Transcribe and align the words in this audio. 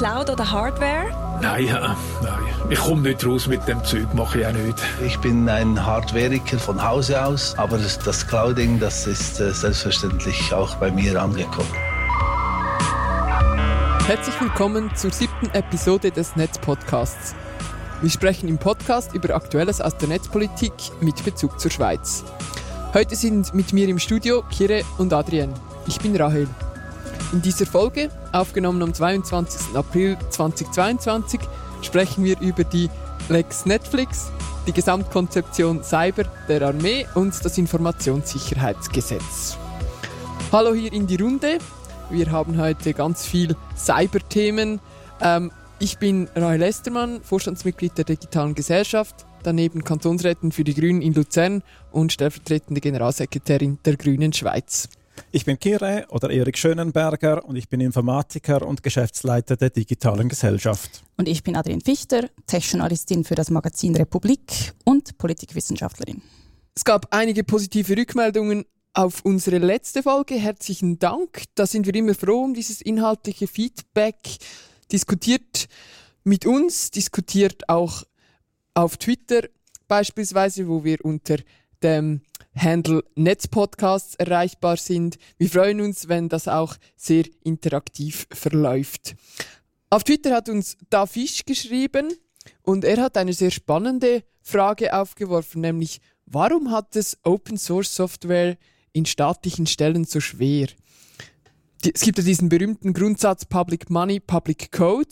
Cloud 0.00 0.30
oder 0.30 0.50
Hardware? 0.50 1.10
Nein, 1.42 1.66
äh, 1.66 1.72
nein. 2.22 2.38
Ich 2.70 2.78
komme 2.78 3.02
nicht 3.02 3.26
raus 3.26 3.46
mit 3.46 3.68
dem 3.68 3.84
Zeug, 3.84 4.14
mache 4.14 4.40
ich 4.40 4.46
auch 4.46 4.52
nicht. 4.52 4.78
Ich 5.04 5.18
bin 5.18 5.46
ein 5.46 5.84
Hardwareiker 5.84 6.58
von 6.58 6.82
Hause 6.82 7.22
aus, 7.22 7.54
aber 7.58 7.76
das, 7.76 8.26
Clouding, 8.26 8.80
das 8.80 9.06
ist 9.06 9.40
äh, 9.40 9.52
selbstverständlich 9.52 10.54
auch 10.54 10.74
bei 10.76 10.90
mir 10.90 11.20
angekommen. 11.20 11.68
Herzlich 14.06 14.40
willkommen 14.40 14.90
zur 14.96 15.10
siebten 15.12 15.50
Episode 15.50 16.10
des 16.10 16.34
Netzpodcasts. 16.34 17.34
Wir 18.00 18.10
sprechen 18.10 18.48
im 18.48 18.56
Podcast 18.56 19.14
über 19.14 19.34
Aktuelles 19.34 19.82
aus 19.82 19.98
der 19.98 20.08
Netzpolitik 20.08 20.72
mit 21.02 21.22
Bezug 21.24 21.60
zur 21.60 21.70
Schweiz. 21.70 22.24
Heute 22.94 23.16
sind 23.16 23.52
mit 23.52 23.74
mir 23.74 23.86
im 23.86 23.98
Studio 23.98 24.42
Kire 24.50 24.82
und 24.96 25.12
Adrienne. 25.12 25.52
Ich 25.86 26.00
bin 26.00 26.16
Rahel. 26.16 26.48
In 27.32 27.42
dieser 27.42 27.64
Folge, 27.64 28.10
aufgenommen 28.32 28.82
am 28.82 28.92
22. 28.92 29.76
April 29.76 30.18
2022, 30.30 31.38
sprechen 31.80 32.24
wir 32.24 32.40
über 32.40 32.64
die 32.64 32.90
Lex 33.28 33.66
Netflix, 33.66 34.32
die 34.66 34.72
Gesamtkonzeption 34.72 35.84
Cyber 35.84 36.24
der 36.48 36.62
Armee 36.62 37.06
und 37.14 37.32
das 37.44 37.56
Informationssicherheitsgesetz. 37.56 39.56
Hallo 40.50 40.74
hier 40.74 40.92
in 40.92 41.06
die 41.06 41.22
Runde. 41.22 41.58
Wir 42.10 42.32
haben 42.32 42.60
heute 42.60 42.94
ganz 42.94 43.24
viel 43.24 43.54
Cyber-Themen. 43.76 44.80
Ähm, 45.20 45.52
ich 45.78 45.98
bin 45.98 46.28
Rahel 46.34 46.62
Estermann, 46.62 47.22
Vorstandsmitglied 47.22 47.96
der 47.96 48.06
Digitalen 48.06 48.56
Gesellschaft, 48.56 49.24
daneben 49.44 49.84
Kantonsrätin 49.84 50.50
für 50.50 50.64
die 50.64 50.74
Grünen 50.74 51.00
in 51.00 51.14
Luzern 51.14 51.62
und 51.92 52.12
stellvertretende 52.12 52.80
Generalsekretärin 52.80 53.78
der 53.84 53.96
Grünen 53.96 54.32
Schweiz. 54.32 54.88
Ich 55.32 55.44
bin 55.44 55.60
Kire 55.60 56.06
oder 56.08 56.28
Erik 56.28 56.58
Schönenberger 56.58 57.44
und 57.44 57.54
ich 57.54 57.68
bin 57.68 57.80
Informatiker 57.80 58.66
und 58.66 58.82
Geschäftsleiter 58.82 59.56
der 59.56 59.70
Digitalen 59.70 60.28
Gesellschaft. 60.28 61.04
Und 61.16 61.28
ich 61.28 61.44
bin 61.44 61.54
Adrienne 61.54 61.82
Fichter, 61.84 62.28
Tech-Journalistin 62.46 63.22
für 63.22 63.36
das 63.36 63.48
Magazin 63.48 63.94
Republik 63.94 64.72
und 64.84 65.16
Politikwissenschaftlerin. 65.18 66.20
Es 66.74 66.82
gab 66.82 67.14
einige 67.14 67.44
positive 67.44 67.96
Rückmeldungen 67.96 68.64
auf 68.92 69.24
unsere 69.24 69.58
letzte 69.58 70.02
Folge. 70.02 70.34
Herzlichen 70.34 70.98
Dank. 70.98 71.44
Da 71.54 71.64
sind 71.64 71.86
wir 71.86 71.94
immer 71.94 72.14
froh 72.16 72.42
um 72.42 72.52
dieses 72.52 72.80
inhaltliche 72.80 73.46
Feedback. 73.46 74.18
Diskutiert 74.90 75.68
mit 76.24 76.44
uns, 76.44 76.90
diskutiert 76.90 77.68
auch 77.68 78.02
auf 78.74 78.96
Twitter 78.96 79.42
beispielsweise, 79.86 80.66
wo 80.66 80.82
wir 80.82 81.04
unter 81.04 81.36
dem 81.84 82.22
Handle 82.54 83.04
Netzpodcasts 83.14 84.16
erreichbar 84.16 84.76
sind. 84.76 85.18
Wir 85.38 85.48
freuen 85.48 85.80
uns, 85.80 86.08
wenn 86.08 86.28
das 86.28 86.48
auch 86.48 86.76
sehr 86.96 87.24
interaktiv 87.44 88.26
verläuft. 88.32 89.14
Auf 89.88 90.04
Twitter 90.04 90.34
hat 90.34 90.48
uns 90.48 90.76
Da 90.88 91.06
Fisch 91.06 91.44
geschrieben 91.44 92.12
und 92.62 92.84
er 92.84 93.02
hat 93.02 93.16
eine 93.16 93.32
sehr 93.32 93.50
spannende 93.50 94.22
Frage 94.42 94.94
aufgeworfen, 94.94 95.60
nämlich 95.60 96.00
warum 96.26 96.70
hat 96.70 96.96
es 96.96 97.18
Open 97.24 97.56
Source 97.56 97.94
Software 97.94 98.56
in 98.92 99.06
staatlichen 99.06 99.66
Stellen 99.66 100.04
so 100.04 100.20
schwer? 100.20 100.68
es 101.82 102.02
gibt 102.02 102.18
ja 102.18 102.24
diesen 102.24 102.48
berühmten 102.48 102.92
Grundsatz 102.92 103.46
Public 103.46 103.88
Money, 103.88 104.20
Public 104.20 104.70
Code 104.70 105.08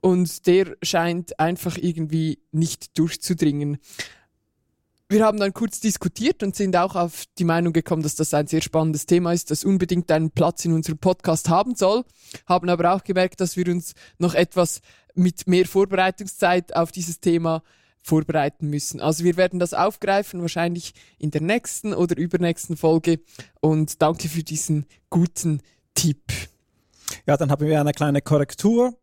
und 0.00 0.46
der 0.46 0.76
scheint 0.82 1.38
einfach 1.38 1.76
irgendwie 1.76 2.40
nicht 2.50 2.98
durchzudringen 2.98 3.78
wir 5.10 5.24
haben 5.24 5.38
dann 5.38 5.52
kurz 5.52 5.80
diskutiert 5.80 6.42
und 6.44 6.54
sind 6.54 6.76
auch 6.76 6.94
auf 6.94 7.24
die 7.36 7.44
Meinung 7.44 7.72
gekommen, 7.72 8.02
dass 8.02 8.14
das 8.14 8.32
ein 8.32 8.46
sehr 8.46 8.62
spannendes 8.62 9.06
Thema 9.06 9.32
ist, 9.32 9.50
das 9.50 9.64
unbedingt 9.64 10.10
einen 10.12 10.30
Platz 10.30 10.64
in 10.64 10.72
unserem 10.72 10.98
Podcast 10.98 11.48
haben 11.48 11.74
soll, 11.74 12.04
haben 12.46 12.68
aber 12.68 12.94
auch 12.94 13.02
gemerkt, 13.02 13.40
dass 13.40 13.56
wir 13.56 13.66
uns 13.66 13.94
noch 14.18 14.34
etwas 14.34 14.80
mit 15.14 15.48
mehr 15.48 15.66
Vorbereitungszeit 15.66 16.76
auf 16.76 16.92
dieses 16.92 17.20
Thema 17.20 17.64
vorbereiten 18.02 18.68
müssen. 18.68 19.00
Also 19.00 19.24
wir 19.24 19.36
werden 19.36 19.58
das 19.58 19.74
aufgreifen, 19.74 20.42
wahrscheinlich 20.42 20.94
in 21.18 21.32
der 21.32 21.42
nächsten 21.42 21.92
oder 21.92 22.16
übernächsten 22.16 22.76
Folge 22.76 23.18
und 23.60 24.00
danke 24.00 24.28
für 24.28 24.44
diesen 24.44 24.86
guten 25.10 25.60
Tipp. 25.94 26.22
Ja, 27.26 27.36
dann 27.36 27.50
haben 27.50 27.66
wir 27.66 27.80
eine 27.80 27.92
kleine 27.92 28.22
Korrektur. 28.22 28.94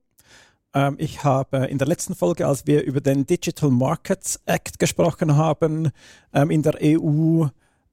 Ähm, 0.78 0.96
ich 1.00 1.24
habe 1.24 1.66
in 1.66 1.80
der 1.80 1.88
letzten 1.88 2.14
Folge, 2.14 2.46
als 2.46 2.68
wir 2.68 2.84
über 2.84 3.02
den 3.02 3.26
Digital 3.26 3.72
Markets 3.72 4.40
Act 4.46 4.78
gesprochen 4.78 5.36
haben, 5.36 5.90
ähm, 6.34 6.52
in 6.52 6.62
der 6.62 6.78
EU 6.80 7.48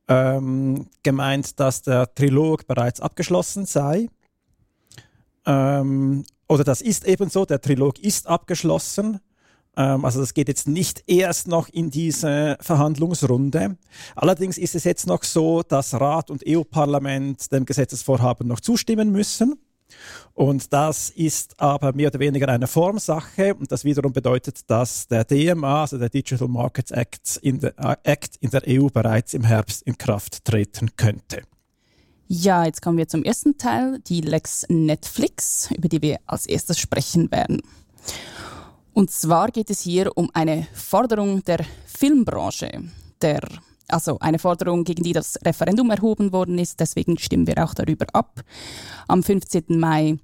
ähm, 0.06 0.86
gemeint, 1.02 1.58
dass 1.58 1.80
der 1.80 2.14
Trilog 2.14 2.66
bereits 2.66 3.00
abgeschlossen 3.00 3.64
sei. 3.66 4.08
oder 5.46 6.64
das 6.64 6.80
ist 6.80 7.06
ebenso, 7.06 7.44
der 7.44 7.60
Trilog 7.60 7.98
ist 7.98 8.26
abgeschlossen. 8.26 9.20
Also 9.74 10.20
das 10.20 10.32
geht 10.32 10.48
jetzt 10.48 10.66
nicht 10.68 11.02
erst 11.06 11.48
noch 11.48 11.68
in 11.68 11.90
diese 11.90 12.56
Verhandlungsrunde. 12.60 13.76
Allerdings 14.16 14.56
ist 14.56 14.74
es 14.74 14.84
jetzt 14.84 15.06
noch 15.06 15.22
so, 15.22 15.62
dass 15.62 15.92
Rat 15.92 16.30
und 16.30 16.44
EU-Parlament 16.48 17.52
dem 17.52 17.66
Gesetzesvorhaben 17.66 18.48
noch 18.48 18.60
zustimmen 18.60 19.12
müssen. 19.12 19.58
Und 20.34 20.72
das 20.72 21.10
ist 21.10 21.60
aber 21.60 21.92
mehr 21.92 22.08
oder 22.08 22.18
weniger 22.18 22.48
eine 22.48 22.66
Formsache 22.66 23.54
und 23.54 23.70
das 23.70 23.84
wiederum 23.84 24.12
bedeutet, 24.12 24.68
dass 24.68 25.06
der 25.06 25.24
DMA, 25.24 25.82
also 25.82 25.96
der 25.96 26.08
Digital 26.08 26.48
Markets 26.48 26.90
Act 26.90 27.38
in 27.42 27.60
der, 27.60 27.78
äh, 27.78 27.96
Act 28.02 28.36
in 28.40 28.50
der 28.50 28.62
EU 28.66 28.88
bereits 28.88 29.34
im 29.34 29.44
Herbst 29.44 29.82
in 29.82 29.96
Kraft 29.96 30.44
treten 30.44 30.96
könnte. 30.96 31.42
Ja, 32.26 32.64
jetzt 32.64 32.82
kommen 32.82 32.98
wir 32.98 33.06
zum 33.06 33.22
ersten 33.22 33.58
Teil, 33.58 34.00
die 34.06 34.22
Lex 34.22 34.66
Netflix, 34.68 35.70
über 35.76 35.88
die 35.88 36.02
wir 36.02 36.18
als 36.26 36.46
erstes 36.46 36.78
sprechen 36.78 37.30
werden. 37.30 37.60
Und 38.92 39.10
zwar 39.10 39.50
geht 39.50 39.70
es 39.70 39.80
hier 39.80 40.16
um 40.16 40.30
eine 40.34 40.66
Forderung 40.72 41.44
der 41.44 41.64
Filmbranche, 41.86 42.82
der 43.20 43.40
also 43.88 44.18
eine 44.18 44.38
Forderung, 44.38 44.84
gegen 44.84 45.02
die 45.02 45.12
das 45.12 45.38
Referendum 45.44 45.90
erhoben 45.90 46.32
worden 46.32 46.58
ist. 46.58 46.80
Deswegen 46.80 47.18
stimmen 47.18 47.46
wir 47.46 47.62
auch 47.64 47.74
darüber 47.74 48.06
ab. 48.12 48.42
Am 49.08 49.22
15. 49.22 49.64
Mai 49.68 50.18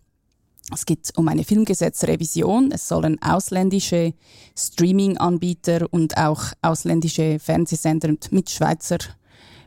es 0.72 0.86
geht 0.86 1.10
um 1.16 1.26
eine 1.26 1.42
Filmgesetzrevision. 1.42 2.70
Es 2.70 2.86
sollen 2.86 3.20
ausländische 3.20 4.14
Streaming-Anbieter 4.56 5.86
und 5.90 6.16
auch 6.16 6.44
ausländische 6.62 7.40
Fernsehsender 7.40 8.14
mit 8.30 8.50
Schweizer 8.50 8.98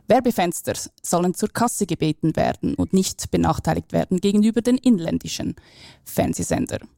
Werbefenster 0.06 0.74
sollen 1.02 1.34
zur 1.34 1.48
Kasse 1.48 1.86
gebeten 1.86 2.36
werden 2.36 2.74
und 2.74 2.92
nicht 2.92 3.30
benachteiligt 3.30 3.92
werden 3.92 4.20
gegenüber 4.20 4.60
den 4.60 4.76
inländischen 4.76 5.54
Fernsehsendern. 6.04 6.88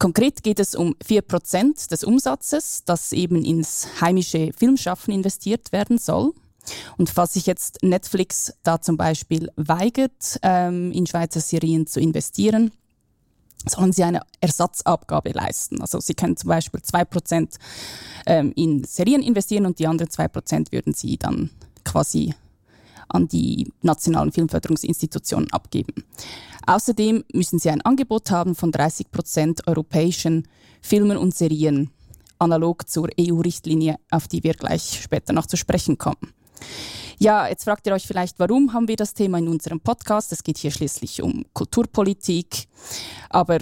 Konkret 0.00 0.42
geht 0.42 0.58
es 0.58 0.74
um 0.74 0.94
4% 1.06 1.90
des 1.90 2.04
Umsatzes, 2.04 2.84
das 2.86 3.12
eben 3.12 3.44
ins 3.44 3.86
heimische 4.00 4.50
Filmschaffen 4.56 5.12
investiert 5.12 5.72
werden 5.72 5.98
soll. 5.98 6.32
Und 6.96 7.10
falls 7.10 7.34
sich 7.34 7.44
jetzt 7.44 7.82
Netflix 7.82 8.54
da 8.62 8.80
zum 8.80 8.96
Beispiel 8.96 9.50
weigert, 9.56 10.38
ähm, 10.42 10.90
in 10.90 11.06
Schweizer 11.06 11.40
Serien 11.40 11.86
zu 11.86 12.00
investieren, 12.00 12.72
sollen 13.66 13.92
sie 13.92 14.04
eine 14.04 14.22
Ersatzabgabe 14.40 15.32
leisten. 15.32 15.82
Also 15.82 16.00
sie 16.00 16.14
können 16.14 16.38
zum 16.38 16.48
Beispiel 16.48 16.80
2% 16.80 17.58
ähm, 18.24 18.52
in 18.56 18.84
Serien 18.84 19.22
investieren 19.22 19.66
und 19.66 19.78
die 19.78 19.86
anderen 19.86 20.10
2% 20.10 20.72
würden 20.72 20.94
sie 20.94 21.18
dann 21.18 21.50
quasi 21.84 22.34
an 23.14 23.28
die 23.28 23.72
nationalen 23.82 24.32
Filmförderungsinstitutionen 24.32 25.50
abgeben. 25.52 26.04
Außerdem 26.66 27.24
müssen 27.32 27.58
sie 27.58 27.70
ein 27.70 27.80
Angebot 27.80 28.30
haben 28.30 28.54
von 28.54 28.72
30 28.72 29.10
Prozent 29.10 29.66
europäischen 29.66 30.46
Filmen 30.82 31.16
und 31.16 31.34
Serien, 31.34 31.90
analog 32.38 32.88
zur 32.88 33.08
EU-Richtlinie, 33.18 33.96
auf 34.10 34.28
die 34.28 34.42
wir 34.42 34.54
gleich 34.54 35.00
später 35.02 35.32
noch 35.32 35.46
zu 35.46 35.56
sprechen 35.56 35.98
kommen. 35.98 36.32
Ja, 37.18 37.48
jetzt 37.48 37.64
fragt 37.64 37.86
ihr 37.86 37.92
euch 37.92 38.06
vielleicht, 38.06 38.38
warum 38.38 38.72
haben 38.72 38.88
wir 38.88 38.96
das 38.96 39.12
Thema 39.12 39.38
in 39.38 39.48
unserem 39.48 39.80
Podcast? 39.80 40.32
Es 40.32 40.42
geht 40.42 40.58
hier 40.58 40.70
schließlich 40.70 41.22
um 41.22 41.44
Kulturpolitik, 41.52 42.66
aber 43.28 43.58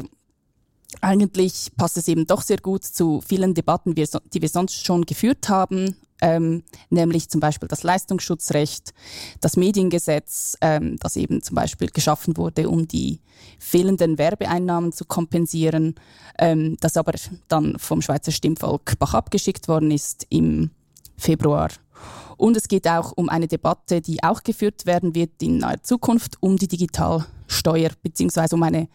eigentlich 1.00 1.70
passt 1.76 1.96
es 1.96 2.08
eben 2.08 2.26
doch 2.26 2.42
sehr 2.42 2.58
gut 2.58 2.84
zu 2.84 3.20
vielen 3.20 3.54
Debatten, 3.54 3.94
die 3.94 4.42
wir 4.42 4.48
sonst 4.48 4.84
schon 4.86 5.04
geführt 5.04 5.48
haben 5.48 5.96
ähm, 6.20 6.62
nämlich 6.90 7.28
zum 7.28 7.40
Beispiel 7.40 7.68
das 7.68 7.82
Leistungsschutzrecht, 7.82 8.92
das 9.40 9.56
Mediengesetz, 9.56 10.56
ähm, 10.60 10.96
das 11.00 11.16
eben 11.16 11.42
zum 11.42 11.54
Beispiel 11.54 11.88
geschaffen 11.88 12.36
wurde, 12.36 12.68
um 12.68 12.88
die 12.88 13.20
fehlenden 13.58 14.18
Werbeeinnahmen 14.18 14.92
zu 14.92 15.04
kompensieren, 15.04 15.94
ähm, 16.38 16.76
das 16.80 16.96
aber 16.96 17.12
dann 17.48 17.78
vom 17.78 18.02
Schweizer 18.02 18.32
Stimmvolk 18.32 18.98
Bach 18.98 19.14
abgeschickt 19.14 19.68
worden 19.68 19.90
ist 19.90 20.26
im 20.30 20.70
Februar. 21.16 21.68
Und 22.36 22.56
es 22.56 22.68
geht 22.68 22.86
auch 22.86 23.12
um 23.12 23.28
eine 23.28 23.48
Debatte, 23.48 24.00
die 24.00 24.22
auch 24.22 24.42
geführt 24.42 24.86
werden 24.86 25.14
wird 25.14 25.42
in 25.42 25.58
naher 25.58 25.82
Zukunft, 25.82 26.36
um 26.40 26.56
die 26.56 26.68
Digitalsteuer 26.68 27.90
beziehungsweise 28.02 28.54
um 28.54 28.62
eine 28.62 28.88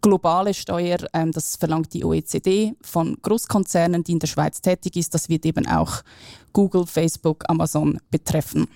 globale 0.00 0.54
Steuer, 0.54 0.98
ähm, 1.12 1.32
das 1.32 1.56
verlangt 1.56 1.92
die 1.94 2.04
OECD 2.04 2.74
von 2.82 3.16
Großkonzernen, 3.22 4.04
die 4.04 4.12
in 4.12 4.18
der 4.18 4.26
Schweiz 4.26 4.60
tätig 4.60 4.96
ist. 4.96 5.14
Das 5.14 5.28
wird 5.28 5.46
eben 5.46 5.66
auch 5.66 6.02
Google, 6.52 6.86
Facebook, 6.86 7.44
Amazon 7.48 7.98
betreffen. 8.10 8.68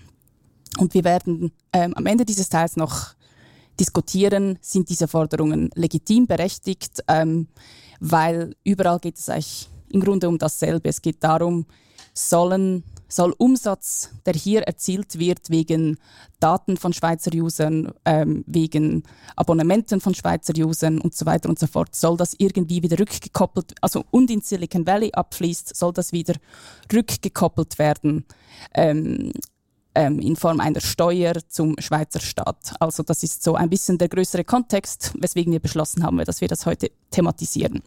Und 0.78 0.94
wir 0.94 1.04
werden 1.04 1.52
ähm, 1.72 1.94
am 1.94 2.06
Ende 2.06 2.24
dieses 2.24 2.48
Teils 2.48 2.76
noch 2.76 3.14
diskutieren, 3.78 4.58
sind 4.60 4.88
diese 4.88 5.06
Forderungen 5.06 5.70
legitim, 5.74 6.26
berechtigt, 6.26 7.02
ähm, 7.08 7.48
weil 8.00 8.54
überall 8.64 8.98
geht 8.98 9.19
es 9.19 9.28
eigentlich 9.28 9.69
im 9.90 10.00
Grunde 10.00 10.28
um 10.28 10.38
dasselbe. 10.38 10.88
Es 10.88 11.02
geht 11.02 11.22
darum, 11.22 11.66
sollen 12.12 12.84
soll 13.08 13.34
Umsatz, 13.38 14.10
der 14.26 14.34
hier 14.34 14.62
erzielt 14.62 15.19
wird 15.19 15.50
wegen 15.50 15.99
Daten 16.40 16.76
von 16.76 16.93
Schweizer 16.93 17.34
Usern, 17.34 17.93
ähm, 18.05 18.44
wegen 18.46 19.02
Abonnementen 19.34 20.00
von 20.00 20.14
Schweizer 20.14 20.55
Usern 20.56 21.00
und 21.00 21.14
so 21.14 21.26
weiter 21.26 21.49
und 21.49 21.58
so 21.58 21.66
fort, 21.66 21.94
soll 21.94 22.16
das 22.16 22.34
irgendwie 22.38 22.82
wieder 22.82 22.99
rückgekoppelt, 22.99 23.75
also 23.81 24.05
und 24.10 24.31
in 24.31 24.43
Silicon 24.43 24.87
Valley 24.87 25.10
abfließt, 25.12 25.75
soll 25.75 25.93
das 25.93 26.12
wieder 26.12 26.34
rückgekoppelt 26.93 27.78
werden 27.78 28.25
ähm, 28.75 29.32
ähm, 29.94 30.20
in 30.20 30.37
Form 30.37 30.60
einer 30.60 30.81
Steuer 30.81 31.34
zum 31.49 31.75
Schweizer 31.78 32.20
Staat. 32.20 32.75
Also 32.78 33.02
das 33.02 33.22
ist 33.22 33.43
so 33.43 33.55
ein 33.55 33.70
bisschen 33.70 33.99
der 33.99 34.08
größere 34.08 34.44
Kontext, 34.44 35.12
weswegen 35.19 35.52
wir 35.52 35.60
beschlossen 35.60 36.05
haben, 36.05 36.19
dass 36.19 36.40
wir 36.40 36.49
das 36.49 36.66
heute 36.66 36.90
thematisieren. 37.10 37.82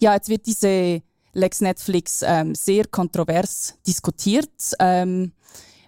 Ja, 0.00 0.14
jetzt 0.14 0.28
wird 0.28 0.46
diese 0.46 1.02
Lex 1.34 1.60
Netflix 1.60 2.22
ähm, 2.26 2.54
sehr 2.54 2.86
kontrovers 2.86 3.74
diskutiert, 3.86 4.50
ähm, 4.78 5.32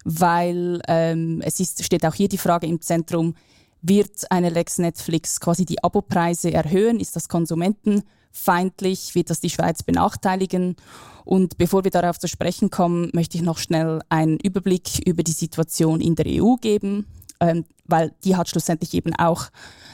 weil 0.04 0.80
ähm, 0.88 1.40
es 1.44 1.60
ist, 1.60 1.84
steht 1.84 2.04
auch 2.04 2.14
hier 2.14 2.28
die 2.28 2.38
Frage 2.38 2.66
im 2.66 2.80
Zentrum, 2.80 3.34
wird 3.82 4.30
eine 4.30 4.50
Lex 4.50 4.78
Netflix 4.78 5.40
quasi 5.40 5.64
die 5.64 5.82
Abopreise 5.82 6.52
erhöhen? 6.52 6.98
Ist 6.98 7.16
das 7.16 7.28
konsumentenfeindlich? 7.28 9.14
Wird 9.14 9.30
das 9.30 9.40
die 9.40 9.50
Schweiz 9.50 9.82
benachteiligen? 9.82 10.76
Und 11.24 11.58
bevor 11.58 11.84
wir 11.84 11.90
darauf 11.90 12.18
zu 12.18 12.28
sprechen 12.28 12.70
kommen, 12.70 13.10
möchte 13.12 13.36
ich 13.36 13.42
noch 13.42 13.58
schnell 13.58 14.00
einen 14.08 14.38
Überblick 14.38 15.06
über 15.06 15.22
die 15.22 15.32
Situation 15.32 16.00
in 16.00 16.14
der 16.14 16.26
EU 16.26 16.54
geben, 16.56 17.06
ähm, 17.40 17.64
weil 17.84 18.12
die 18.24 18.36
hat 18.36 18.48
schlussendlich 18.48 18.94
eben 18.94 19.14
auch 19.14 19.48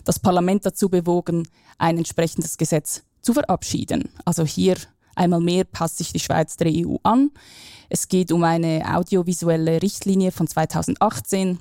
das 0.04 0.18
Parlament 0.18 0.64
dazu 0.66 0.88
bewogen, 0.88 1.48
ein 1.78 1.98
entsprechendes 1.98 2.56
Gesetz 2.56 3.02
zu 3.22 3.32
verabschieden. 3.32 4.08
Also 4.24 4.44
hier 4.44 4.76
Einmal 5.14 5.40
mehr 5.40 5.64
passt 5.64 5.98
sich 5.98 6.12
die 6.12 6.20
Schweiz 6.20 6.56
der 6.56 6.70
EU 6.70 6.96
an. 7.02 7.30
Es 7.88 8.08
geht 8.08 8.32
um 8.32 8.44
eine 8.44 8.82
audiovisuelle 8.94 9.82
Richtlinie 9.82 10.32
von 10.32 10.46
2018. 10.46 11.58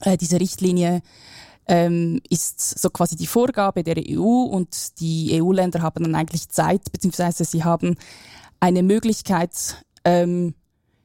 Äh, 0.00 0.16
diese 0.18 0.38
Richtlinie 0.38 1.02
ähm, 1.66 2.20
ist 2.28 2.78
so 2.78 2.90
quasi 2.90 3.16
die 3.16 3.26
Vorgabe 3.26 3.82
der 3.82 3.96
EU 3.98 4.20
und 4.20 5.00
die 5.00 5.40
EU-Länder 5.40 5.80
haben 5.80 6.04
dann 6.04 6.14
eigentlich 6.14 6.48
Zeit, 6.48 6.92
beziehungsweise 6.92 7.44
sie 7.44 7.64
haben 7.64 7.96
eine 8.60 8.82
Möglichkeit, 8.82 9.82
ähm, 10.04 10.54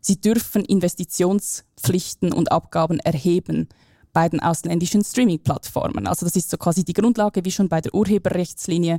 sie 0.02 0.20
dürfen 0.20 0.66
Investitionspflichten 0.66 2.34
und 2.34 2.52
Abgaben 2.52 3.00
erheben 3.00 3.70
bei 4.18 4.30
den 4.30 4.40
ausländischen 4.40 5.04
Streaming-Plattformen. 5.04 6.08
Also 6.08 6.26
das 6.26 6.36
ist 6.36 6.50
so 6.50 6.58
quasi 6.58 6.84
die 6.84 6.94
Grundlage, 6.94 7.46
wie 7.46 7.52
schon 7.52 7.70
bei 7.70 7.82
der 7.82 7.94
Urheberrechtslinie, 7.94 8.98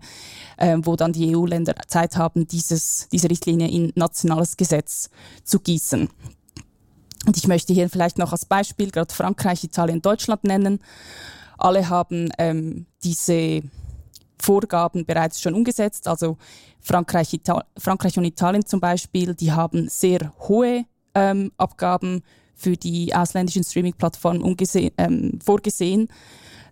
äh, 0.59 0.77
wo 0.83 0.95
dann 0.95 1.13
die 1.13 1.35
EU-Länder 1.35 1.75
Zeit 1.89 2.17
haben, 2.17 2.47
dieses, 2.47 3.09
diese 3.11 3.29
Richtlinie 3.29 3.69
in 3.69 3.93
nationales 3.97 4.57
Gesetz 4.57 5.11
zu 5.43 5.59
gießen. 5.59 6.09
Und 7.27 7.37
ich 7.37 7.49
möchte 7.49 7.73
hier 7.73 7.91
vielleicht 7.91 8.17
noch 8.17 8.31
als 8.31 8.47
Beispiel 8.47 8.93
gerade 8.93 9.13
Frankreich, 9.13 9.65
Italien, 9.65 10.03
Deutschland 10.03 10.45
nennen. 10.45 10.79
Alle 11.59 11.89
haben 11.89 12.31
ähm, 12.39 12.87
diese 13.03 13.63
Vorgaben 14.41 15.05
bereits 15.05 15.41
schon 15.41 15.55
umgesetzt. 15.55 16.07
Also 16.07 16.37
Frankreich, 16.79 17.41
Frankreich 17.77 18.17
und 18.19 18.25
Italien 18.25 18.65
zum 18.65 18.79
Beispiel, 18.79 19.35
die 19.35 19.51
haben 19.51 19.89
sehr 19.89 20.33
hohe 20.39 20.85
ähm, 21.17 21.51
Abgaben 21.57 22.23
für 22.59 22.77
die 22.77 23.15
ausländischen 23.15 23.65
Streaming-Plattformen 23.65 24.57
ähm, 24.99 25.39
vorgesehen. 25.43 26.09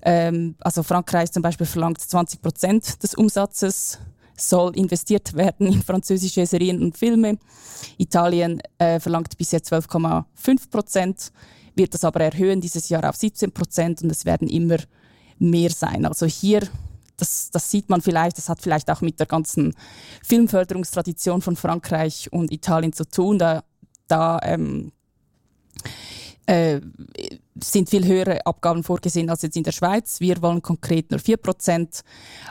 Ähm, 0.03 0.57
also 0.61 0.83
Frankreich 0.83 1.33
zum 1.33 1.43
Beispiel 1.43 1.67
verlangt 1.67 2.01
20 2.01 2.43
Prozent 2.43 3.03
des 3.03 3.15
Umsatzes 3.15 3.99
soll 4.39 4.77
investiert 4.77 5.35
werden 5.35 5.67
in 5.67 5.83
französische 5.83 6.45
Serien 6.47 6.83
und 6.83 6.97
Filme. 6.97 7.39
Italien 7.97 8.61
äh, 8.79 9.01
verlangt 9.01 9.37
bisher 9.39 9.61
12,5 9.61 10.71
Prozent, 10.71 11.33
wird 11.75 11.95
das 11.95 12.05
aber 12.05 12.21
erhöhen 12.21 12.61
dieses 12.61 12.89
Jahr 12.89 13.09
auf 13.09 13.17
17 13.17 13.53
Prozent 13.53 14.03
und 14.03 14.11
es 14.11 14.25
werden 14.25 14.49
immer 14.49 14.77
mehr 15.39 15.71
sein. 15.71 16.05
Also 16.05 16.27
hier, 16.27 16.67
das, 17.17 17.51
das 17.51 17.71
sieht 17.71 17.89
man 17.89 18.03
vielleicht, 18.03 18.39
das 18.39 18.49
hat 18.49 18.61
vielleicht 18.61 18.91
auch 18.91 19.01
mit 19.01 19.19
der 19.21 19.27
ganzen 19.27 19.75
Filmförderungstradition 20.23 21.43
von 21.43 21.57
Frankreich 21.57 22.33
und 22.33 22.53
Italien 22.53 22.93
zu 22.93 23.09
tun. 23.09 23.39
Da, 23.39 23.65
da 24.07 24.39
ähm, 24.43 24.93
äh, 26.47 26.81
sind 27.61 27.91
viel 27.91 28.07
höhere 28.07 28.45
Abgaben 28.47 28.83
vorgesehen 28.85 29.31
als 29.31 29.43
jetzt 29.43 29.57
in 29.57 29.65
der 29.65 29.73
Schweiz. 29.73 30.21
Wir 30.21 30.41
wollen 30.43 30.63
konkret 30.63 31.11
nur 31.11 31.21
4%. 31.21 32.03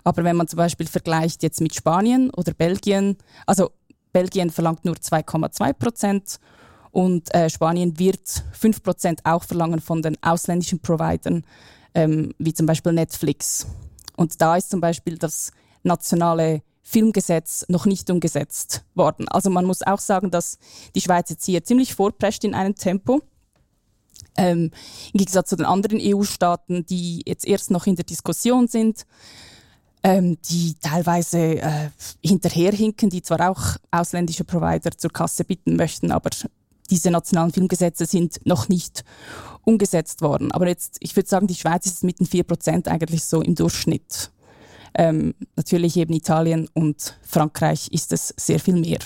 Aber 0.04 0.24
wenn 0.24 0.36
man 0.36 0.48
zum 0.48 0.58
Beispiel 0.58 0.88
vergleicht 0.88 1.44
jetzt 1.44 1.62
mit 1.62 1.74
Spanien 1.74 2.30
oder 2.32 2.54
Belgien, 2.54 3.18
also 3.46 3.72
Belgien 4.12 4.50
verlangt 4.50 4.86
nur 4.86 4.96
2,2% 4.96 6.40
und 6.92 7.34
äh, 7.34 7.50
Spanien 7.50 8.00
wird 8.00 8.44
5% 8.58 9.20
auch 9.24 9.44
verlangen 9.44 9.82
von 9.82 10.02
den 10.02 10.18
ausländischen 10.24 10.80
Providern, 10.80 11.44
ähm, 11.94 12.34
wie 12.38 12.54
zum 12.54 12.66
Beispiel 12.66 12.94
Netflix. 12.94 13.68
Und 14.16 14.42
da 14.42 14.56
ist 14.56 14.70
zum 14.70 14.80
Beispiel 14.82 15.18
das 15.18 15.52
nationale 15.84 16.62
Filmgesetz 16.88 17.66
noch 17.68 17.88
nicht 17.88 18.10
umgesetzt 18.12 18.86
worden. 18.94 19.28
Also 19.28 19.50
man 19.50 19.66
muss 19.66 19.82
auch 19.82 20.00
sagen, 20.00 20.30
dass 20.30 20.60
die 20.94 21.02
Schweiz 21.02 21.32
jetzt 21.32 21.44
hier 21.44 21.64
ziemlich 21.64 21.96
vorprescht 21.96 22.44
in 22.44 22.54
einem 22.54 22.76
Tempo. 22.76 23.22
Ähm, 24.38 24.70
Im 25.12 25.18
Gegensatz 25.18 25.50
zu 25.50 25.56
den 25.56 25.66
anderen 25.66 26.00
EU-Staaten, 26.00 26.86
die 26.86 27.24
jetzt 27.26 27.48
erst 27.48 27.72
noch 27.72 27.88
in 27.88 27.96
der 27.96 28.06
Diskussion 28.06 28.68
sind, 28.68 29.06
ähm, 30.04 30.38
die 30.48 30.76
teilweise 30.80 31.40
äh, 31.40 31.90
hinterherhinken, 32.24 33.10
die 33.10 33.24
zwar 33.24 33.50
auch 33.50 33.78
ausländische 33.90 34.44
Provider 34.44 34.92
zur 34.96 35.10
Kasse 35.10 35.44
bitten 35.44 35.78
möchten, 35.78 36.12
aber 36.12 36.30
diese 36.92 37.10
nationalen 37.10 37.52
Filmgesetze 37.52 38.06
sind 38.06 38.46
noch 38.46 38.70
nicht 38.70 39.04
umgesetzt 39.64 40.22
worden. 40.22 40.52
Aber 40.52 40.68
jetzt, 40.68 40.98
ich 41.00 41.16
würde 41.16 41.28
sagen, 41.28 41.48
die 41.48 41.56
Schweiz 41.56 41.88
ist 41.88 42.04
mit 42.04 42.20
den 42.20 42.28
4% 42.28 42.88
eigentlich 42.88 43.24
so 43.24 43.42
im 43.42 43.56
Durchschnitt 43.56 44.32
ähm, 44.96 45.36
natürlich 45.56 45.98
eben 45.98 46.14
Italien 46.14 46.70
und 46.74 47.18
Frankreich 47.22 47.90
ist 47.92 48.14
es 48.14 48.34
sehr 48.38 48.60
viel 48.60 48.76
mehr. 48.76 49.00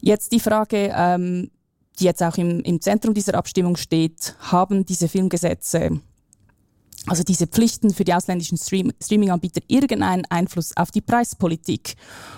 Jetzt 0.00 0.32
die 0.32 0.40
Frage, 0.40 0.92
ähm, 0.94 1.50
die 1.98 2.04
jetzt 2.04 2.22
auch 2.22 2.36
im, 2.36 2.60
im 2.60 2.80
Zentrum 2.80 3.14
dieser 3.14 3.34
Abstimmung 3.34 3.76
steht, 3.76 4.34
haben 4.40 4.84
diese 4.84 5.08
Filmgesetze, 5.08 6.00
also 7.06 7.22
diese 7.22 7.46
Pflichten 7.46 7.92
für 7.92 8.04
die 8.04 8.14
ausländischen 8.14 8.58
Stream 8.58 8.92
Streaming-Anbieter 9.02 9.60
irgendeinen 9.68 10.24
Einfluss 10.30 10.76
auf 10.76 10.90
die 10.90 11.02
Preispolitik 11.02 11.94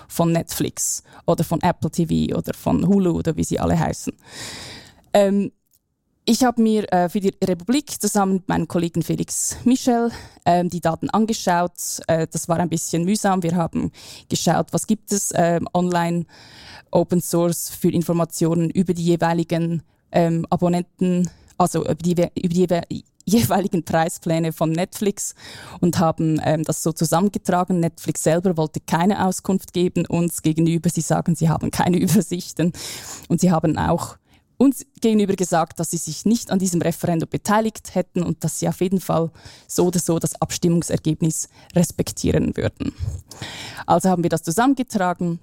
von 0.07 0.31
Netflix 0.31 1.03
oder 1.25 1.43
von 1.43 1.61
Apple 1.61 1.89
TV 1.89 2.35
oder 2.35 2.53
von 2.53 2.85
Hulu 2.85 3.11
oder 3.11 3.35
wie 3.37 3.43
sie 3.43 3.59
alle 3.59 3.79
heißen? 3.79 4.13
Ähm, 5.13 5.51
ich 6.29 6.43
habe 6.43 6.61
mir 6.61 6.91
äh, 6.91 7.07
für 7.07 7.21
die 7.21 7.33
Republik 7.41 8.01
zusammen 8.01 8.33
mit 8.33 8.49
meinem 8.49 8.67
Kollegen 8.67 9.01
Felix 9.01 9.55
Michel 9.63 10.11
äh, 10.43 10.65
die 10.65 10.81
Daten 10.81 11.09
angeschaut. 11.09 12.01
Äh, 12.07 12.27
das 12.29 12.49
war 12.49 12.59
ein 12.59 12.67
bisschen 12.67 13.05
mühsam. 13.05 13.43
Wir 13.43 13.55
haben 13.55 13.91
geschaut, 14.27 14.67
was 14.71 14.87
gibt 14.87 15.13
es 15.13 15.31
äh, 15.31 15.61
online 15.73 16.25
Open 16.91 17.21
Source 17.21 17.69
für 17.69 17.89
Informationen 17.89 18.69
über 18.69 18.93
die 18.93 19.05
jeweiligen 19.05 19.83
ähm, 20.11 20.45
Abonnenten, 20.49 21.29
also 21.57 21.83
über 21.85 21.95
die, 21.95 22.11
über 22.11 22.81
die 22.91 23.05
jeweiligen 23.23 23.83
Preispläne 23.83 24.51
von 24.51 24.73
Netflix 24.73 25.33
und 25.79 25.97
haben 25.97 26.41
ähm, 26.43 26.65
das 26.65 26.83
so 26.83 26.91
zusammengetragen. 26.91 27.79
Netflix 27.79 28.23
selber 28.23 28.57
wollte 28.57 28.81
keine 28.81 29.25
Auskunft 29.25 29.71
geben 29.71 30.05
uns 30.05 30.41
gegenüber. 30.41 30.89
Sie 30.89 31.01
sagen, 31.01 31.35
sie 31.35 31.47
haben 31.47 31.71
keine 31.71 31.97
Übersichten 32.01 32.73
und 33.29 33.39
sie 33.39 33.49
haben 33.49 33.77
auch 33.77 34.17
uns 34.57 34.85
gegenüber 35.01 35.35
gesagt, 35.35 35.79
dass 35.79 35.91
sie 35.91 35.97
sich 35.97 36.25
nicht 36.25 36.51
an 36.51 36.59
diesem 36.59 36.81
Referendum 36.81 37.29
beteiligt 37.29 37.93
hätten 37.95 38.23
und 38.23 38.43
dass 38.43 38.59
sie 38.59 38.67
auf 38.67 38.81
jeden 38.81 38.99
Fall 38.99 39.31
so 39.67 39.85
oder 39.85 39.99
so 39.99 40.19
das 40.19 40.41
Abstimmungsergebnis 40.41 41.49
respektieren 41.75 42.57
würden. 42.57 42.93
Also 43.85 44.09
haben 44.09 44.23
wir 44.23 44.29
das 44.29 44.43
zusammengetragen 44.43 45.39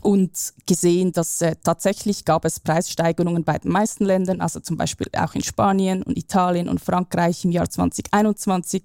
und 0.00 0.54
gesehen, 0.66 1.12
dass 1.12 1.42
äh, 1.42 1.56
tatsächlich 1.62 2.24
gab 2.24 2.44
es 2.44 2.60
Preissteigerungen 2.60 3.44
bei 3.44 3.58
den 3.58 3.70
meisten 3.70 4.04
Ländern, 4.04 4.40
also 4.40 4.60
zum 4.60 4.76
Beispiel 4.76 5.08
auch 5.16 5.34
in 5.34 5.42
Spanien 5.42 6.02
und 6.02 6.16
Italien 6.16 6.68
und 6.68 6.80
Frankreich 6.80 7.44
im 7.44 7.50
Jahr 7.50 7.68
2021. 7.68 8.82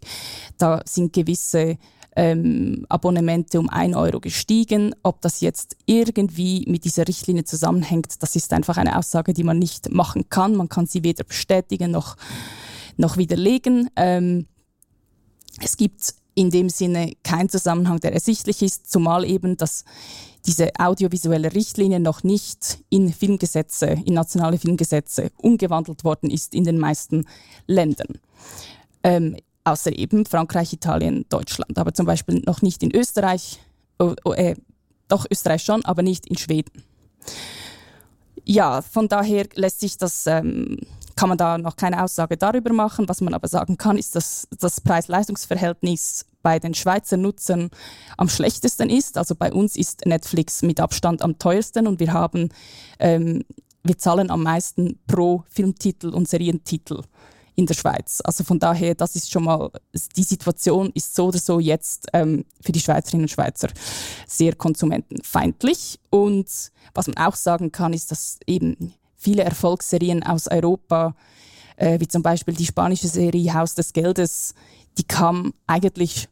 Da 0.57 0.81
sind 0.85 1.13
gewisse 1.13 1.77
ähm, 2.15 2.85
Abonnemente 2.89 3.59
um 3.59 3.69
ein 3.69 3.95
Euro 3.95 4.19
gestiegen. 4.19 4.95
Ob 5.03 5.21
das 5.21 5.41
jetzt 5.41 5.75
irgendwie 5.85 6.65
mit 6.67 6.85
dieser 6.85 7.07
Richtlinie 7.07 7.43
zusammenhängt, 7.43 8.21
das 8.21 8.35
ist 8.35 8.53
einfach 8.53 8.77
eine 8.77 8.97
Aussage, 8.97 9.33
die 9.33 9.43
man 9.43 9.59
nicht 9.59 9.91
machen 9.91 10.29
kann. 10.29 10.55
Man 10.55 10.69
kann 10.69 10.85
sie 10.85 11.03
weder 11.03 11.23
bestätigen 11.23 11.91
noch, 11.91 12.15
noch 12.97 13.17
widerlegen. 13.17 13.89
Ähm, 13.95 14.47
es 15.61 15.77
gibt 15.77 16.15
in 16.35 16.49
dem 16.49 16.69
Sinne 16.69 17.13
keinen 17.23 17.49
Zusammenhang, 17.49 17.99
der 18.01 18.13
ersichtlich 18.13 18.61
ist, 18.61 18.91
zumal 18.91 19.23
eben, 19.25 19.55
dass 19.57 19.85
diese 20.45 20.69
audiovisuelle 20.77 21.53
Richtlinie 21.53 21.99
noch 21.99 22.23
nicht 22.23 22.79
in 22.89 23.11
Filmgesetze, 23.11 23.97
in 24.05 24.13
nationale 24.13 24.59
Filmgesetze 24.59 25.31
umgewandelt 25.37 26.03
worden 26.03 26.29
ist 26.29 26.53
in 26.53 26.65
den 26.65 26.77
meisten 26.77 27.25
Ländern. 27.67 28.19
ähm, 29.03 29.37
außer 29.65 29.97
eben 29.97 30.25
Frankreich, 30.25 30.71
Italien, 30.71 31.25
Deutschland, 31.29 31.77
aber 31.77 31.93
zum 31.93 32.05
Beispiel 32.05 32.41
noch 32.45 32.61
nicht 32.61 32.83
in 32.83 32.95
Österreich, 32.95 33.59
oh, 33.99 34.13
oh, 34.23 34.33
äh, 34.33 34.55
doch 35.07 35.25
Österreich 35.29 35.63
schon, 35.63 35.83
aber 35.85 36.01
nicht 36.01 36.27
in 36.27 36.37
Schweden. 36.37 36.83
Ja, 38.43 38.81
von 38.81 39.07
daher 39.07 39.47
lässt 39.55 39.79
sich 39.79 39.97
das, 39.97 40.27
ähm, 40.27 40.77
kann 41.15 41.29
man 41.29 41.37
da 41.37 41.57
noch 41.57 41.77
keine 41.77 42.03
Aussage 42.03 42.37
darüber 42.37 42.71
machen. 42.73 43.09
Was 43.09 43.21
man 43.21 43.33
aber 43.33 43.47
sagen 43.47 43.77
kann, 43.77 43.97
ist, 43.97 44.15
dass 44.15 44.47
das 44.59 44.81
Preis-Leistungs-Verhältnis 44.81 46.25
bei 46.43 46.59
den 46.59 46.75
Schweizer 46.75 47.17
Nutzern 47.17 47.71
am 48.17 48.29
schlechtesten 48.29 48.89
ist. 48.89 49.17
Also 49.17 49.33
bei 49.33 49.51
uns 49.51 49.75
ist 49.75 50.05
Netflix 50.05 50.61
mit 50.61 50.79
Abstand 50.79 51.23
am 51.23 51.39
teuersten 51.39 51.87
und 51.87 51.99
wir 51.99 52.13
haben, 52.13 52.49
ähm, 52.99 53.43
wir 53.83 53.97
zahlen 53.97 54.29
am 54.29 54.43
meisten 54.43 54.99
pro 55.07 55.43
Filmtitel 55.49 56.09
und 56.09 56.27
Serientitel 56.27 57.01
in 57.55 57.65
der 57.65 57.73
Schweiz. 57.73 58.21
Also 58.23 58.43
von 58.43 58.59
daher, 58.59 58.95
das 58.95 59.15
ist 59.15 59.31
schon 59.31 59.45
mal, 59.45 59.71
die 60.15 60.23
Situation 60.23 60.91
ist 60.93 61.15
so 61.15 61.27
oder 61.27 61.39
so 61.39 61.59
jetzt 61.59 62.07
ähm, 62.13 62.45
für 62.61 62.71
die 62.71 62.79
Schweizerinnen 62.79 63.25
und 63.25 63.29
Schweizer 63.29 63.69
sehr 64.27 64.55
konsumentenfeindlich. 64.55 65.99
Und 66.09 66.47
was 66.93 67.07
man 67.07 67.17
auch 67.17 67.35
sagen 67.35 67.71
kann, 67.71 67.93
ist, 67.93 68.11
dass 68.11 68.39
eben 68.45 68.93
viele 69.15 69.43
Erfolgsserien 69.43 70.23
aus 70.23 70.47
Europa, 70.47 71.15
äh, 71.77 71.99
wie 71.99 72.07
zum 72.07 72.21
Beispiel 72.21 72.53
die 72.53 72.65
spanische 72.65 73.07
Serie 73.07 73.53
Haus 73.53 73.75
des 73.75 73.93
Geldes, 73.93 74.53
die 74.97 75.03
kam 75.03 75.53
eigentlich 75.67 76.29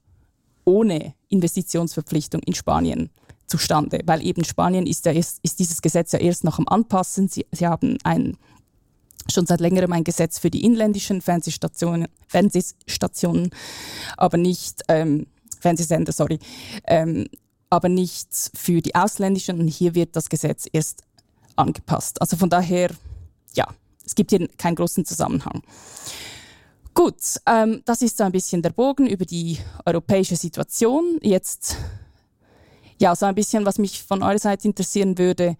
ohne 0.65 1.13
Investitionsverpflichtung 1.29 2.41
in 2.43 2.53
Spanien 2.53 3.09
zustande, 3.47 3.99
weil 4.05 4.25
eben 4.25 4.43
Spanien 4.43 4.87
ist, 4.87 5.05
ja 5.05 5.11
erst, 5.11 5.39
ist 5.43 5.59
dieses 5.59 5.81
Gesetz 5.81 6.11
ja 6.13 6.19
erst 6.19 6.43
noch 6.43 6.59
am 6.59 6.67
Anpassen. 6.67 7.27
Sie, 7.27 7.45
sie 7.51 7.67
haben 7.67 7.97
ein 8.03 8.37
schon 9.31 9.45
seit 9.45 9.61
längerem 9.61 9.93
ein 9.93 10.03
Gesetz 10.03 10.39
für 10.39 10.49
die 10.49 10.63
inländischen 10.63 11.21
Fernsehstationen, 11.21 12.07
Fernsehstationen, 12.27 13.51
aber 14.17 14.37
nicht 14.37 14.83
ähm, 14.89 15.27
Fernsehsender, 15.59 16.11
sorry, 16.11 16.39
ähm, 16.87 17.27
aber 17.69 17.89
nicht 17.89 18.29
für 18.53 18.81
die 18.81 18.95
ausländischen. 18.95 19.59
Und 19.59 19.67
hier 19.67 19.95
wird 19.95 20.15
das 20.15 20.29
Gesetz 20.29 20.67
erst 20.71 21.03
angepasst. 21.55 22.21
Also 22.21 22.37
von 22.37 22.49
daher, 22.49 22.91
ja, 23.55 23.67
es 24.05 24.15
gibt 24.15 24.31
hier 24.31 24.47
keinen 24.57 24.75
großen 24.75 25.05
Zusammenhang. 25.05 25.61
Gut, 26.93 27.15
ähm, 27.47 27.81
das 27.85 28.01
ist 28.03 28.17
so 28.17 28.23
ein 28.23 28.31
bisschen 28.31 28.61
der 28.61 28.69
Bogen 28.69 29.07
über 29.07 29.25
die 29.25 29.57
europäische 29.85 30.35
Situation. 30.35 31.17
Jetzt, 31.21 31.77
ja, 32.99 33.15
so 33.15 33.25
ein 33.25 33.33
bisschen, 33.33 33.65
was 33.65 33.79
mich 33.79 34.03
von 34.03 34.21
eurer 34.21 34.37
Seite 34.37 34.67
interessieren 34.67 35.17
würde, 35.17 35.57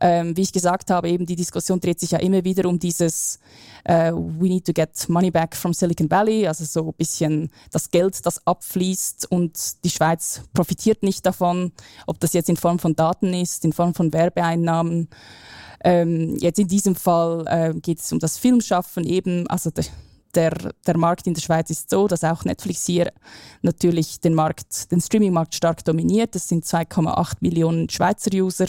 ähm, 0.00 0.36
wie 0.36 0.42
ich 0.42 0.52
gesagt 0.52 0.90
habe, 0.90 1.08
eben 1.08 1.26
die 1.26 1.36
Diskussion 1.36 1.80
dreht 1.80 2.00
sich 2.00 2.12
ja 2.12 2.18
immer 2.18 2.44
wieder 2.44 2.68
um 2.68 2.78
dieses 2.78 3.38
äh, 3.84 4.12
We 4.12 4.48
need 4.48 4.64
to 4.64 4.72
get 4.72 5.08
money 5.08 5.30
back 5.30 5.56
from 5.56 5.72
Silicon 5.72 6.10
Valley, 6.10 6.46
also 6.46 6.64
so 6.64 6.88
ein 6.88 6.94
bisschen 6.94 7.50
das 7.70 7.90
Geld, 7.90 8.24
das 8.24 8.46
abfließt 8.46 9.30
und 9.30 9.84
die 9.84 9.90
Schweiz 9.90 10.42
profitiert 10.52 11.02
nicht 11.02 11.26
davon, 11.26 11.72
ob 12.06 12.20
das 12.20 12.32
jetzt 12.32 12.48
in 12.48 12.56
Form 12.56 12.78
von 12.78 12.94
Daten 12.94 13.34
ist, 13.34 13.64
in 13.64 13.72
Form 13.72 13.94
von 13.94 14.12
Werbeeinnahmen. 14.12 15.08
Ähm, 15.84 16.36
jetzt 16.36 16.58
in 16.58 16.68
diesem 16.68 16.94
Fall 16.94 17.44
äh, 17.48 17.74
geht 17.80 17.98
es 17.98 18.12
um 18.12 18.18
das 18.18 18.38
Filmschaffen 18.38 19.04
eben, 19.04 19.46
also 19.48 19.70
der, 19.70 19.84
der, 20.34 20.52
der 20.86 20.96
Markt 20.96 21.26
in 21.26 21.34
der 21.34 21.40
Schweiz 21.40 21.70
ist 21.70 21.90
so, 21.90 22.06
dass 22.08 22.24
auch 22.24 22.44
Netflix 22.44 22.86
hier 22.86 23.12
natürlich 23.62 24.20
den 24.20 24.34
Markt, 24.34 24.90
den 24.92 25.00
Streaming-Markt 25.00 25.54
stark 25.54 25.84
dominiert. 25.84 26.34
Das 26.34 26.48
sind 26.48 26.64
2,8 26.64 27.38
Millionen 27.40 27.88
Schweizer 27.90 28.30
User. 28.32 28.66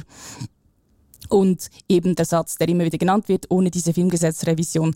Und 1.33 1.71
eben 1.89 2.13
der 2.13 2.25
Satz, 2.25 2.57
der 2.57 2.67
immer 2.67 2.85
wieder 2.85 2.99
genannt 2.99 3.27
wird, 3.27 3.49
ohne 3.49 3.71
diese 3.71 3.91
Filmgesetzrevision 3.91 4.95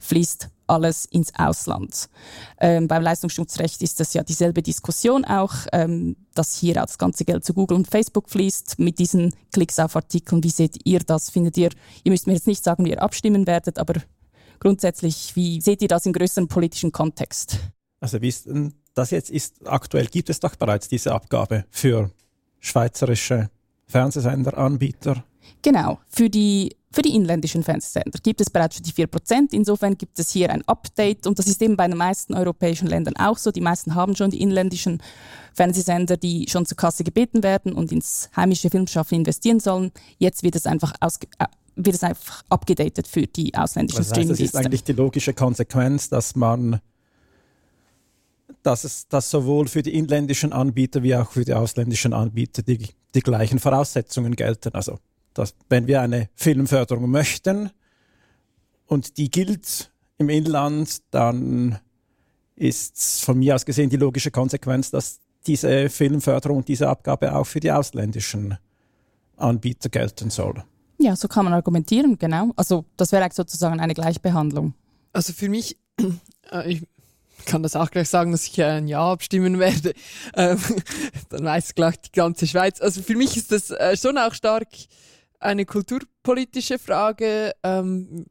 fließt 0.00 0.48
alles 0.66 1.04
ins 1.04 1.32
Ausland. 1.36 2.08
Ähm, 2.58 2.88
beim 2.88 3.04
Leistungsschutzrecht 3.04 3.80
ist 3.82 4.00
das 4.00 4.12
ja 4.12 4.24
dieselbe 4.24 4.62
Diskussion 4.62 5.24
auch, 5.24 5.54
ähm, 5.72 6.16
dass 6.34 6.58
hier 6.58 6.82
auch 6.82 6.86
das 6.86 6.98
ganze 6.98 7.24
Geld 7.24 7.44
zu 7.44 7.54
Google 7.54 7.76
und 7.76 7.86
Facebook 7.86 8.28
fließt 8.30 8.80
mit 8.80 8.98
diesen 8.98 9.32
Klicks 9.52 9.78
auf 9.78 9.94
Artikeln. 9.94 10.42
Wie 10.42 10.50
seht 10.50 10.76
ihr 10.82 10.98
das? 10.98 11.30
Findet 11.30 11.56
ihr, 11.56 11.70
ihr 12.02 12.10
müsst 12.10 12.26
mir 12.26 12.32
jetzt 12.32 12.48
nicht 12.48 12.64
sagen, 12.64 12.84
wie 12.84 12.90
ihr 12.90 13.00
abstimmen 13.00 13.46
werdet, 13.46 13.78
aber 13.78 13.94
grundsätzlich, 14.58 15.36
wie 15.36 15.60
seht 15.60 15.82
ihr 15.82 15.88
das 15.88 16.04
im 16.04 16.12
größeren 16.12 16.48
politischen 16.48 16.90
Kontext? 16.90 17.60
Also 18.00 18.20
wie 18.20 18.28
ist 18.28 18.48
das 18.94 19.12
jetzt 19.12 19.30
ist, 19.30 19.64
aktuell 19.68 20.06
gibt 20.06 20.30
es 20.30 20.40
doch 20.40 20.56
bereits 20.56 20.88
diese 20.88 21.14
Abgabe 21.14 21.64
für 21.70 22.10
schweizerische 22.58 23.50
Fernsehsenderanbieter. 23.86 25.22
Genau, 25.62 25.98
für 26.08 26.30
die, 26.30 26.76
für 26.92 27.02
die 27.02 27.14
inländischen 27.14 27.62
Fernsehsender 27.62 28.18
gibt 28.22 28.40
es 28.40 28.50
bereits 28.50 28.76
schon 28.76 28.84
die 28.84 28.92
4%. 28.92 29.52
Insofern 29.52 29.98
gibt 29.98 30.18
es 30.18 30.30
hier 30.30 30.50
ein 30.50 30.62
Update 30.66 31.26
und 31.26 31.38
das 31.38 31.46
ist 31.46 31.60
eben 31.62 31.76
bei 31.76 31.88
den 31.88 31.96
meisten 31.96 32.34
europäischen 32.34 32.86
Ländern 32.86 33.16
auch 33.16 33.38
so. 33.38 33.50
Die 33.50 33.60
meisten 33.60 33.94
haben 33.94 34.14
schon 34.16 34.30
die 34.30 34.40
inländischen 34.40 35.02
Fernsehsender, 35.54 36.16
die 36.16 36.46
schon 36.48 36.66
zur 36.66 36.76
Kasse 36.76 37.04
gebeten 37.04 37.42
werden 37.42 37.72
und 37.72 37.92
ins 37.92 38.30
heimische 38.36 38.70
Filmschaffen 38.70 39.18
investieren 39.18 39.60
sollen. 39.60 39.90
Jetzt 40.18 40.42
wird 40.42 40.54
es 40.54 40.66
einfach 40.66 40.92
ausge 41.00 41.26
äh, 41.38 41.46
wird 41.76 41.94
es 41.94 42.02
einfach 42.02 42.42
abgedatet 42.48 43.06
für 43.06 43.26
die 43.26 43.54
ausländischen 43.54 43.98
das 43.98 44.06
heißt, 44.06 44.16
streaming 44.16 44.30
Das 44.30 44.40
ist 44.40 44.56
eigentlich 44.56 44.84
die 44.84 44.92
logische 44.92 45.34
Konsequenz, 45.34 46.08
dass 46.08 46.34
man 46.34 46.80
dass 48.62 48.84
es 48.84 49.08
dass 49.08 49.30
sowohl 49.30 49.68
für 49.68 49.82
die 49.82 49.94
inländischen 49.94 50.52
Anbieter 50.52 51.02
wie 51.02 51.14
auch 51.14 51.30
für 51.30 51.44
die 51.44 51.54
ausländischen 51.54 52.12
Anbieter 52.12 52.62
die, 52.62 52.88
die 53.14 53.20
gleichen 53.20 53.58
Voraussetzungen 53.58 54.34
gelten. 54.34 54.74
Also 54.74 54.98
dass, 55.38 55.54
wenn 55.68 55.86
wir 55.86 56.00
eine 56.00 56.28
Filmförderung 56.34 57.10
möchten 57.10 57.70
und 58.86 59.18
die 59.18 59.30
gilt 59.30 59.92
im 60.18 60.28
Inland, 60.28 61.02
dann 61.10 61.78
ist 62.54 63.22
von 63.22 63.38
mir 63.38 63.54
aus 63.54 63.66
gesehen 63.66 63.90
die 63.90 63.96
logische 63.96 64.30
Konsequenz, 64.30 64.90
dass 64.90 65.20
diese 65.46 65.90
Filmförderung 65.90 66.58
und 66.58 66.68
diese 66.68 66.88
Abgabe 66.88 67.34
auch 67.34 67.44
für 67.44 67.60
die 67.60 67.70
ausländischen 67.70 68.56
Anbieter 69.36 69.90
gelten 69.90 70.30
soll. 70.30 70.64
Ja, 70.98 71.14
so 71.14 71.28
kann 71.28 71.44
man 71.44 71.52
argumentieren, 71.52 72.16
genau. 72.18 72.52
Also 72.56 72.86
das 72.96 73.12
wäre 73.12 73.28
sozusagen 73.30 73.78
eine 73.80 73.94
Gleichbehandlung. 73.94 74.72
Also 75.12 75.32
für 75.34 75.48
mich, 75.48 75.76
äh, 76.50 76.72
ich 76.72 76.82
kann 77.44 77.62
das 77.62 77.76
auch 77.76 77.90
gleich 77.90 78.08
sagen, 78.08 78.32
dass 78.32 78.46
ich 78.46 78.62
ein 78.62 78.88
Ja 78.88 79.12
abstimmen 79.12 79.58
werde. 79.58 79.92
Ähm, 80.34 80.58
dann 81.30 81.44
weiß 81.44 81.74
gleich 81.74 81.98
die 82.00 82.12
ganze 82.12 82.46
Schweiz. 82.46 82.80
Also 82.80 83.02
für 83.02 83.16
mich 83.16 83.36
ist 83.36 83.52
das 83.52 83.70
äh, 83.70 83.96
schon 83.96 84.18
auch 84.18 84.34
stark 84.34 84.68
eine 85.40 85.64
kulturpolitische 85.64 86.78
Frage. 86.78 87.52
Ähm, 87.62 88.26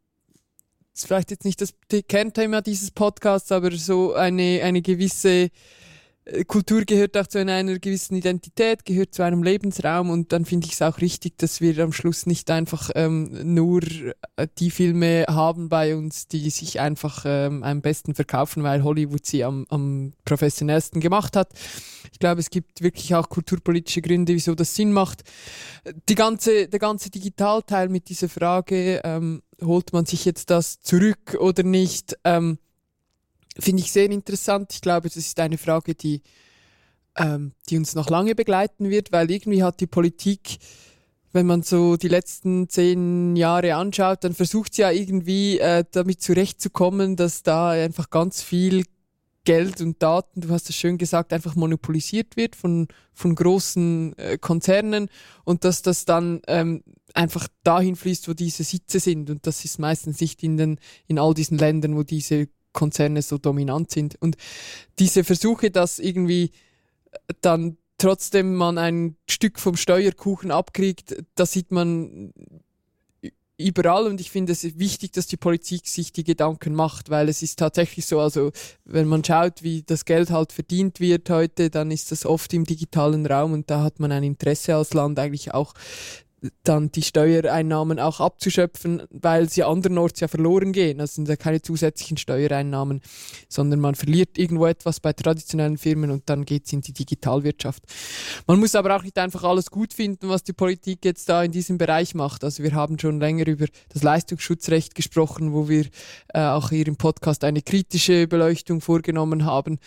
ist 0.94 1.08
vielleicht 1.08 1.32
jetzt 1.32 1.46
nicht 1.46 1.60
das 1.60 1.74
Kernthema 2.08 2.62
dieses 2.62 2.92
Podcasts, 2.92 3.52
aber 3.52 3.72
so 3.72 4.14
eine, 4.14 4.62
eine 4.64 4.82
gewisse 4.82 5.50
Kultur 6.48 6.86
gehört 6.86 7.16
auch 7.18 7.28
zu 7.28 7.40
einer 7.40 7.64
gewissen 7.78 8.16
Identität, 8.16 8.84
gehört 8.84 9.14
zu 9.14 9.22
einem 9.22 9.44
Lebensraum 9.44 10.10
und 10.10 10.34
dann 10.34 10.44
finde 10.46 10.66
ich 10.66 10.74
es 10.74 10.82
auch 10.82 11.00
richtig, 11.00 11.38
dass 11.38 11.62
wir 11.62 11.78
am 11.84 11.94
Schluss 11.94 12.26
nicht 12.26 12.50
einfach 12.50 12.90
ähm, 12.96 13.54
nur 13.54 13.84
äh, 14.36 14.48
die 14.58 14.72
Filme 14.72 15.26
haben 15.30 15.70
bei 15.70 15.96
uns, 15.96 16.28
die 16.28 16.50
sich 16.50 16.80
einfach 16.80 17.26
ähm, 17.28 17.62
am 17.62 17.82
besten 17.82 18.16
verkaufen, 18.16 18.64
weil 18.64 18.84
Hollywood 18.84 19.24
sie 19.24 19.44
am, 19.44 19.68
am 19.70 20.14
professionellsten 20.26 21.00
gemacht 21.00 21.36
hat. 21.36 21.54
Ich 22.12 22.18
glaube, 22.18 22.42
es 22.42 22.50
gibt 22.50 22.82
wirklich 22.82 23.14
auch 23.14 23.30
kulturpolitische 23.30 24.02
Gründe, 24.02 24.34
wieso 24.34 24.56
das 24.56 24.74
Sinn 24.74 24.94
macht. 24.94 25.24
Die 26.10 26.16
ganze, 26.16 26.68
der 26.68 26.80
ganze 26.80 27.12
Digitalteil 27.12 27.90
mit 27.90 28.10
dieser 28.10 28.30
Frage, 28.30 29.02
ähm, 29.04 29.44
holt 29.62 29.94
man 29.94 30.08
sich 30.08 30.26
jetzt 30.26 30.50
das 30.50 30.82
zurück 30.82 31.38
oder 31.40 31.62
nicht? 31.62 32.18
Ähm, 32.24 32.58
Finde 33.58 33.82
ich 33.82 33.92
sehr 33.92 34.10
interessant. 34.10 34.74
Ich 34.74 34.82
glaube, 34.82 35.08
das 35.08 35.18
ist 35.18 35.40
eine 35.40 35.58
Frage, 35.58 35.96
die, 35.96 36.22
ähm, 37.18 37.54
die 37.70 37.78
uns 37.78 37.96
noch 37.96 38.10
lange 38.10 38.36
begleiten 38.36 38.90
wird, 38.90 39.12
weil 39.12 39.32
irgendwie 39.32 39.64
hat 39.64 39.80
die 39.80 39.88
Politik, 39.88 40.58
wenn 41.32 41.46
man 41.46 41.64
so 41.64 41.96
die 41.96 42.08
letzten 42.08 42.70
zehn 42.70 43.36
Jahre 43.36 43.76
anschaut, 43.76 44.24
dann 44.24 44.34
versucht 44.34 44.74
sie 44.74 44.82
ja 44.82 44.92
irgendwie 44.92 45.60
äh, 45.60 45.86
damit 45.90 46.22
zurechtzukommen, 46.22 47.16
dass 47.16 47.44
da 47.44 47.70
einfach 47.70 48.10
ganz 48.10 48.42
viel 48.42 48.84
Geld 49.46 49.80
und 49.80 50.02
Daten, 50.02 50.42
du 50.42 50.50
hast 50.50 50.70
es 50.70 50.76
schön 50.76 50.98
gesagt, 50.98 51.32
einfach 51.32 51.56
monopolisiert 51.56 52.36
wird 52.36 52.56
von, 52.56 52.88
von 53.14 53.36
großen 53.36 54.18
äh, 54.18 54.38
Konzernen 54.38 55.08
und 55.44 55.64
dass 55.64 55.82
das 55.82 56.04
dann 56.04 56.42
ähm, 56.48 56.84
einfach 57.14 57.48
dahin 57.64 57.96
fließt, 57.96 58.28
wo 58.28 58.34
diese 58.34 58.64
Sitze 58.64 59.00
sind. 59.00 59.30
Und 59.30 59.48
das 59.48 59.64
ist 59.64 59.80
meistens 59.80 60.20
nicht 60.20 60.44
in, 60.44 60.58
den, 60.58 60.80
in 61.08 61.20
all 61.20 61.34
diesen 61.34 61.58
Ländern, 61.58 61.96
wo 61.96 62.04
diese 62.04 62.50
Konzerne 62.76 63.24
so 63.24 63.40
dominant 63.40 63.90
sind. 63.90 64.16
Und 64.22 64.38
diese 65.00 65.24
Versuche, 65.24 65.72
dass 65.72 65.98
irgendwie 65.98 66.52
dann 67.42 67.78
trotzdem 67.98 68.54
man 68.56 68.78
ein 68.78 69.16
Stück 69.28 69.60
vom 69.60 69.78
Steuerkuchen 69.78 70.52
abkriegt, 70.52 71.16
da 71.34 71.48
sieht 71.48 71.72
man 71.72 72.34
überall 73.58 74.08
und 74.08 74.20
ich 74.20 74.32
finde 74.32 74.52
es 74.52 74.78
wichtig, 74.78 75.14
dass 75.14 75.28
die 75.28 75.38
Politik 75.38 75.88
sich 75.88 76.12
die 76.12 76.26
Gedanken 76.26 76.76
macht, 76.76 77.10
weil 77.10 77.30
es 77.30 77.42
ist 77.42 77.58
tatsächlich 77.58 78.06
so, 78.06 78.20
also 78.20 78.52
wenn 78.84 79.08
man 79.08 79.24
schaut, 79.24 79.64
wie 79.64 79.82
das 79.84 80.04
Geld 80.04 80.30
halt 80.30 80.52
verdient 80.52 81.00
wird 81.00 81.30
heute, 81.30 81.70
dann 81.70 81.90
ist 81.90 82.12
das 82.12 82.26
oft 82.26 82.54
im 82.54 82.66
digitalen 82.66 83.26
Raum 83.26 83.54
und 83.54 83.70
da 83.70 83.82
hat 83.82 84.00
man 84.00 84.12
ein 84.12 84.24
Interesse 84.24 84.76
als 84.76 84.94
Land 84.94 85.18
eigentlich 85.20 85.54
auch 85.54 85.74
dann 86.64 86.92
die 86.92 87.02
Steuereinnahmen 87.02 88.00
auch 88.00 88.20
abzuschöpfen, 88.20 89.04
weil 89.10 89.50
sie 89.50 89.64
andernorts 89.64 90.20
ja 90.20 90.28
verloren 90.28 90.72
gehen. 90.72 90.98
Das 90.98 91.16
sind 91.16 91.28
ja 91.28 91.36
keine 91.36 91.62
zusätzlichen 91.62 92.18
Steuereinnahmen, 92.18 93.02
sondern 93.50 93.80
man 93.80 93.96
verliert 93.96 94.38
irgendwo 94.38 94.66
etwas 94.66 95.00
bei 95.00 95.14
traditionellen 95.14 95.78
Firmen 95.78 96.12
und 96.12 96.30
dann 96.30 96.46
geht 96.46 96.66
es 96.66 96.74
in 96.74 96.82
die 96.82 96.94
Digitalwirtschaft. 96.94 97.84
Man 98.48 98.60
muss 98.60 98.76
aber 98.76 98.96
auch 98.96 99.04
nicht 99.04 99.18
einfach 99.18 99.44
alles 99.44 99.70
gut 99.72 99.94
finden, 99.94 100.30
was 100.30 100.44
die 100.44 100.54
Politik 100.54 101.06
jetzt 101.06 101.30
da 101.30 101.44
in 101.44 101.52
diesem 101.52 101.78
Bereich 101.78 102.16
macht. 102.16 102.44
Also 102.44 102.64
wir 102.64 102.74
haben 102.74 103.00
schon 103.00 103.20
länger 103.20 103.48
über 103.48 103.66
das 103.90 104.04
Leistungsschutzrecht 104.04 104.96
gesprochen, 104.96 105.54
wo 105.54 105.70
wir 105.70 105.86
äh, 106.34 106.40
auch 106.40 106.70
hier 106.70 106.88
im 106.88 106.98
Podcast 106.98 107.44
eine 107.44 107.62
kritische 107.62 108.28
Beleuchtung 108.28 108.82
vorgenommen 108.82 109.46
haben. 109.46 109.80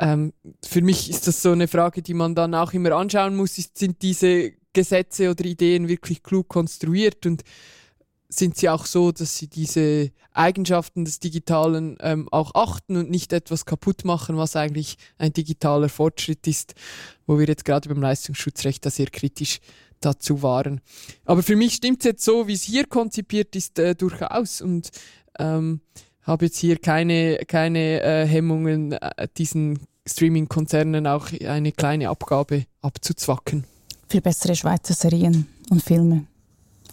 Ähm, 0.00 0.32
für 0.64 0.80
mich 0.80 1.10
ist 1.10 1.26
das 1.26 1.42
so 1.42 1.52
eine 1.52 1.68
Frage, 1.68 2.00
die 2.00 2.14
man 2.14 2.34
dann 2.34 2.54
auch 2.54 2.72
immer 2.72 2.92
anschauen 2.92 3.36
muss. 3.36 3.56
Sind 3.74 4.00
diese 4.02 4.52
Gesetze 4.72 5.30
oder 5.30 5.44
Ideen 5.44 5.88
wirklich 5.88 6.22
klug 6.22 6.48
konstruiert 6.48 7.26
und 7.26 7.42
sind 8.28 8.56
sie 8.56 8.68
auch 8.68 8.86
so, 8.86 9.10
dass 9.10 9.36
sie 9.36 9.48
diese 9.48 10.12
Eigenschaften 10.32 11.04
des 11.04 11.18
Digitalen 11.18 11.98
ähm, 12.00 12.28
auch 12.30 12.54
achten 12.54 12.96
und 12.96 13.10
nicht 13.10 13.32
etwas 13.32 13.64
kaputt 13.66 14.04
machen, 14.04 14.36
was 14.36 14.54
eigentlich 14.54 14.96
ein 15.18 15.32
digitaler 15.32 15.88
Fortschritt 15.88 16.46
ist, 16.46 16.74
wo 17.26 17.38
wir 17.38 17.46
jetzt 17.46 17.64
gerade 17.64 17.88
beim 17.88 18.00
Leistungsschutzrecht 18.00 18.86
da 18.86 18.90
sehr 18.90 19.08
kritisch 19.08 19.58
dazu 20.00 20.42
waren. 20.42 20.80
Aber 21.24 21.42
für 21.42 21.56
mich 21.56 21.74
stimmt 21.74 22.00
es 22.00 22.04
jetzt 22.04 22.24
so, 22.24 22.46
wie 22.46 22.54
es 22.54 22.62
hier 22.62 22.86
konzipiert 22.86 23.56
ist, 23.56 23.78
äh, 23.78 23.94
durchaus 23.94 24.62
und 24.62 24.90
ähm, 25.38 25.80
habe 26.22 26.46
jetzt 26.46 26.58
hier 26.58 26.78
keine, 26.78 27.38
keine 27.48 28.02
äh, 28.02 28.26
Hemmungen, 28.26 28.92
äh, 28.92 29.28
diesen 29.36 29.80
Streaming-Konzernen 30.06 31.06
auch 31.06 31.28
eine 31.44 31.72
kleine 31.72 32.08
Abgabe 32.08 32.64
abzuzwacken. 32.80 33.64
Für 34.10 34.20
bessere 34.20 34.56
Schweizer 34.56 34.92
Serien 34.92 35.46
und 35.70 35.84
Filme. 35.84 36.26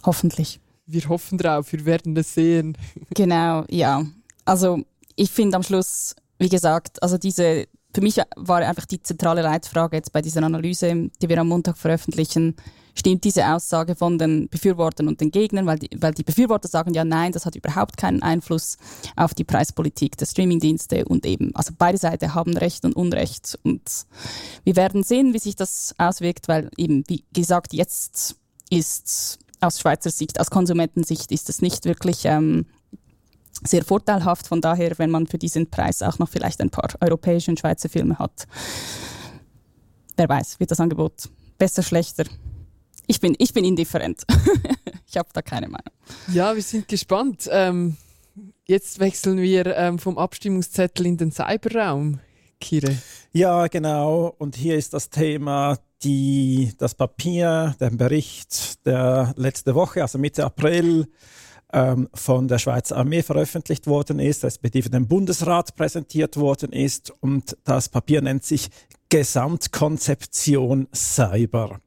Hoffentlich. 0.04 0.60
Wir 0.86 1.08
hoffen 1.08 1.36
drauf, 1.36 1.72
wir 1.72 1.84
werden 1.84 2.14
das 2.14 2.32
sehen. 2.32 2.78
genau, 3.10 3.64
ja. 3.68 4.06
Also 4.44 4.84
ich 5.16 5.28
finde 5.28 5.56
am 5.56 5.64
Schluss, 5.64 6.14
wie 6.38 6.48
gesagt, 6.48 7.02
also 7.02 7.18
diese, 7.18 7.66
für 7.92 8.02
mich 8.02 8.20
war 8.36 8.60
einfach 8.60 8.86
die 8.86 9.02
zentrale 9.02 9.42
Leitfrage 9.42 9.96
jetzt 9.96 10.12
bei 10.12 10.22
dieser 10.22 10.44
Analyse, 10.44 11.10
die 11.20 11.28
wir 11.28 11.38
am 11.40 11.48
Montag 11.48 11.76
veröffentlichen, 11.76 12.54
stimmt 12.98 13.24
diese 13.24 13.46
Aussage 13.46 13.94
von 13.94 14.18
den 14.18 14.48
Befürwortern 14.48 15.08
und 15.08 15.20
den 15.20 15.30
Gegnern, 15.30 15.66
weil 15.66 15.78
die, 15.78 15.90
weil 15.96 16.12
die 16.12 16.22
Befürworter 16.22 16.68
sagen 16.68 16.94
ja, 16.94 17.04
nein, 17.04 17.32
das 17.32 17.46
hat 17.46 17.54
überhaupt 17.54 17.96
keinen 17.96 18.22
Einfluss 18.22 18.76
auf 19.16 19.34
die 19.34 19.44
Preispolitik 19.44 20.16
der 20.16 20.26
Streamingdienste 20.26 21.04
und 21.04 21.24
eben, 21.24 21.54
also 21.54 21.72
beide 21.76 21.98
Seiten 21.98 22.34
haben 22.34 22.56
Recht 22.56 22.84
und 22.84 22.96
Unrecht 22.96 23.58
und 23.62 23.82
wir 24.64 24.76
werden 24.76 25.02
sehen, 25.02 25.32
wie 25.32 25.38
sich 25.38 25.56
das 25.56 25.94
auswirkt, 25.98 26.48
weil 26.48 26.70
eben, 26.76 27.04
wie 27.08 27.24
gesagt, 27.32 27.72
jetzt 27.72 28.36
ist 28.70 29.38
aus 29.60 29.80
Schweizer 29.80 30.10
Sicht, 30.10 30.40
aus 30.40 30.50
Konsumentensicht 30.50 31.32
ist 31.32 31.48
es 31.48 31.62
nicht 31.62 31.84
wirklich 31.84 32.24
ähm, 32.24 32.66
sehr 33.64 33.84
vorteilhaft. 33.84 34.46
Von 34.46 34.60
daher, 34.60 34.98
wenn 34.98 35.10
man 35.10 35.26
für 35.26 35.38
diesen 35.38 35.68
Preis 35.70 36.02
auch 36.02 36.18
noch 36.18 36.28
vielleicht 36.28 36.60
ein 36.60 36.70
paar 36.70 36.90
europäische 37.00 37.50
und 37.50 37.58
Schweizer 37.58 37.88
Filme 37.88 38.18
hat, 38.18 38.46
wer 40.16 40.28
weiß, 40.28 40.60
wird 40.60 40.70
das 40.70 40.80
Angebot 40.80 41.28
besser, 41.58 41.82
schlechter 41.82 42.24
ich 43.08 43.20
bin, 43.20 43.34
ich 43.38 43.52
bin 43.52 43.64
indifferent. 43.64 44.22
ich 45.06 45.16
habe 45.16 45.28
da 45.32 45.42
keine 45.42 45.66
Meinung. 45.66 45.92
Ja, 46.32 46.54
wir 46.54 46.62
sind 46.62 46.86
gespannt. 46.86 47.48
Ähm, 47.50 47.96
jetzt 48.66 49.00
wechseln 49.00 49.38
wir 49.38 49.76
ähm, 49.76 49.98
vom 49.98 50.18
Abstimmungszettel 50.18 51.06
in 51.06 51.16
den 51.16 51.32
Cyberraum. 51.32 52.20
Kire. 52.60 52.96
Ja, 53.32 53.66
genau. 53.66 54.34
Und 54.38 54.56
hier 54.56 54.76
ist 54.76 54.92
das 54.92 55.10
Thema 55.10 55.78
die, 56.02 56.72
das 56.78 56.94
Papier, 56.94 57.74
der 57.80 57.90
Bericht, 57.90 58.84
der 58.86 59.32
letzte 59.36 59.74
Woche, 59.74 60.02
also 60.02 60.18
Mitte 60.18 60.44
April, 60.44 61.08
ähm, 61.72 62.08
von 62.14 62.46
der 62.46 62.58
Schweizer 62.58 62.96
Armee 62.96 63.22
veröffentlicht 63.22 63.86
worden 63.86 64.20
ist, 64.20 64.44
respektive 64.44 64.90
dem 64.90 65.08
Bundesrat 65.08 65.74
präsentiert 65.76 66.36
worden 66.36 66.72
ist. 66.72 67.12
Und 67.20 67.56
das 67.64 67.88
Papier 67.88 68.20
nennt 68.22 68.44
sich 68.44 68.70
Gesamtkonzeption 69.08 70.88
Cyber. 70.94 71.80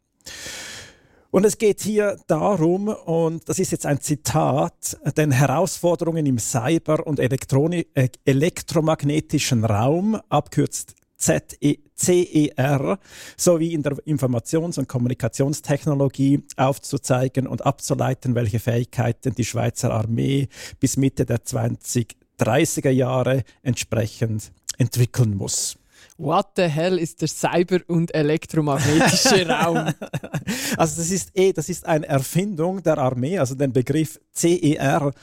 Und 1.31 1.45
es 1.45 1.57
geht 1.57 1.79
hier 1.79 2.17
darum, 2.27 2.89
und 2.89 3.47
das 3.47 3.57
ist 3.57 3.71
jetzt 3.71 3.85
ein 3.85 4.01
Zitat, 4.01 4.97
den 5.15 5.31
Herausforderungen 5.31 6.25
im 6.25 6.37
Cyber- 6.37 7.07
und 7.07 7.19
Elektroni 7.19 7.87
äh, 7.93 8.09
elektromagnetischen 8.25 9.63
Raum, 9.63 10.19
abkürzt 10.27 10.93
ZECER, 11.17 12.99
sowie 13.37 13.73
in 13.73 13.81
der 13.81 13.93
Informations- 14.05 14.77
und 14.77 14.89
Kommunikationstechnologie 14.89 16.43
aufzuzeigen 16.57 17.47
und 17.47 17.65
abzuleiten, 17.65 18.35
welche 18.35 18.59
Fähigkeiten 18.59 19.33
die 19.33 19.45
Schweizer 19.45 19.91
Armee 19.93 20.49
bis 20.81 20.97
Mitte 20.97 21.25
der 21.25 21.45
2030er 21.45 22.89
Jahre 22.89 23.43
entsprechend 23.61 24.51
entwickeln 24.77 25.37
muss. 25.37 25.77
What 26.21 26.49
the 26.55 26.67
hell 26.67 26.99
ist 26.99 27.21
der 27.21 27.27
Cyber- 27.27 27.81
und 27.87 28.13
elektromagnetische 28.13 29.47
Raum? 29.49 29.91
Also 30.77 31.01
das 31.01 31.09
ist 31.09 31.31
eh, 31.33 31.51
das 31.51 31.67
ist 31.67 31.87
eine 31.87 32.07
Erfindung 32.07 32.83
der 32.83 32.99
Armee, 32.99 33.39
also 33.39 33.55
den 33.55 33.73
Begriff 33.73 34.19
CER, 34.31 35.13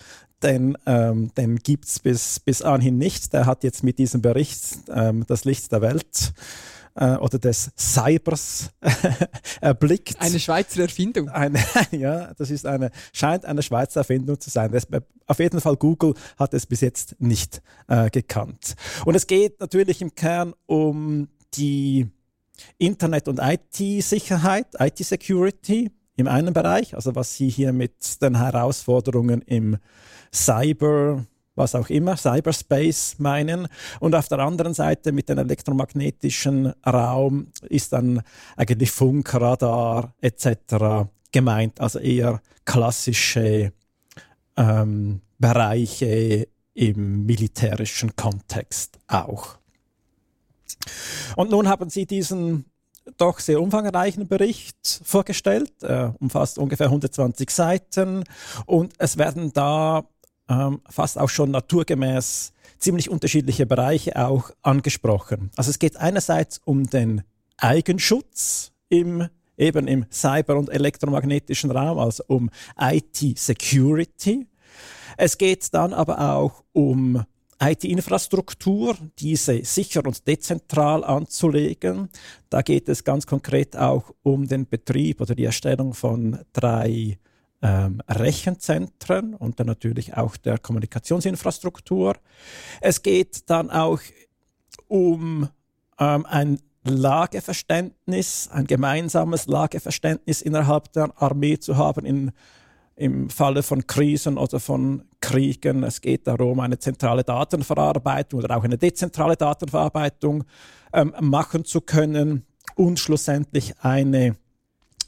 den, 0.42 0.76
ähm, 0.86 1.32
den 1.36 1.56
gibt 1.56 1.84
es 1.84 2.00
bis, 2.00 2.40
bis 2.40 2.62
anhin 2.62 2.98
nicht. 2.98 3.32
Der 3.32 3.46
hat 3.46 3.62
jetzt 3.62 3.84
mit 3.84 3.98
diesem 4.00 4.22
Bericht 4.22 4.60
ähm, 4.92 5.24
das 5.28 5.44
Licht 5.44 5.70
der 5.70 5.82
Welt 5.82 6.32
äh, 6.32 6.77
oder 7.04 7.38
des 7.38 7.70
Cybers 7.76 8.70
erblickt. 9.60 10.20
Eine 10.20 10.40
Schweizer 10.40 10.82
Erfindung. 10.82 11.28
Eine, 11.28 11.60
ja, 11.90 12.32
das 12.34 12.50
ist 12.50 12.66
eine, 12.66 12.90
scheint 13.12 13.44
eine 13.44 13.62
Schweizer 13.62 14.00
Erfindung 14.00 14.40
zu 14.40 14.50
sein. 14.50 14.72
Das, 14.72 14.86
auf 15.26 15.38
jeden 15.38 15.60
Fall 15.60 15.76
Google 15.76 16.14
hat 16.38 16.54
es 16.54 16.66
bis 16.66 16.80
jetzt 16.80 17.16
nicht 17.20 17.62
äh, 17.86 18.10
gekannt. 18.10 18.74
Und 19.04 19.14
es 19.14 19.26
geht 19.26 19.60
natürlich 19.60 20.02
im 20.02 20.14
Kern 20.14 20.54
um 20.66 21.28
die 21.54 22.08
Internet- 22.78 23.28
und 23.28 23.40
IT-Sicherheit, 23.40 24.66
IT-Security 24.78 25.90
im 26.16 26.26
einen 26.26 26.52
Bereich, 26.52 26.94
also 26.96 27.14
was 27.14 27.36
Sie 27.36 27.48
hier 27.48 27.72
mit 27.72 28.20
den 28.20 28.38
Herausforderungen 28.38 29.40
im 29.42 29.76
Cyber, 30.34 31.24
was 31.58 31.74
auch 31.74 31.90
immer, 31.90 32.16
Cyberspace 32.16 33.16
meinen. 33.18 33.68
Und 34.00 34.14
auf 34.14 34.28
der 34.28 34.38
anderen 34.38 34.74
Seite 34.74 35.12
mit 35.12 35.28
dem 35.28 35.38
elektromagnetischen 35.38 36.72
Raum 36.86 37.48
ist 37.68 37.92
dann 37.92 38.22
eigentlich 38.56 38.90
Funk, 38.90 39.34
Radar 39.34 40.14
etc. 40.20 41.08
gemeint, 41.32 41.80
also 41.80 41.98
eher 41.98 42.40
klassische 42.64 43.72
ähm, 44.56 45.20
Bereiche 45.38 46.48
im 46.74 47.26
militärischen 47.26 48.14
Kontext 48.14 48.98
auch. 49.08 49.58
Und 51.36 51.50
nun 51.50 51.68
haben 51.68 51.90
Sie 51.90 52.06
diesen 52.06 52.64
doch 53.16 53.40
sehr 53.40 53.60
umfangreichen 53.60 54.28
Bericht 54.28 55.00
vorgestellt, 55.04 55.72
äh, 55.82 56.10
umfasst 56.20 56.58
ungefähr 56.58 56.86
120 56.86 57.50
Seiten 57.50 58.24
und 58.66 58.92
es 58.98 59.16
werden 59.16 59.52
da 59.52 60.04
ähm, 60.48 60.80
fast 60.88 61.18
auch 61.18 61.28
schon 61.28 61.50
naturgemäß 61.50 62.52
ziemlich 62.78 63.10
unterschiedliche 63.10 63.66
Bereiche 63.66 64.16
auch 64.16 64.50
angesprochen. 64.62 65.50
Also 65.56 65.70
es 65.70 65.78
geht 65.78 65.96
einerseits 65.96 66.60
um 66.64 66.84
den 66.88 67.22
Eigenschutz 67.56 68.72
im 68.88 69.28
eben 69.58 69.88
im 69.88 70.06
Cyber- 70.10 70.56
und 70.56 70.70
elektromagnetischen 70.70 71.72
Raum, 71.72 71.98
also 71.98 72.22
um 72.28 72.48
IT-Security. 72.78 74.46
Es 75.16 75.36
geht 75.36 75.74
dann 75.74 75.92
aber 75.92 76.36
auch 76.36 76.62
um 76.72 77.24
IT-Infrastruktur, 77.60 78.96
diese 79.18 79.64
sicher 79.64 80.04
und 80.06 80.26
dezentral 80.28 81.02
anzulegen. 81.02 82.08
Da 82.50 82.62
geht 82.62 82.88
es 82.88 83.02
ganz 83.02 83.26
konkret 83.26 83.76
auch 83.76 84.14
um 84.22 84.46
den 84.46 84.68
Betrieb 84.68 85.20
oder 85.20 85.34
die 85.34 85.44
Erstellung 85.44 85.92
von 85.92 86.38
drei 86.52 87.18
ähm, 87.62 88.00
Rechenzentren 88.08 89.34
und 89.34 89.58
dann 89.58 89.66
natürlich 89.66 90.16
auch 90.16 90.36
der 90.36 90.58
Kommunikationsinfrastruktur. 90.58 92.14
Es 92.80 93.02
geht 93.02 93.50
dann 93.50 93.70
auch 93.70 94.00
um 94.86 95.48
ähm, 95.98 96.26
ein 96.26 96.58
Lageverständnis, 96.84 98.48
ein 98.52 98.66
gemeinsames 98.66 99.46
Lageverständnis 99.46 100.42
innerhalb 100.42 100.92
der 100.92 101.10
Armee 101.16 101.58
zu 101.58 101.76
haben 101.76 102.04
in, 102.04 102.30
im 102.96 103.30
Falle 103.30 103.62
von 103.62 103.86
Krisen 103.86 104.38
oder 104.38 104.60
von 104.60 105.04
Kriegen. 105.20 105.82
Es 105.82 106.00
geht 106.00 106.26
darum, 106.26 106.60
eine 106.60 106.78
zentrale 106.78 107.24
Datenverarbeitung 107.24 108.40
oder 108.40 108.56
auch 108.56 108.64
eine 108.64 108.78
dezentrale 108.78 109.36
Datenverarbeitung 109.36 110.44
ähm, 110.92 111.12
machen 111.20 111.64
zu 111.64 111.80
können 111.80 112.46
und 112.76 112.98
schlussendlich 112.98 113.74
eine 113.80 114.36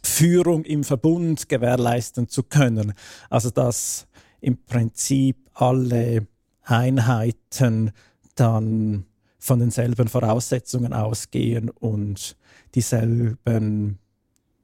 Führung 0.02 0.64
im 0.64 0.84
Verbund 0.84 1.48
gewährleisten 1.48 2.28
zu 2.28 2.42
können. 2.42 2.94
Also 3.28 3.50
dass 3.50 4.06
im 4.40 4.64
Prinzip 4.64 5.36
alle 5.54 6.26
Einheiten 6.62 7.92
dann 8.34 9.06
von 9.38 9.58
denselben 9.58 10.08
Voraussetzungen 10.08 10.92
ausgehen 10.92 11.70
und 11.70 12.36
dieselben 12.74 13.98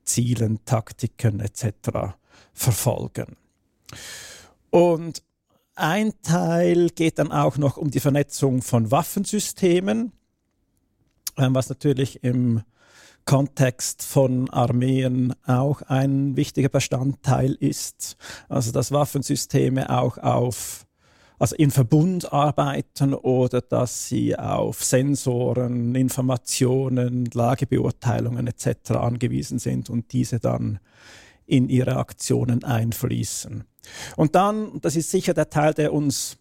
Zielen, 0.04 0.64
Taktiken 0.64 1.40
etc. 1.40 2.14
verfolgen. 2.52 3.36
Und 4.70 5.22
ein 5.74 6.12
Teil 6.22 6.90
geht 6.90 7.18
dann 7.18 7.32
auch 7.32 7.58
noch 7.58 7.76
um 7.76 7.90
die 7.90 8.00
Vernetzung 8.00 8.62
von 8.62 8.90
Waffensystemen, 8.90 10.12
ähm, 11.36 11.54
was 11.54 11.68
natürlich 11.68 12.22
im 12.22 12.62
Kontext 13.26 14.02
von 14.02 14.48
Armeen 14.50 15.34
auch 15.46 15.82
ein 15.82 16.36
wichtiger 16.36 16.68
Bestandteil 16.68 17.52
ist. 17.52 18.16
Also 18.48 18.72
dass 18.72 18.92
Waffensysteme 18.92 19.90
auch 19.90 20.16
auf 20.18 20.86
also 21.38 21.54
in 21.56 21.70
Verbund 21.70 22.32
arbeiten 22.32 23.12
oder 23.12 23.60
dass 23.60 24.08
sie 24.08 24.38
auf 24.38 24.82
Sensoren, 24.82 25.94
Informationen, 25.94 27.26
Lagebeurteilungen 27.26 28.46
etc. 28.46 28.92
angewiesen 28.92 29.58
sind 29.58 29.90
und 29.90 30.12
diese 30.12 30.40
dann 30.40 30.78
in 31.44 31.68
ihre 31.68 31.96
Aktionen 31.96 32.64
einfließen. 32.64 33.64
Und 34.16 34.34
dann, 34.34 34.80
das 34.80 34.96
ist 34.96 35.10
sicher 35.10 35.34
der 35.34 35.50
Teil, 35.50 35.74
der 35.74 35.92
uns 35.92 36.38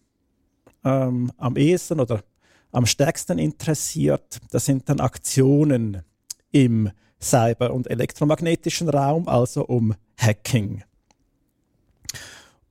ähm, 0.82 1.30
am 1.36 1.56
ehesten 1.56 2.00
oder 2.00 2.22
am 2.72 2.86
stärksten 2.86 3.38
interessiert, 3.38 4.38
das 4.50 4.64
sind 4.64 4.88
dann 4.88 5.00
Aktionen 5.00 6.02
im 6.50 6.90
cyber- 7.20 7.72
und 7.72 7.90
elektromagnetischen 7.90 8.88
Raum, 8.88 9.28
also 9.28 9.64
um 9.64 9.94
Hacking. 10.16 10.82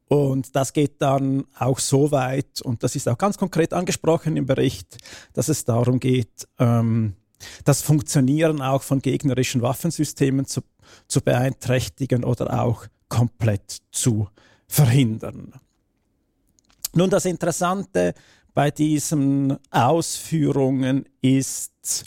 Und 0.08 0.56
das 0.56 0.74
geht 0.74 1.02
dann 1.02 1.46
auch 1.58 1.80
so 1.80 2.12
weit, 2.12 2.62
und 2.62 2.84
das 2.84 2.96
ist 2.96 3.10
auch 3.10 3.18
ganz 3.18 3.38
konkret 3.38 3.74
angesprochen 3.74 4.38
im 4.38 4.46
Bericht, 4.46 4.98
dass 5.34 5.50
es 5.50 5.66
darum 5.66 6.00
geht, 6.00 6.48
ähm, 6.60 7.16
das 7.64 7.82
Funktionieren 7.82 8.62
auch 8.62 8.84
von 8.84 9.02
gegnerischen 9.02 9.62
Waffensystemen 9.62 10.46
zu, 10.46 10.62
zu 11.08 11.22
beeinträchtigen 11.22 12.24
oder 12.24 12.62
auch 12.62 12.86
komplett 13.10 13.82
zu 13.92 14.30
verhindern. 14.68 15.54
Nun, 16.94 17.10
das 17.10 17.26
Interessante 17.26 18.14
bei 18.54 18.72
diesen 18.72 19.58
Ausführungen 19.70 21.10
ist, 21.22 22.06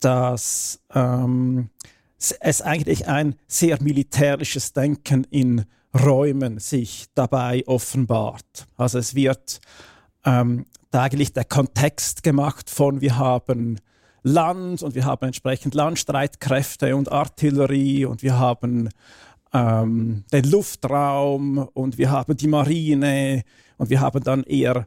dass 0.00 0.80
ähm, 0.94 1.70
es 2.18 2.62
eigentlich 2.62 3.08
ein 3.08 3.36
sehr 3.46 3.80
militärisches 3.82 4.72
Denken 4.72 5.24
in 5.30 5.64
Räumen 5.94 6.58
sich 6.58 7.06
dabei 7.14 7.62
offenbart. 7.66 8.66
Also 8.76 8.98
es 8.98 9.14
wird 9.14 9.60
ähm, 10.24 10.66
eigentlich 10.92 11.32
der 11.32 11.44
Kontext 11.44 12.22
gemacht 12.22 12.70
von 12.70 13.00
wir 13.00 13.18
haben 13.18 13.78
Land 14.22 14.82
und 14.82 14.94
wir 14.94 15.04
haben 15.04 15.26
entsprechend 15.26 15.74
Landstreitkräfte 15.74 16.96
und 16.96 17.10
Artillerie 17.10 18.04
und 18.04 18.22
wir 18.22 18.38
haben 18.38 18.88
ähm, 19.52 20.24
den 20.32 20.44
Luftraum 20.44 21.58
und 21.58 21.98
wir 21.98 22.10
haben 22.10 22.36
die 22.36 22.48
Marine 22.48 23.44
und 23.76 23.90
wir 23.90 24.00
haben 24.00 24.22
dann 24.22 24.42
eher 24.42 24.86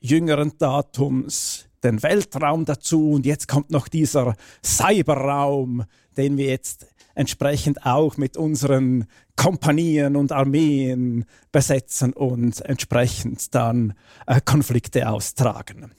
jüngeren 0.00 0.58
Datums 0.58 1.65
den 1.86 2.02
Weltraum 2.02 2.64
dazu 2.64 3.12
und 3.12 3.24
jetzt 3.24 3.48
kommt 3.48 3.70
noch 3.70 3.88
dieser 3.88 4.34
Cyberraum, 4.64 5.84
den 6.16 6.36
wir 6.36 6.46
jetzt 6.46 6.86
entsprechend 7.14 7.86
auch 7.86 8.16
mit 8.16 8.36
unseren 8.36 9.06
Kompanien 9.36 10.16
und 10.16 10.32
Armeen 10.32 11.24
besetzen 11.52 12.12
und 12.12 12.60
entsprechend 12.62 13.54
dann 13.54 13.94
äh, 14.26 14.40
Konflikte 14.44 15.08
austragen. 15.08 15.92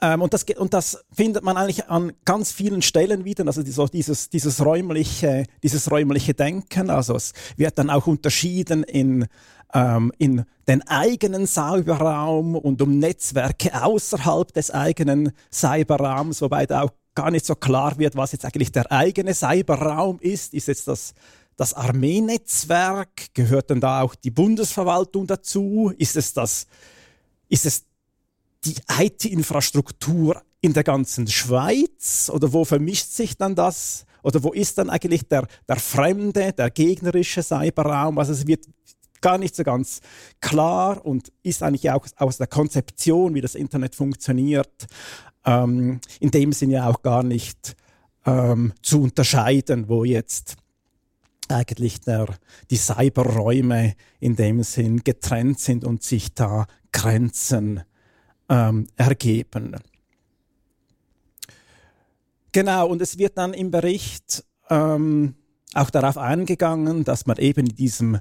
Ähm, 0.00 0.20
und, 0.20 0.34
das, 0.34 0.44
und 0.44 0.74
das 0.74 1.04
findet 1.10 1.42
man 1.42 1.56
eigentlich 1.56 1.88
an 1.88 2.12
ganz 2.24 2.52
vielen 2.52 2.82
Stellen 2.82 3.24
wieder, 3.24 3.46
also 3.46 3.62
so 3.64 3.86
dieses, 3.86 4.28
dieses, 4.28 4.64
räumliche, 4.64 5.44
dieses 5.62 5.90
räumliche 5.90 6.34
Denken. 6.34 6.90
Also 6.90 7.16
es 7.16 7.32
wird 7.56 7.78
dann 7.78 7.90
auch 7.90 8.06
unterschieden 8.06 8.82
in, 8.82 9.26
ähm, 9.74 10.12
in 10.18 10.44
den 10.68 10.82
eigenen 10.86 11.46
Cyberraum 11.46 12.56
und 12.56 12.82
um 12.82 12.98
Netzwerke 12.98 13.82
außerhalb 13.82 14.52
des 14.52 14.70
eigenen 14.70 15.32
Cyberraums, 15.52 16.42
wobei 16.42 16.66
da 16.66 16.82
auch 16.82 16.92
gar 17.14 17.30
nicht 17.30 17.46
so 17.46 17.54
klar 17.54 17.98
wird, 17.98 18.16
was 18.16 18.32
jetzt 18.32 18.44
eigentlich 18.44 18.72
der 18.72 18.90
eigene 18.92 19.34
Cyberraum 19.34 20.18
ist. 20.20 20.54
Ist 20.54 20.68
jetzt 20.68 20.86
das 20.86 21.14
das 21.56 21.74
Armeenetzwerk? 21.74 23.34
Gehört 23.34 23.70
denn 23.70 23.80
da 23.80 24.02
auch 24.02 24.14
die 24.14 24.30
Bundesverwaltung 24.30 25.26
dazu? 25.26 25.92
Ist 25.96 26.16
es 26.16 26.32
das, 26.32 26.66
ist 27.48 27.66
es 27.66 27.84
die 28.64 28.76
IT-Infrastruktur 28.98 30.42
in 30.60 30.72
der 30.72 30.84
ganzen 30.84 31.26
Schweiz? 31.26 32.30
Oder 32.32 32.52
wo 32.52 32.64
vermischt 32.64 33.10
sich 33.10 33.36
dann 33.36 33.54
das? 33.54 34.04
Oder 34.22 34.42
wo 34.42 34.52
ist 34.52 34.78
dann 34.78 34.90
eigentlich 34.90 35.28
der, 35.28 35.46
der 35.68 35.76
fremde, 35.76 36.52
der 36.52 36.70
gegnerische 36.70 37.42
Cyberraum? 37.42 38.18
Also 38.18 38.32
es 38.32 38.46
wird 38.46 38.66
gar 39.20 39.38
nicht 39.38 39.56
so 39.56 39.64
ganz 39.64 40.00
klar 40.40 41.04
und 41.04 41.32
ist 41.42 41.62
eigentlich 41.62 41.90
auch 41.90 42.06
aus 42.16 42.38
der 42.38 42.46
Konzeption, 42.46 43.34
wie 43.34 43.40
das 43.40 43.54
Internet 43.54 43.94
funktioniert, 43.94 44.86
ähm, 45.44 46.00
in 46.20 46.30
dem 46.30 46.52
Sinne 46.52 46.86
auch 46.86 47.02
gar 47.02 47.22
nicht 47.22 47.76
ähm, 48.24 48.72
zu 48.82 49.02
unterscheiden, 49.02 49.88
wo 49.88 50.04
jetzt 50.04 50.56
eigentlich 51.48 52.00
der, 52.00 52.26
die 52.70 52.76
Cyberräume 52.76 53.94
in 54.18 54.36
dem 54.36 54.62
Sinn 54.62 55.02
getrennt 55.04 55.60
sind 55.60 55.84
und 55.84 56.02
sich 56.02 56.34
da 56.34 56.66
Grenzen 56.92 57.82
ähm, 58.48 58.88
ergeben. 58.96 59.76
Genau, 62.52 62.88
und 62.88 63.02
es 63.02 63.18
wird 63.18 63.38
dann 63.38 63.54
im 63.54 63.70
Bericht 63.70 64.44
ähm, 64.70 65.34
auch 65.74 65.90
darauf 65.90 66.16
eingegangen, 66.16 67.04
dass 67.04 67.26
man 67.26 67.36
eben 67.36 67.66
in 67.66 67.76
diesem 67.76 68.18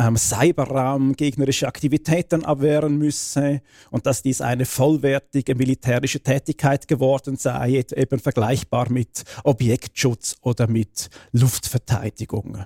ähm, 0.00 0.16
Cyberraum 0.16 1.14
gegnerische 1.14 1.68
Aktivitäten 1.68 2.44
abwehren 2.44 2.96
müsse 2.96 3.60
und 3.90 4.06
dass 4.06 4.22
dies 4.22 4.40
eine 4.40 4.64
vollwertige 4.64 5.54
militärische 5.54 6.20
Tätigkeit 6.20 6.88
geworden 6.88 7.36
sei, 7.36 7.84
eben 7.94 8.18
vergleichbar 8.18 8.90
mit 8.90 9.24
Objektschutz 9.44 10.36
oder 10.40 10.68
mit 10.68 11.10
Luftverteidigung. 11.32 12.64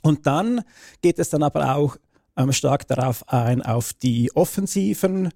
Und 0.00 0.26
dann 0.26 0.62
geht 1.02 1.18
es 1.18 1.28
dann 1.28 1.42
aber 1.42 1.76
auch 1.76 1.96
ähm, 2.36 2.52
stark 2.52 2.88
darauf 2.88 3.28
ein, 3.28 3.60
auf 3.60 3.92
die 3.92 4.34
offensiven 4.34 5.28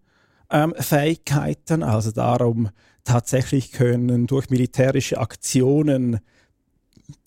ähm, 0.50 0.74
Fähigkeiten, 0.78 1.82
also 1.82 2.10
darum 2.12 2.70
tatsächlich 3.04 3.72
können 3.72 4.26
durch 4.26 4.48
militärische 4.48 5.18
Aktionen 5.18 6.20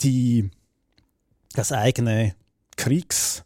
die 0.02 0.50
das 1.54 1.72
eigene 1.72 2.36
Kriegs 2.80 3.44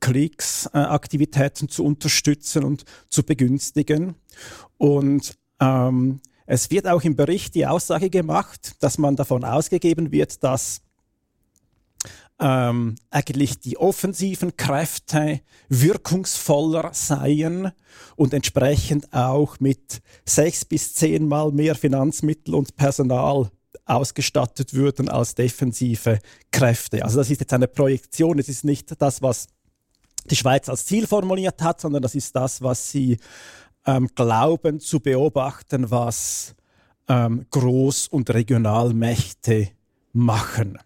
Kriegsaktivitäten 0.00 1.70
zu 1.70 1.82
unterstützen 1.82 2.64
und 2.64 2.84
zu 3.08 3.22
begünstigen. 3.22 4.14
Und 4.76 5.38
ähm, 5.58 6.20
es 6.44 6.70
wird 6.70 6.86
auch 6.86 7.02
im 7.02 7.16
Bericht 7.16 7.54
die 7.54 7.66
Aussage 7.66 8.10
gemacht, 8.10 8.76
dass 8.80 8.98
man 8.98 9.16
davon 9.16 9.42
ausgegeben 9.42 10.12
wird, 10.12 10.44
dass 10.44 10.82
ähm, 12.38 12.96
eigentlich 13.10 13.58
die 13.60 13.78
offensiven 13.78 14.56
Kräfte 14.58 15.40
wirkungsvoller 15.70 16.90
seien 16.92 17.72
und 18.14 18.34
entsprechend 18.34 19.10
auch 19.14 19.58
mit 19.60 20.02
sechs 20.26 20.66
bis 20.66 20.94
zehnmal 20.94 21.50
mehr 21.50 21.74
Finanzmittel 21.74 22.54
und 22.54 22.76
Personal 22.76 23.50
ausgestattet 23.86 24.74
würden 24.74 25.08
als 25.08 25.34
defensive 25.34 26.18
Kräfte. 26.50 27.04
Also 27.04 27.18
das 27.18 27.30
ist 27.30 27.40
jetzt 27.40 27.52
eine 27.52 27.68
Projektion, 27.68 28.38
es 28.38 28.48
ist 28.48 28.64
nicht 28.64 29.00
das, 29.00 29.22
was 29.22 29.46
die 30.28 30.36
Schweiz 30.36 30.68
als 30.68 30.84
Ziel 30.84 31.06
formuliert 31.06 31.62
hat, 31.62 31.80
sondern 31.80 32.02
das 32.02 32.14
ist 32.14 32.34
das, 32.34 32.60
was 32.60 32.90
sie 32.90 33.18
ähm, 33.86 34.08
glauben 34.14 34.80
zu 34.80 35.00
beobachten, 35.00 35.90
was 35.90 36.54
ähm, 37.08 37.46
Groß- 37.52 38.10
und 38.10 38.28
Regionalmächte 38.30 39.68
machen. 40.12 40.78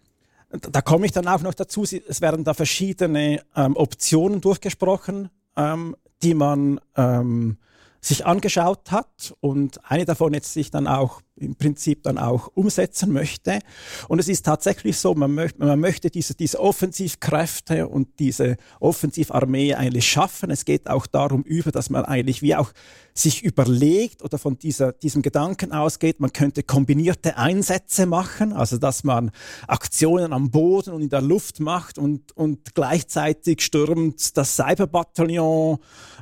Da 0.49 0.81
komme 0.81 1.05
ich 1.05 1.11
dann 1.11 1.27
auch 1.27 1.41
noch 1.41 1.53
dazu, 1.53 1.83
es 1.83 2.21
werden 2.21 2.43
da 2.43 2.53
verschiedene 2.53 3.41
ähm, 3.55 3.75
Optionen 3.75 4.41
durchgesprochen, 4.41 5.29
ähm, 5.55 5.95
die 6.21 6.33
man 6.33 6.79
ähm, 6.95 7.57
sich 8.01 8.25
angeschaut 8.25 8.91
hat. 8.91 9.33
Und 9.39 9.79
eine 9.89 10.05
davon 10.05 10.33
jetzt 10.33 10.53
sich 10.53 10.69
dann 10.69 10.87
auch 10.87 11.21
im 11.41 11.55
Prinzip 11.55 12.03
dann 12.03 12.17
auch 12.17 12.49
umsetzen 12.53 13.11
möchte. 13.11 13.59
Und 14.07 14.19
es 14.19 14.27
ist 14.27 14.45
tatsächlich 14.45 14.97
so, 14.97 15.13
man, 15.13 15.33
möcht, 15.33 15.59
man 15.59 15.79
möchte 15.79 16.09
diese, 16.09 16.35
diese 16.35 16.59
Offensivkräfte 16.59 17.87
und 17.87 18.19
diese 18.19 18.57
Offensivarmee 18.79 19.73
eigentlich 19.75 20.09
schaffen. 20.09 20.51
Es 20.51 20.65
geht 20.65 20.89
auch 20.89 21.07
darum 21.07 21.43
über, 21.43 21.71
dass 21.71 21.89
man 21.89 22.05
eigentlich 22.05 22.41
wie 22.41 22.55
auch 22.55 22.71
sich 23.13 23.43
überlegt 23.43 24.23
oder 24.23 24.37
von 24.37 24.57
dieser, 24.57 24.93
diesem 24.93 25.21
Gedanken 25.21 25.71
ausgeht, 25.71 26.19
man 26.19 26.31
könnte 26.31 26.63
kombinierte 26.63 27.37
Einsätze 27.37 28.05
machen, 28.05 28.53
also 28.53 28.77
dass 28.77 29.03
man 29.03 29.31
Aktionen 29.67 30.33
am 30.33 30.49
Boden 30.49 30.93
und 30.93 31.01
in 31.01 31.09
der 31.09 31.21
Luft 31.21 31.59
macht 31.59 31.97
und, 31.97 32.31
und 32.37 32.73
gleichzeitig 32.73 33.61
stürmt 33.61 34.37
das 34.37 34.55
Cyberbataillon 34.55 35.79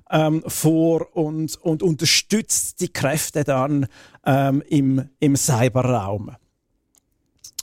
ähm, 0.10 0.44
vor 0.48 1.16
und, 1.16 1.58
und 1.58 1.84
unterstützt 1.84 2.82
die 2.82 2.90
Kräfte 2.90 3.44
dann 3.44 3.88
ähm, 4.26 4.62
im, 4.68 5.10
im 5.20 5.36
Cyberraum. 5.36 6.36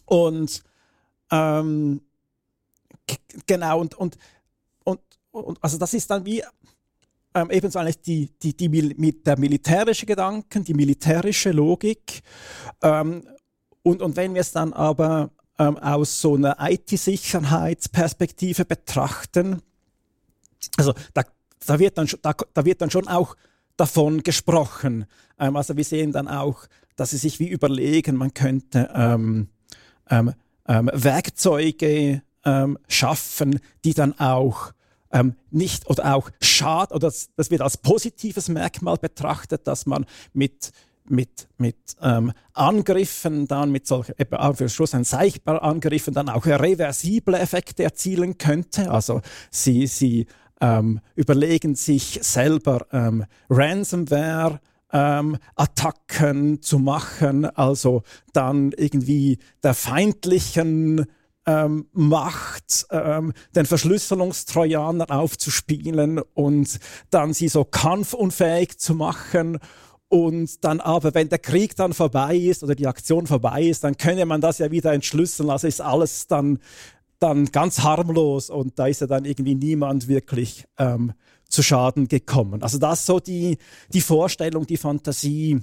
Und 0.06 0.62
ähm, 1.30 2.00
genau, 3.46 3.80
und, 3.80 3.94
und, 3.94 4.16
und, 4.84 5.00
und, 5.32 5.58
also 5.62 5.78
das 5.78 5.94
ist 5.94 6.10
dann 6.10 6.24
wie 6.24 6.42
ähm, 7.34 7.50
ebenso 7.50 7.78
eigentlich 7.78 8.00
die, 8.00 8.30
die, 8.42 8.56
die, 8.56 8.68
mit 8.68 9.26
der 9.26 9.38
militärische 9.38 10.06
Gedanken, 10.06 10.64
die 10.64 10.74
militärische 10.74 11.50
Logik. 11.50 12.22
Ähm, 12.82 13.28
und, 13.82 14.00
und 14.00 14.16
wenn 14.16 14.34
wir 14.34 14.40
es 14.40 14.52
dann 14.52 14.72
aber 14.72 15.30
ähm, 15.58 15.76
aus 15.76 16.20
so 16.20 16.36
einer 16.36 16.56
IT-Sicherheitsperspektive 16.58 18.64
betrachten, 18.64 19.60
also 20.76 20.94
da, 21.12 21.22
da, 21.66 21.78
wird 21.78 21.98
dann, 21.98 22.08
da, 22.22 22.34
da 22.54 22.64
wird 22.64 22.80
dann 22.80 22.90
schon 22.90 23.06
auch 23.06 23.36
davon 23.76 24.22
gesprochen. 24.22 25.06
Ähm, 25.38 25.56
also 25.56 25.76
wir 25.76 25.84
sehen 25.84 26.12
dann 26.12 26.28
auch, 26.28 26.66
dass 26.96 27.10
sie 27.10 27.18
sich 27.18 27.38
wie 27.40 27.48
überlegen, 27.48 28.16
man 28.16 28.34
könnte 28.34 28.90
ähm, 28.94 29.48
ähm, 30.10 30.32
ähm, 30.66 30.90
Werkzeuge 30.92 32.22
ähm, 32.44 32.78
schaffen, 32.88 33.60
die 33.84 33.94
dann 33.94 34.18
auch 34.18 34.72
ähm, 35.12 35.34
nicht 35.50 35.88
oder 35.88 36.14
auch 36.14 36.30
schad 36.40 36.90
oder 36.90 37.08
das, 37.08 37.28
das 37.36 37.50
wird 37.50 37.60
als 37.60 37.76
positives 37.76 38.48
Merkmal 38.48 38.96
betrachtet, 38.96 39.66
dass 39.66 39.86
man 39.86 40.06
mit 40.32 40.72
mit, 41.08 41.46
mit 41.56 41.76
Angriffen 42.52 43.46
dann, 43.46 43.70
mit 43.70 43.86
solchen, 43.86 44.14
für 44.54 44.68
Schluss 44.68 44.92
ein 44.92 45.04
Angriffen 45.46 46.14
dann 46.14 46.28
auch 46.28 46.46
reversible 46.46 47.38
Effekte 47.38 47.84
erzielen 47.84 48.38
könnte. 48.38 48.90
Also 48.90 49.20
sie, 49.50 49.86
sie 49.86 50.26
ähm, 50.60 51.00
überlegen 51.14 51.74
sich 51.74 52.20
selber 52.22 52.86
ähm, 52.92 53.24
Ransomware, 53.50 54.60
ähm, 54.92 55.36
Attacken 55.54 56.62
zu 56.62 56.78
machen, 56.78 57.44
also 57.44 58.02
dann 58.32 58.72
irgendwie 58.72 59.38
der 59.62 59.74
feindlichen 59.74 61.06
ähm, 61.46 61.86
Macht, 61.92 62.86
ähm, 62.90 63.32
den 63.54 63.66
Verschlüsselungstrojaner 63.66 65.10
aufzuspielen 65.10 66.20
und 66.34 66.78
dann 67.10 67.32
sie 67.32 67.48
so 67.48 67.64
kampfunfähig 67.64 68.78
zu 68.78 68.94
machen 68.94 69.58
und 70.08 70.64
dann 70.64 70.80
aber, 70.80 71.14
wenn 71.14 71.28
der 71.28 71.40
Krieg 71.40 71.74
dann 71.74 71.92
vorbei 71.92 72.36
ist 72.36 72.62
oder 72.62 72.76
die 72.76 72.86
Aktion 72.86 73.26
vorbei 73.26 73.64
ist, 73.64 73.82
dann 73.82 73.96
könne 73.96 74.24
man 74.24 74.40
das 74.40 74.58
ja 74.58 74.70
wieder 74.70 74.92
entschlüsseln. 74.92 75.50
Also 75.50 75.66
ist 75.66 75.80
alles 75.80 76.28
dann, 76.28 76.60
dann 77.18 77.46
ganz 77.46 77.80
harmlos 77.80 78.50
und 78.50 78.78
da 78.78 78.86
ist 78.86 79.00
ja 79.00 79.06
dann 79.06 79.24
irgendwie 79.24 79.54
niemand 79.54 80.08
wirklich 80.08 80.64
ähm, 80.78 81.12
zu 81.48 81.62
Schaden 81.62 82.08
gekommen. 82.08 82.62
Also 82.62 82.78
das 82.78 83.06
so 83.06 83.20
die, 83.20 83.58
die 83.92 84.00
Vorstellung, 84.00 84.66
die 84.66 84.76
Fantasie, 84.76 85.60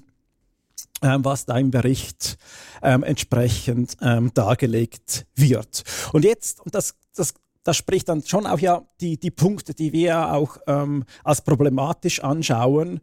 ähm, 1.01 1.25
was 1.25 1.45
da 1.45 1.57
im 1.57 1.71
Bericht 1.71 2.37
ähm, 2.81 3.03
entsprechend 3.03 3.97
ähm, 4.01 4.31
dargelegt 4.33 5.25
wird. 5.35 5.83
Und 6.13 6.23
jetzt, 6.23 6.61
und 6.61 6.73
das, 6.73 6.95
das, 7.15 7.33
das 7.63 7.77
spricht 7.77 8.09
dann 8.09 8.23
schon 8.23 8.47
auch 8.47 8.59
ja 8.59 8.83
die, 9.01 9.19
die 9.19 9.31
Punkte, 9.31 9.73
die 9.73 9.93
wir 9.93 10.33
auch 10.33 10.57
ähm, 10.67 11.03
als 11.23 11.41
problematisch 11.41 12.23
anschauen, 12.23 13.01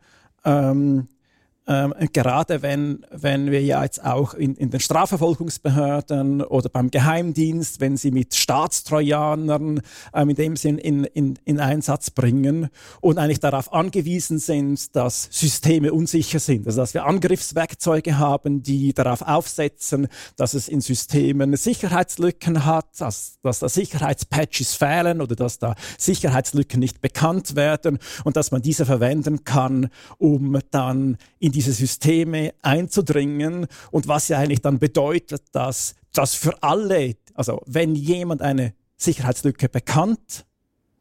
ähm, 1.70 1.94
gerade 2.12 2.62
wenn, 2.62 3.06
wenn 3.12 3.52
wir 3.52 3.62
ja 3.62 3.84
jetzt 3.84 4.04
auch 4.04 4.34
in, 4.34 4.56
in 4.56 4.70
den 4.70 4.80
Strafverfolgungsbehörden 4.80 6.42
oder 6.42 6.68
beim 6.68 6.90
Geheimdienst, 6.90 7.78
wenn 7.78 7.96
sie 7.96 8.10
mit 8.10 8.34
Staatstrojanern 8.34 9.80
ähm, 10.12 10.30
in 10.30 10.34
dem 10.34 10.56
Sinn 10.56 10.78
in, 10.78 11.04
in, 11.04 11.38
in 11.44 11.60
Einsatz 11.60 12.10
bringen 12.10 12.70
und 13.00 13.18
eigentlich 13.18 13.38
darauf 13.38 13.72
angewiesen 13.72 14.40
sind, 14.40 14.96
dass 14.96 15.28
Systeme 15.30 15.92
unsicher 15.92 16.40
sind. 16.40 16.66
Also 16.66 16.80
dass 16.80 16.92
wir 16.92 17.06
Angriffswerkzeuge 17.06 18.18
haben, 18.18 18.64
die 18.64 18.92
darauf 18.92 19.22
aufsetzen, 19.22 20.08
dass 20.36 20.54
es 20.54 20.66
in 20.66 20.80
Systemen 20.80 21.54
Sicherheitslücken 21.54 22.64
hat, 22.64 22.86
dass, 22.98 23.38
dass 23.44 23.60
da 23.60 23.68
Sicherheitspatches 23.68 24.74
fehlen 24.74 25.20
oder 25.20 25.36
dass 25.36 25.60
da 25.60 25.76
Sicherheitslücken 25.98 26.80
nicht 26.80 27.00
bekannt 27.00 27.54
werden 27.54 28.00
und 28.24 28.36
dass 28.36 28.50
man 28.50 28.60
diese 28.60 28.86
verwenden 28.86 29.44
kann, 29.44 29.88
um 30.18 30.58
dann 30.72 31.16
in 31.38 31.52
die 31.52 31.59
diese 31.60 31.74
Systeme 31.74 32.54
einzudringen 32.62 33.66
und 33.90 34.08
was 34.08 34.28
ja 34.28 34.38
eigentlich 34.38 34.62
dann 34.62 34.78
bedeutet, 34.78 35.42
dass 35.52 35.94
das 36.14 36.34
für 36.34 36.62
alle, 36.62 37.16
also 37.34 37.60
wenn 37.66 37.94
jemand 37.94 38.40
eine 38.40 38.72
Sicherheitslücke 38.96 39.68
bekannt 39.68 40.46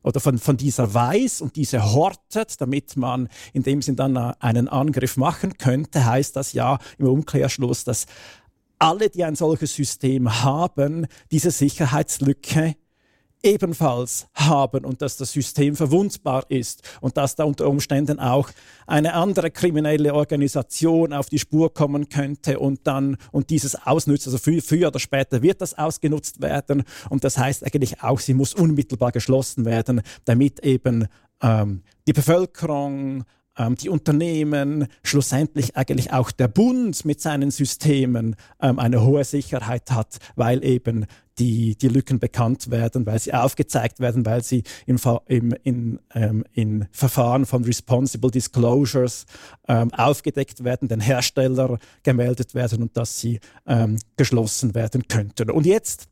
oder 0.03 0.19
von, 0.19 0.37
von 0.37 0.57
dieser 0.57 0.93
weiß 0.93 1.39
und 1.39 1.55
diese 1.55 1.93
hortet, 1.93 2.59
damit 2.59 2.97
man 2.97 3.29
in 3.53 3.63
dem 3.63 3.81
Sinn 3.81 3.95
dann 3.95 4.17
einen 4.17 4.67
Angriff 4.67 5.15
machen 5.15 5.57
könnte, 5.57 6.05
heißt 6.05 6.35
das 6.35 6.51
ja 6.51 6.77
im 6.97 7.07
Umkehrschluss, 7.07 7.85
dass 7.85 8.05
alle, 8.79 9.09
die 9.09 9.23
ein 9.23 9.37
solches 9.37 9.73
System 9.73 10.43
haben, 10.43 11.07
diese 11.31 11.51
Sicherheitslücke 11.51 12.75
ebenfalls 13.43 14.27
haben 14.33 14.85
und 14.85 15.01
dass 15.01 15.17
das 15.17 15.31
System 15.31 15.75
verwundbar 15.75 16.45
ist 16.49 16.83
und 17.01 17.17
dass 17.17 17.35
da 17.35 17.43
unter 17.43 17.67
Umständen 17.67 18.19
auch 18.19 18.49
eine 18.87 19.13
andere 19.13 19.51
kriminelle 19.51 20.13
Organisation 20.13 21.13
auf 21.13 21.27
die 21.29 21.39
Spur 21.39 21.73
kommen 21.73 22.09
könnte 22.09 22.59
und 22.59 22.85
dann 22.85 23.17
und 23.31 23.49
dieses 23.49 23.75
ausnützt. 23.75 24.27
Also 24.27 24.37
früher, 24.37 24.61
früher 24.61 24.87
oder 24.87 24.99
später 24.99 25.41
wird 25.41 25.61
das 25.61 25.77
ausgenutzt 25.77 26.41
werden 26.41 26.83
und 27.09 27.23
das 27.23 27.37
heißt 27.37 27.65
eigentlich 27.65 28.03
auch, 28.03 28.19
sie 28.19 28.33
muss 28.33 28.53
unmittelbar 28.53 29.11
geschlossen 29.11 29.65
werden, 29.65 30.01
damit 30.25 30.59
eben 30.65 31.07
ähm, 31.41 31.83
die 32.07 32.13
Bevölkerung, 32.13 33.23
ähm, 33.59 33.75
die 33.75 33.89
Unternehmen, 33.89 34.87
schlussendlich 35.03 35.75
eigentlich 35.75 36.11
auch 36.11 36.31
der 36.31 36.47
Bund 36.47 37.05
mit 37.05 37.21
seinen 37.21 37.51
Systemen 37.51 38.35
ähm, 38.61 38.79
eine 38.79 39.03
hohe 39.03 39.23
Sicherheit 39.23 39.91
hat, 39.91 40.17
weil 40.35 40.63
eben 40.63 41.05
die, 41.37 41.75
die 41.75 41.87
Lücken 41.87 42.19
bekannt 42.19 42.69
werden, 42.69 43.05
weil 43.05 43.19
sie 43.19 43.33
aufgezeigt 43.33 43.99
werden, 43.99 44.25
weil 44.25 44.43
sie 44.43 44.63
im, 44.85 44.97
im, 45.27 45.55
in, 45.63 45.99
ähm, 46.13 46.43
in 46.53 46.87
Verfahren 46.91 47.45
von 47.45 47.63
Responsible 47.63 48.29
Disclosures 48.29 49.25
ähm, 49.67 49.93
aufgedeckt 49.93 50.63
werden, 50.63 50.87
den 50.89 50.99
Hersteller 50.99 51.77
gemeldet 52.03 52.55
werden 52.55 52.81
und 52.83 52.97
dass 52.97 53.19
sie 53.19 53.39
ähm, 53.65 53.97
geschlossen 54.17 54.75
werden 54.75 55.07
könnten. 55.07 55.49
Und 55.49 55.65
jetzt 55.65 56.08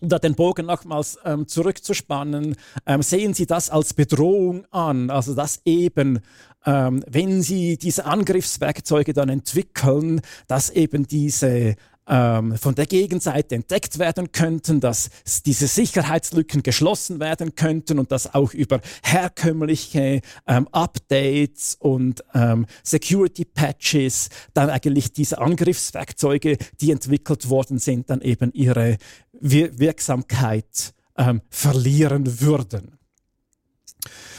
um 0.00 0.08
da 0.08 0.18
den 0.18 0.34
Bogen 0.34 0.66
nochmals 0.66 1.18
ähm, 1.24 1.48
zurückzuspannen, 1.48 2.56
ähm, 2.86 3.02
sehen 3.02 3.34
Sie 3.34 3.46
das 3.46 3.70
als 3.70 3.94
Bedrohung 3.94 4.66
an, 4.70 5.10
also 5.10 5.34
dass 5.34 5.60
eben, 5.64 6.20
ähm, 6.64 7.02
wenn 7.08 7.42
Sie 7.42 7.78
diese 7.78 8.04
Angriffswerkzeuge 8.04 9.12
dann 9.12 9.28
entwickeln, 9.28 10.20
dass 10.48 10.70
eben 10.70 11.06
diese 11.06 11.76
ähm, 12.08 12.56
von 12.56 12.74
der 12.74 12.86
Gegenseite 12.86 13.54
entdeckt 13.54 13.98
werden 13.98 14.32
könnten, 14.32 14.80
dass 14.80 15.10
diese 15.44 15.66
Sicherheitslücken 15.66 16.62
geschlossen 16.62 17.20
werden 17.20 17.54
könnten 17.54 17.98
und 17.98 18.12
dass 18.12 18.34
auch 18.34 18.54
über 18.54 18.80
herkömmliche 19.02 20.20
ähm, 20.46 20.68
Updates 20.72 21.76
und 21.78 22.22
ähm, 22.34 22.66
Security 22.82 23.44
Patches 23.44 24.28
dann 24.54 24.70
eigentlich 24.70 25.12
diese 25.12 25.38
Angriffswerkzeuge, 25.38 26.58
die 26.80 26.92
entwickelt 26.92 27.48
worden 27.48 27.78
sind, 27.78 28.10
dann 28.10 28.20
eben 28.20 28.52
ihre 28.52 28.98
Wir 29.40 29.78
Wirksamkeit 29.78 30.94
ähm, 31.16 31.42
verlieren 31.50 32.40
würden. 32.40 32.98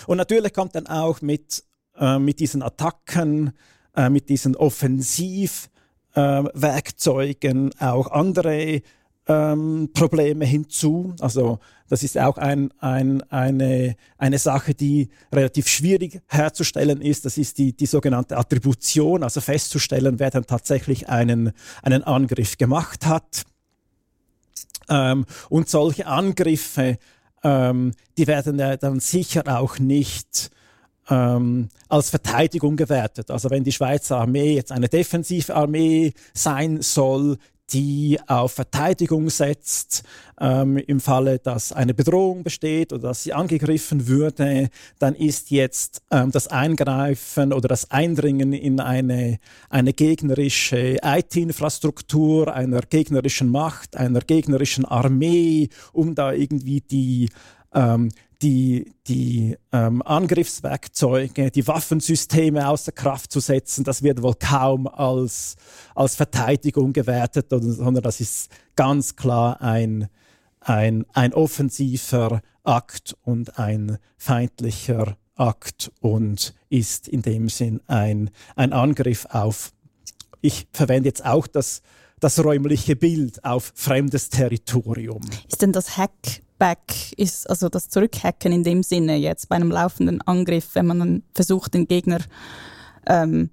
Und 0.05 0.17
natürlich 0.17 0.53
kommt 0.53 0.75
dann 0.75 0.87
auch 0.87 1.21
mit, 1.21 1.63
äh, 1.95 2.19
mit 2.19 2.39
diesen 2.39 2.61
Attacken, 2.61 3.53
äh, 3.95 4.09
mit 4.09 4.29
diesen 4.29 4.55
Offensiv- 4.55 5.69
äh, 6.17 6.43
auch 7.79 8.11
andere 8.11 8.81
ähm, 9.27 9.89
Probleme 9.93 10.45
hinzu. 10.45 11.13
Also 11.19 11.59
das 11.89 12.03
ist 12.03 12.17
auch 12.17 12.37
ein, 12.37 12.71
ein, 12.79 13.21
eine, 13.29 13.95
eine 14.17 14.39
Sache, 14.39 14.73
die 14.73 15.09
relativ 15.33 15.67
schwierig 15.67 16.21
herzustellen 16.27 17.01
ist. 17.01 17.25
Das 17.25 17.37
ist 17.37 17.57
die, 17.57 17.75
die 17.75 17.85
sogenannte 17.85 18.37
Attribution, 18.37 19.23
also 19.23 19.41
festzustellen, 19.41 20.19
wer 20.19 20.31
dann 20.31 20.45
tatsächlich 20.45 21.09
einen, 21.09 21.51
einen 21.83 22.03
Angriff 22.03 22.57
gemacht 22.57 23.05
hat. 23.05 23.43
Ähm, 24.89 25.25
und 25.49 25.69
solche 25.69 26.07
Angriffe, 26.07 26.97
ähm, 27.43 27.93
die 28.17 28.27
werden 28.27 28.59
ja 28.59 28.77
dann 28.77 28.99
sicher 28.99 29.43
auch 29.47 29.79
nicht 29.79 30.49
ähm, 31.09 31.69
als 31.89 32.09
Verteidigung 32.09 32.75
gewertet. 32.75 33.31
Also 33.31 33.49
wenn 33.49 33.63
die 33.63 33.71
Schweizer 33.71 34.17
Armee 34.17 34.55
jetzt 34.55 34.71
eine 34.71 34.89
defensive 34.89 35.55
Armee 35.55 36.13
sein 36.33 36.81
soll, 36.81 37.37
die 37.73 38.19
auf 38.27 38.53
Verteidigung 38.53 39.29
setzt, 39.29 40.03
ähm, 40.39 40.77
im 40.77 40.99
Falle, 40.99 41.39
dass 41.39 41.71
eine 41.71 41.93
Bedrohung 41.93 42.43
besteht 42.43 42.93
oder 42.93 43.09
dass 43.09 43.23
sie 43.23 43.33
angegriffen 43.33 44.07
würde, 44.07 44.69
dann 44.99 45.15
ist 45.15 45.51
jetzt 45.51 46.01
ähm, 46.11 46.31
das 46.31 46.47
Eingreifen 46.47 47.51
oder 47.51 47.67
das 47.67 47.91
Eindringen 47.91 48.53
in 48.53 48.79
eine, 48.79 49.39
eine 49.69 49.93
gegnerische 49.93 50.97
IT-Infrastruktur, 51.03 52.53
einer 52.53 52.81
gegnerischen 52.81 53.49
Macht, 53.49 53.97
einer 53.97 54.21
gegnerischen 54.21 54.85
Armee, 54.85 55.69
um 55.91 56.15
da 56.15 56.31
irgendwie 56.33 56.81
die 56.81 57.29
ähm, 57.73 58.09
die, 58.41 58.93
die 59.07 59.57
ähm, 59.71 60.01
Angriffswerkzeuge, 60.03 61.49
die 61.49 61.67
Waffensysteme 61.67 62.67
außer 62.67 62.91
Kraft 62.91 63.31
zu 63.31 63.39
setzen, 63.39 63.83
das 63.83 64.03
wird 64.03 64.21
wohl 64.21 64.35
kaum 64.35 64.87
als, 64.87 65.55
als 65.95 66.15
Verteidigung 66.15 66.93
gewertet, 66.93 67.47
sondern 67.49 68.03
das 68.03 68.19
ist 68.19 68.49
ganz 68.75 69.15
klar 69.15 69.61
ein, 69.61 70.07
ein, 70.59 71.05
ein 71.13 71.33
offensiver 71.33 72.41
Akt 72.63 73.15
und 73.23 73.57
ein 73.57 73.97
feindlicher 74.17 75.17
Akt 75.35 75.91
und 76.01 76.53
ist 76.69 77.07
in 77.07 77.21
dem 77.21 77.49
Sinn 77.49 77.81
ein, 77.87 78.29
ein 78.55 78.73
Angriff 78.73 79.25
auf, 79.29 79.71
ich 80.41 80.67
verwende 80.71 81.09
jetzt 81.09 81.25
auch 81.25 81.47
das, 81.47 81.81
das 82.19 82.43
räumliche 82.43 82.95
Bild 82.95 83.43
auf 83.43 83.71
fremdes 83.75 84.29
Territorium. 84.29 85.21
Ist 85.47 85.61
denn 85.61 85.71
das 85.71 85.97
Hackback, 86.57 87.13
ist 87.17 87.49
also 87.49 87.69
das 87.69 87.87
Zurückhacken 87.89 88.51
in 88.51 88.63
dem 88.63 88.83
Sinne 88.83 89.15
jetzt 89.15 89.49
bei 89.49 89.55
einem 89.55 89.71
laufenden 89.71 90.21
Angriff, 90.23 90.71
wenn 90.73 90.85
man 90.87 90.99
dann 90.99 91.23
versucht, 91.33 91.73
den 91.73 91.87
Gegner 91.87 92.19
ähm, 93.05 93.51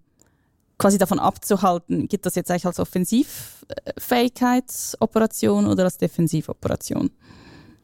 quasi 0.78 0.98
davon 0.98 1.20
abzuhalten, 1.20 2.08
gibt 2.08 2.26
das 2.26 2.34
jetzt 2.34 2.50
eigentlich 2.50 2.66
als 2.66 2.80
Offensivfähigkeitsoperation 2.80 5.66
oder 5.66 5.84
als 5.84 5.98
Defensivoperation? 5.98 7.10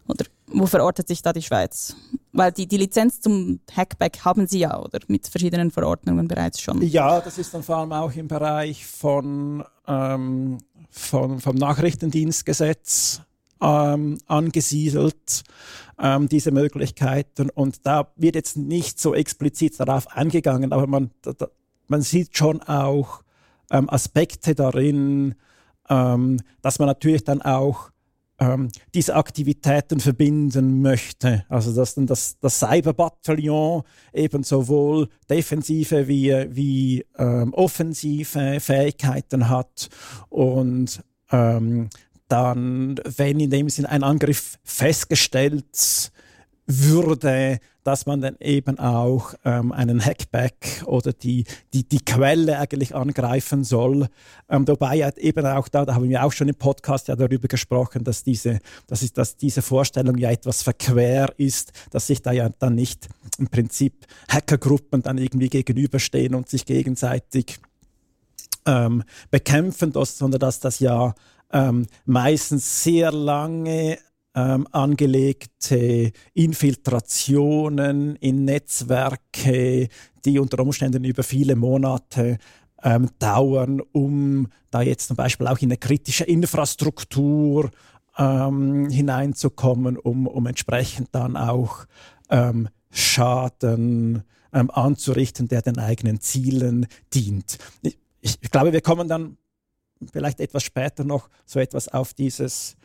Oder 0.08 0.24
wo 0.48 0.66
verortet 0.66 1.06
sich 1.06 1.22
da 1.22 1.32
die 1.32 1.42
Schweiz? 1.42 1.94
Weil 2.32 2.50
die, 2.50 2.66
die 2.66 2.78
Lizenz 2.78 3.20
zum 3.20 3.60
Hackback 3.74 4.24
haben 4.24 4.48
Sie 4.48 4.58
ja, 4.60 4.80
oder? 4.80 4.98
Mit 5.06 5.28
verschiedenen 5.28 5.70
Verordnungen 5.70 6.26
bereits 6.26 6.60
schon. 6.60 6.82
Ja, 6.82 7.20
das 7.20 7.38
ist 7.38 7.54
dann 7.54 7.62
vor 7.62 7.76
allem 7.76 7.92
auch 7.92 8.12
im 8.12 8.26
Bereich 8.26 8.84
von, 8.86 9.62
ähm, 9.86 10.58
von 10.90 11.38
vom 11.38 11.54
Nachrichtendienstgesetz 11.54 13.22
ähm, 13.60 14.18
angesiedelt, 14.26 15.42
ähm, 15.98 16.28
diese 16.28 16.50
Möglichkeiten. 16.50 17.50
Und 17.50 17.86
da 17.86 18.12
wird 18.16 18.34
jetzt 18.34 18.56
nicht 18.56 18.98
so 19.00 19.14
explizit 19.14 19.78
darauf 19.78 20.08
eingegangen, 20.08 20.72
aber 20.72 20.86
man, 20.86 21.10
da, 21.22 21.34
man 21.88 22.02
sieht 22.02 22.36
schon 22.36 22.62
auch 22.62 23.22
ähm, 23.70 23.88
Aspekte 23.90 24.54
darin, 24.54 25.34
ähm, 25.88 26.40
dass 26.62 26.78
man 26.78 26.88
natürlich 26.88 27.24
dann 27.24 27.42
auch 27.42 27.90
ähm, 28.40 28.70
diese 28.94 29.14
Aktivitäten 29.14 30.00
verbinden 30.00 30.80
möchte. 30.80 31.44
Also 31.48 31.74
dass 31.74 31.94
dann 31.94 32.06
das, 32.06 32.38
das 32.40 32.58
Cyberbataillon 32.58 33.82
eben 34.12 34.42
sowohl 34.42 35.08
defensive 35.28 36.08
wie, 36.08 36.32
wie 36.50 37.04
ähm, 37.18 37.52
offensive 37.54 38.58
Fähigkeiten 38.60 39.48
hat 39.48 39.88
und 40.30 41.02
ähm, 41.30 41.90
dann, 42.30 43.00
wenn 43.04 43.40
in 43.40 43.50
dem 43.50 43.68
Sinn 43.68 43.86
ein 43.86 44.02
Angriff 44.02 44.58
festgestellt 44.64 46.12
würde, 46.66 47.58
dass 47.82 48.06
man 48.06 48.20
dann 48.20 48.36
eben 48.40 48.78
auch 48.78 49.34
ähm, 49.44 49.72
einen 49.72 50.04
Hackback 50.04 50.82
oder 50.86 51.12
die, 51.12 51.44
die, 51.72 51.88
die 51.88 52.04
Quelle 52.04 52.58
eigentlich 52.58 52.94
angreifen 52.94 53.64
soll. 53.64 54.08
Ähm, 54.48 54.64
dabei 54.64 55.10
eben 55.16 55.46
auch 55.46 55.68
da, 55.68 55.84
da 55.84 55.94
haben 55.94 56.08
wir 56.08 56.24
auch 56.24 56.32
schon 56.32 56.48
im 56.48 56.54
Podcast 56.54 57.08
ja 57.08 57.16
darüber 57.16 57.48
gesprochen, 57.48 58.04
dass 58.04 58.22
diese, 58.22 58.60
dass, 58.86 59.02
ist, 59.02 59.18
dass 59.18 59.36
diese 59.36 59.62
Vorstellung 59.62 60.18
ja 60.18 60.30
etwas 60.30 60.62
verquer 60.62 61.32
ist, 61.38 61.72
dass 61.90 62.06
sich 62.06 62.22
da 62.22 62.32
ja 62.32 62.50
dann 62.58 62.74
nicht 62.74 63.08
im 63.38 63.48
Prinzip 63.48 64.06
Hackergruppen 64.28 65.02
dann 65.02 65.18
irgendwie 65.18 65.48
gegenüberstehen 65.48 66.34
und 66.34 66.48
sich 66.48 66.66
gegenseitig 66.66 67.58
ähm, 68.66 69.02
bekämpfen, 69.30 69.92
sondern 69.92 70.38
dass 70.38 70.60
das 70.60 70.80
ja 70.80 71.14
ähm, 71.52 71.86
meistens 72.04 72.82
sehr 72.82 73.12
lange 73.12 73.98
ähm, 74.34 74.66
angelegte 74.70 76.12
Infiltrationen 76.34 78.16
in 78.16 78.44
Netzwerke, 78.44 79.88
die 80.24 80.38
unter 80.38 80.60
Umständen 80.60 81.04
über 81.04 81.22
viele 81.22 81.56
Monate 81.56 82.38
ähm, 82.82 83.10
dauern, 83.18 83.80
um 83.92 84.48
da 84.70 84.82
jetzt 84.82 85.08
zum 85.08 85.16
Beispiel 85.16 85.46
auch 85.46 85.58
in 85.58 85.68
eine 85.68 85.78
kritische 85.78 86.24
Infrastruktur 86.24 87.70
ähm, 88.16 88.88
hineinzukommen, 88.88 89.96
um, 89.96 90.26
um 90.26 90.46
entsprechend 90.46 91.08
dann 91.12 91.36
auch 91.36 91.86
ähm, 92.30 92.68
Schaden 92.90 94.22
ähm, 94.52 94.70
anzurichten, 94.70 95.48
der 95.48 95.62
den 95.62 95.78
eigenen 95.78 96.20
Zielen 96.20 96.86
dient. 97.12 97.58
Ich, 97.82 97.98
ich 98.40 98.50
glaube, 98.50 98.72
wir 98.72 98.80
kommen 98.80 99.08
dann 99.08 99.36
vielleicht 100.12 100.40
etwas 100.40 100.62
später 100.62 101.04
noch 101.04 101.28
so 101.46 101.60
etwas 101.60 101.88
auf 101.88 102.14
dieses 102.14 102.76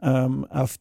ähm, 0.00 0.44
auf 0.50 0.76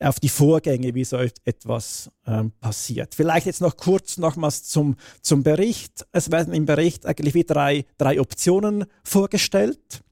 auf 0.00 0.20
die 0.20 0.28
Vorgänge, 0.28 0.94
wie 0.94 1.04
so 1.04 1.16
etwas 1.44 2.10
ähm, 2.26 2.52
passiert. 2.60 3.14
Vielleicht 3.14 3.46
jetzt 3.46 3.60
noch 3.60 3.76
kurz 3.76 4.18
nochmals 4.18 4.64
zum, 4.64 4.96
zum 5.20 5.42
Bericht. 5.42 6.06
Es 6.12 6.30
werden 6.30 6.52
im 6.54 6.66
Bericht 6.66 7.06
eigentlich 7.06 7.34
wie 7.34 7.44
drei, 7.44 7.84
drei 7.98 8.20
Optionen 8.20 8.84
vorgestellt, 9.02 10.02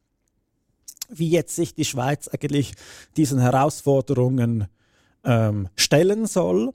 wie 1.08 1.28
jetzt 1.30 1.56
sich 1.56 1.74
die 1.74 1.84
Schweiz 1.84 2.28
eigentlich 2.28 2.74
diesen 3.16 3.40
Herausforderungen 3.40 4.68
ähm, 5.24 5.68
stellen 5.76 6.26
soll. 6.26 6.72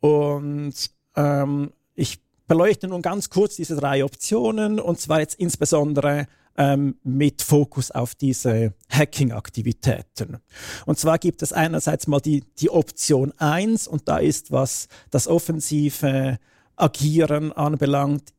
Und 0.00 0.74
ähm, 1.16 1.72
ich 1.94 2.20
beleuchte 2.46 2.88
nun 2.88 3.02
ganz 3.02 3.28
kurz 3.28 3.56
diese 3.56 3.76
drei 3.76 4.04
Optionen 4.04 4.80
und 4.80 5.00
zwar 5.00 5.20
jetzt 5.20 5.34
insbesondere 5.34 6.26
ähm, 6.58 6.96
mit 7.04 7.40
Fokus 7.40 7.92
auf 7.92 8.16
diese 8.16 8.74
Hacking-Aktivitäten. 8.90 10.38
Und 10.84 10.98
zwar 10.98 11.18
gibt 11.18 11.40
es 11.42 11.52
einerseits 11.52 12.08
mal 12.08 12.20
die, 12.20 12.44
die 12.58 12.68
Option 12.68 13.32
1 13.38 13.86
und 13.86 14.08
da 14.08 14.18
ist, 14.18 14.50
was 14.50 14.88
das 15.10 15.28
offensive 15.28 16.38
Agieren 16.76 17.52
anbelangt, 17.52 18.34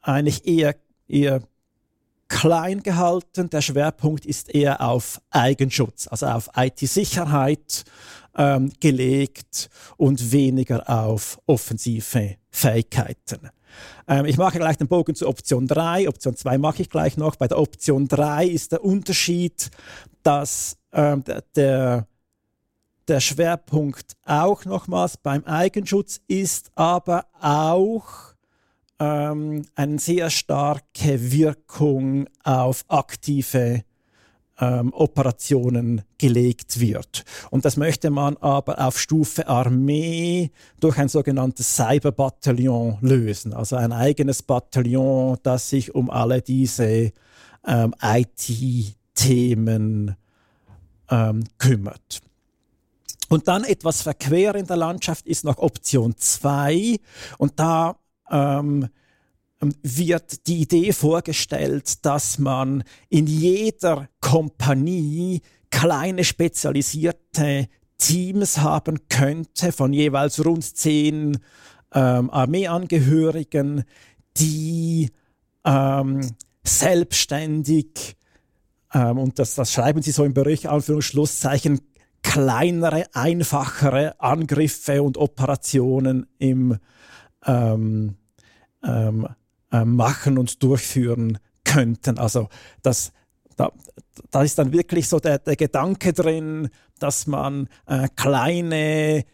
eigentlich 0.00 0.46
eher, 0.46 0.76
eher 1.08 1.42
klein 2.28 2.82
gehalten. 2.82 3.50
Der 3.50 3.60
Schwerpunkt 3.60 4.24
ist 4.24 4.54
eher 4.54 4.80
auf 4.80 5.20
Eigenschutz, 5.30 6.06
also 6.06 6.26
auf 6.26 6.50
IT-Sicherheit 6.56 7.84
ähm, 8.36 8.72
gelegt 8.78 9.68
und 9.96 10.30
weniger 10.30 10.88
auf 10.88 11.40
offensive 11.46 12.36
Fähigkeiten. 12.50 13.50
Ähm, 14.06 14.26
ich 14.26 14.36
mache 14.36 14.58
gleich 14.58 14.76
den 14.76 14.88
Bogen 14.88 15.14
zu 15.14 15.28
Option 15.28 15.66
3. 15.66 16.08
Option 16.08 16.36
2 16.36 16.58
mache 16.58 16.82
ich 16.82 16.90
gleich 16.90 17.16
noch. 17.16 17.36
Bei 17.36 17.48
der 17.48 17.58
Option 17.58 18.08
3 18.08 18.46
ist 18.46 18.72
der 18.72 18.84
Unterschied, 18.84 19.70
dass 20.22 20.76
ähm, 20.92 21.24
der, 21.56 22.06
der 23.06 23.20
Schwerpunkt 23.20 24.16
auch 24.24 24.64
nochmals 24.64 25.16
beim 25.16 25.44
Eigenschutz 25.44 26.20
ist, 26.26 26.70
aber 26.74 27.26
auch 27.40 28.34
ähm, 28.98 29.64
eine 29.74 29.98
sehr 29.98 30.30
starke 30.30 31.32
Wirkung 31.32 32.26
auf 32.42 32.84
aktive 32.88 33.84
ähm, 34.60 34.92
Operationen 34.92 36.02
gelegt 36.18 36.80
wird. 36.80 37.24
Und 37.50 37.64
das 37.64 37.76
möchte 37.76 38.10
man 38.10 38.36
aber 38.38 38.84
auf 38.84 38.98
Stufe 38.98 39.48
Armee 39.48 40.50
durch 40.80 40.98
ein 40.98 41.08
sogenanntes 41.08 41.76
Cyberbataillon 41.76 42.98
lösen, 43.00 43.52
also 43.52 43.76
ein 43.76 43.92
eigenes 43.92 44.42
Bataillon, 44.42 45.38
das 45.42 45.70
sich 45.70 45.94
um 45.94 46.10
alle 46.10 46.42
diese 46.42 47.12
ähm, 47.66 47.94
IT-Themen 48.02 48.96
ähm, 51.10 51.44
kümmert. 51.58 52.20
Und 53.28 53.46
dann 53.46 53.64
etwas 53.64 54.02
verquer 54.02 54.54
in 54.54 54.66
der 54.66 54.76
Landschaft 54.76 55.26
ist 55.26 55.44
noch 55.44 55.58
Option 55.58 56.16
2 56.16 56.98
und 57.36 57.60
da 57.60 57.96
ähm, 58.30 58.88
wird 59.60 60.46
die 60.46 60.58
Idee 60.58 60.92
vorgestellt, 60.92 62.04
dass 62.04 62.38
man 62.38 62.84
in 63.08 63.26
jeder 63.26 64.08
Kompanie 64.20 65.42
kleine 65.70 66.24
spezialisierte 66.24 67.68
Teams 67.98 68.58
haben 68.58 69.08
könnte 69.08 69.72
von 69.72 69.92
jeweils 69.92 70.44
rund 70.44 70.64
zehn 70.64 71.38
ähm, 71.92 72.30
Armeeangehörigen, 72.30 73.84
die 74.36 75.10
ähm, 75.64 76.20
selbstständig, 76.62 78.16
ähm, 78.94 79.18
und 79.18 79.38
das, 79.38 79.56
das 79.56 79.72
schreiben 79.72 80.02
sie 80.02 80.12
so 80.12 80.24
im 80.24 80.34
Bericht, 80.34 80.66
Anführungsschlusszeichen, 80.66 81.80
kleinere, 82.22 83.06
einfachere 83.14 84.20
Angriffe 84.20 85.02
und 85.02 85.16
Operationen 85.16 86.26
im 86.38 86.78
ähm, 87.46 88.16
ähm, 88.84 89.28
äh, 89.72 89.84
machen 89.84 90.38
und 90.38 90.62
durchführen 90.62 91.38
könnten. 91.64 92.18
Also 92.18 92.48
das, 92.82 93.12
da, 93.56 93.72
da 94.30 94.42
ist 94.42 94.58
dann 94.58 94.72
wirklich 94.72 95.08
so 95.08 95.18
der, 95.18 95.38
der 95.38 95.56
Gedanke 95.56 96.12
drin, 96.12 96.68
dass 96.98 97.26
man 97.26 97.68
äh, 97.86 98.08
kleine 98.16 99.24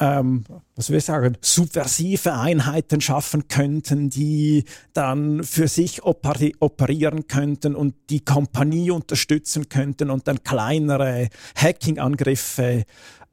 ähm, 0.00 0.44
was 0.74 0.90
wir 0.90 1.00
sagen, 1.00 1.36
subversive 1.40 2.34
Einheiten 2.34 3.00
schaffen 3.00 3.46
könnten, 3.48 4.10
die 4.10 4.64
dann 4.92 5.44
für 5.44 5.68
sich 5.68 6.02
operieren 6.02 7.28
könnten 7.28 7.76
und 7.76 7.94
die 8.10 8.24
Kompanie 8.24 8.90
unterstützen 8.90 9.68
könnten 9.68 10.10
und 10.10 10.26
dann 10.26 10.42
kleinere 10.42 11.28
Hacking-Angriffe 11.54 12.84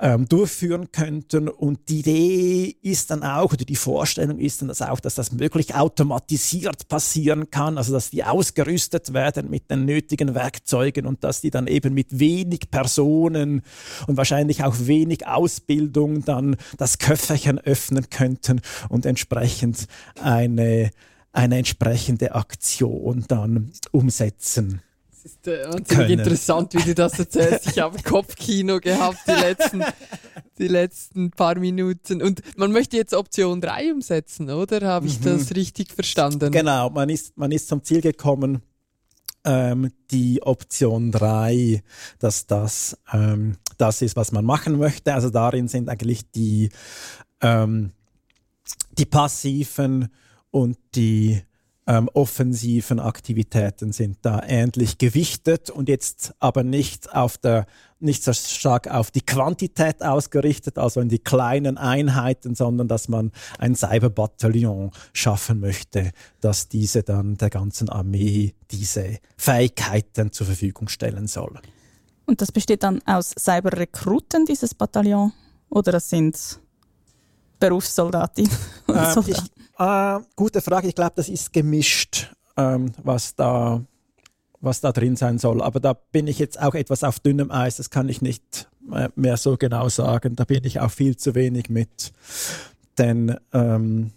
ähm, 0.02 0.28
durchführen 0.28 0.92
könnten. 0.92 1.48
Und 1.48 1.88
die 1.88 2.00
Idee 2.00 2.76
ist 2.82 3.12
dann 3.12 3.24
auch, 3.24 3.54
oder 3.54 3.64
die 3.64 3.76
Vorstellung 3.76 4.40
ist 4.40 4.62
dann 4.62 4.68
das 4.68 4.82
auch, 4.82 5.00
dass 5.00 5.16
das 5.16 5.32
möglich 5.32 5.76
automatisiert 5.76 6.88
passieren 6.88 7.52
kann, 7.52 7.78
also 7.78 7.94
dass 7.94 8.10
die 8.10 8.24
ausgerüstet 8.24 9.14
werden 9.14 9.50
mit 9.50 9.70
den 9.70 9.86
nötigen 9.86 10.34
Werkzeugen 10.34 11.06
und 11.06 11.24
dass 11.24 11.42
die 11.42 11.52
dann 11.52 11.68
eben 11.68 11.94
mit 11.94 12.20
wenig 12.20 12.72
Personen 12.72 13.62
und 14.08 14.18
wahrscheinlich 14.18 14.64
auch 14.64 14.76
wenig 14.80 15.28
Ausbildung 15.28 16.26
dann 16.26 16.58
das 16.78 16.98
Köfferchen 16.98 17.60
öffnen 17.60 18.10
könnten 18.10 18.62
und 18.90 19.06
entsprechend 19.06 19.88
eine, 20.20 20.90
eine 21.32 21.58
entsprechende 21.60 22.34
Aktion 22.34 23.26
dann 23.28 23.72
umsetzen. 23.92 24.82
Es 25.24 25.34
ist 25.34 25.48
äh, 25.48 25.72
wahnsinnig 25.72 26.10
interessant, 26.10 26.74
wie 26.74 26.84
du 26.84 26.96
das 26.96 27.20
erzählst. 27.20 27.68
Ich 27.68 27.80
habe 27.80 28.02
Kopfkino 28.02 28.80
gehabt 28.80 29.20
die 29.28 29.32
letzten, 29.32 29.84
die 30.58 30.68
letzten 30.68 31.30
paar 31.30 31.60
Minuten. 31.60 32.24
Und 32.24 32.42
man 32.58 32.72
möchte 32.72 32.98
jetzt 32.98 33.14
Option 33.14 33.62
3 33.62 33.94
umsetzen, 33.94 34.50
oder? 34.50 34.82
Habe 34.88 35.06
ich 35.06 35.20
mhm. 35.20 35.26
das 35.26 35.56
richtig 35.56 35.92
verstanden? 35.92 36.52
Genau, 36.52 36.90
man 36.90 37.10
ist, 37.10 37.38
man 37.38 37.52
ist 37.52 37.68
zum 37.68 37.84
Ziel 37.84 38.02
gekommen, 38.02 38.64
ähm, 39.44 39.92
die 40.10 40.42
Option 40.42 41.12
3, 41.12 41.84
dass 42.18 42.48
das 42.48 42.98
ähm, 43.14 43.58
das 43.78 44.02
ist, 44.02 44.16
was 44.16 44.32
man 44.32 44.44
machen 44.44 44.80
möchte. 44.80 45.14
Also 45.14 45.30
darin 45.30 45.68
sind 45.68 45.88
eigentlich 45.88 46.32
die, 46.32 46.70
ähm, 47.42 47.92
die 48.98 49.06
passiven 49.06 50.10
und 50.50 50.78
die 50.96 51.44
ähm, 51.88 52.10
offensiven 52.14 53.00
Aktivitäten 53.00 53.92
sind 53.92 54.20
da 54.22 54.42
ähnlich 54.46 54.98
gewichtet 54.98 55.70
und 55.70 55.90
jetzt 55.90 56.34
aber 56.40 56.64
nicht 56.64 57.14
auf 57.14 57.38
der 57.38 57.66
nicht 58.00 58.24
so 58.24 58.34
stark 58.34 58.88
auf 58.88 59.12
die 59.12 59.22
Quantität 59.22 60.02
ausgerichtet, 60.02 60.78
also 60.78 61.02
in 61.02 61.10
die 61.10 61.20
kleinen 61.20 61.78
Einheiten, 61.78 62.56
sondern 62.56 62.88
dass 62.88 63.08
man 63.08 63.32
ein 63.60 63.76
Cyberbataillon 63.76 64.92
schaffen 65.14 65.60
möchte, 65.60 66.12
dass 66.40 66.68
diese 66.68 67.04
dann 67.04 67.38
der 67.38 67.52
ganzen 67.52 67.90
Armee 67.90 68.56
diese 68.72 69.20
Fähigkeiten 69.38 70.32
zur 70.32 70.48
Verfügung 70.48 70.88
stellen 70.88 71.28
soll. 71.28 71.60
Und 72.26 72.42
das 72.42 72.52
besteht 72.52 72.84
dann 72.84 73.02
aus 73.06 73.36
Cyberrekruten, 73.38 74.46
dieses 74.46 74.74
Bataillon? 74.74 75.34
Oder 75.70 75.92
das 75.92 76.10
sind 76.10 76.60
Berufssoldatinnen 77.60 78.52
und 78.88 78.96
äh, 78.98 79.14
Soldaten? 79.14 79.46
Ich, 79.46 79.61
äh, 79.82 80.20
gute 80.36 80.62
Frage. 80.62 80.88
Ich 80.88 80.96
glaube, 80.96 81.14
das 81.16 81.30
ist 81.30 81.54
gemischt, 81.54 82.34
ähm, 82.58 82.92
was, 83.04 83.36
da, 83.36 83.82
was 84.60 84.82
da 84.82 84.92
drin 84.92 85.16
sein 85.16 85.40
soll. 85.40 85.62
Aber 85.62 85.80
da 85.80 85.94
bin 85.94 86.28
ich 86.28 86.40
jetzt 86.40 86.62
auch 86.62 86.76
etwas 86.76 87.04
auf 87.04 87.20
dünnem 87.20 87.52
Eis. 87.52 87.78
Das 87.78 87.90
kann 87.90 88.08
ich 88.10 88.22
nicht 88.22 88.70
äh, 88.94 89.10
mehr 89.16 89.38
so 89.38 89.58
genau 89.58 89.90
sagen. 89.90 90.36
Da 90.36 90.46
bin 90.46 90.64
ich 90.64 90.80
auch 90.80 90.92
viel 90.92 91.18
zu 91.18 91.36
wenig 91.36 91.70
mit. 91.70 92.14
Denn 92.98 93.38
ähm, 93.54 94.12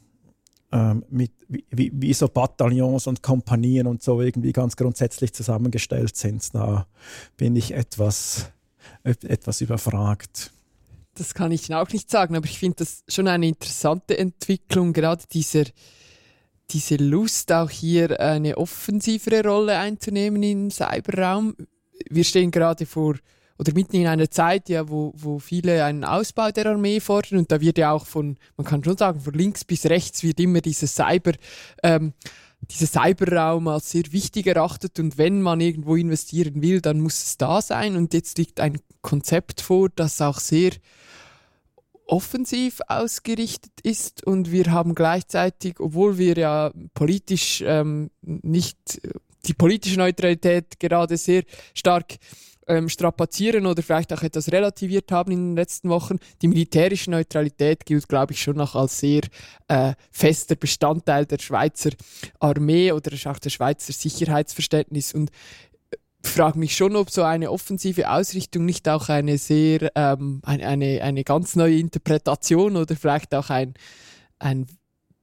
ähm, 0.72 1.04
mit, 1.08 1.32
wie, 1.48 1.92
wie, 1.94 2.14
so 2.14 2.28
Bataillons 2.28 3.06
und 3.06 3.22
Kompanien 3.22 3.86
und 3.86 4.02
so 4.02 4.20
irgendwie 4.20 4.52
ganz 4.52 4.76
grundsätzlich 4.76 5.32
zusammengestellt 5.32 6.16
sind, 6.16 6.54
da 6.54 6.86
bin 7.36 7.54
ich 7.54 7.72
etwas, 7.72 8.50
etwas 9.04 9.60
überfragt. 9.60 10.53
Das 11.14 11.34
kann 11.34 11.52
ich 11.52 11.72
auch 11.72 11.88
nicht 11.90 12.10
sagen, 12.10 12.34
aber 12.36 12.46
ich 12.46 12.58
finde 12.58 12.78
das 12.78 13.04
schon 13.08 13.28
eine 13.28 13.46
interessante 13.46 14.18
Entwicklung, 14.18 14.92
gerade 14.92 15.24
dieser, 15.32 15.64
diese 16.70 16.96
Lust, 16.96 17.52
auch 17.52 17.70
hier 17.70 18.18
eine 18.20 18.58
offensivere 18.58 19.46
Rolle 19.46 19.78
einzunehmen 19.78 20.42
im 20.42 20.70
Cyberraum. 20.70 21.54
Wir 22.10 22.24
stehen 22.24 22.50
gerade 22.50 22.84
vor 22.86 23.14
oder 23.58 23.72
mitten 23.72 23.96
in 23.96 24.06
einer 24.06 24.30
Zeit, 24.30 24.68
ja, 24.68 24.88
wo, 24.88 25.12
wo 25.14 25.38
viele 25.38 25.84
einen 25.84 26.04
Ausbau 26.04 26.50
der 26.50 26.66
Armee 26.66 26.98
fordern 26.98 27.38
und 27.38 27.52
da 27.52 27.60
wird 27.60 27.78
ja 27.78 27.92
auch 27.92 28.06
von, 28.06 28.36
man 28.56 28.66
kann 28.66 28.82
schon 28.82 28.96
sagen, 28.96 29.20
von 29.20 29.34
links 29.34 29.64
bis 29.64 29.86
rechts 29.86 30.24
wird 30.24 30.40
immer 30.40 30.60
dieses 30.60 30.94
Cyber, 30.94 31.32
ähm, 31.82 32.12
dieser 32.70 32.86
Cyberraum 32.86 33.68
als 33.68 33.90
sehr 33.90 34.04
wichtig 34.12 34.46
erachtet 34.46 34.98
und 34.98 35.18
wenn 35.18 35.42
man 35.42 35.60
irgendwo 35.60 35.96
investieren 35.96 36.62
will, 36.62 36.80
dann 36.80 37.00
muss 37.00 37.22
es 37.22 37.36
da 37.36 37.60
sein. 37.60 37.96
Und 37.96 38.14
jetzt 38.14 38.38
liegt 38.38 38.60
ein 38.60 38.78
Konzept 39.02 39.60
vor, 39.60 39.88
das 39.94 40.20
auch 40.20 40.38
sehr 40.38 40.72
offensiv 42.06 42.80
ausgerichtet 42.88 43.72
ist 43.82 44.26
und 44.26 44.52
wir 44.52 44.70
haben 44.70 44.94
gleichzeitig, 44.94 45.80
obwohl 45.80 46.18
wir 46.18 46.36
ja 46.36 46.72
politisch 46.92 47.62
ähm, 47.66 48.10
nicht 48.20 49.00
die 49.46 49.54
politische 49.54 49.98
Neutralität 49.98 50.78
gerade 50.80 51.16
sehr 51.16 51.44
stark 51.74 52.16
ähm, 52.66 52.88
strapazieren 52.88 53.66
oder 53.66 53.82
vielleicht 53.82 54.12
auch 54.12 54.22
etwas 54.22 54.50
relativiert 54.50 55.10
haben 55.12 55.32
in 55.32 55.50
den 55.50 55.56
letzten 55.56 55.88
Wochen. 55.88 56.18
Die 56.42 56.48
militärische 56.48 57.10
Neutralität 57.10 57.84
gilt, 57.84 58.08
glaube 58.08 58.32
ich, 58.32 58.42
schon 58.42 58.56
noch 58.56 58.74
als 58.74 59.00
sehr 59.00 59.22
äh, 59.68 59.94
fester 60.10 60.56
Bestandteil 60.56 61.26
der 61.26 61.38
Schweizer 61.38 61.90
Armee 62.40 62.92
oder 62.92 63.12
auch 63.26 63.38
der 63.38 63.50
Schweizer 63.50 63.92
Sicherheitsverständnis. 63.92 65.14
Und 65.14 65.30
frage 66.22 66.58
mich 66.58 66.76
schon, 66.76 66.96
ob 66.96 67.10
so 67.10 67.22
eine 67.22 67.50
offensive 67.50 68.10
Ausrichtung 68.10 68.64
nicht 68.64 68.88
auch 68.88 69.08
eine 69.08 69.38
sehr, 69.38 69.90
ähm, 69.94 70.40
eine, 70.44 70.66
eine, 70.66 71.02
eine 71.02 71.24
ganz 71.24 71.56
neue 71.56 71.78
Interpretation 71.78 72.76
oder 72.76 72.96
vielleicht 72.96 73.34
auch 73.34 73.50
ein, 73.50 73.74
ein 74.38 74.66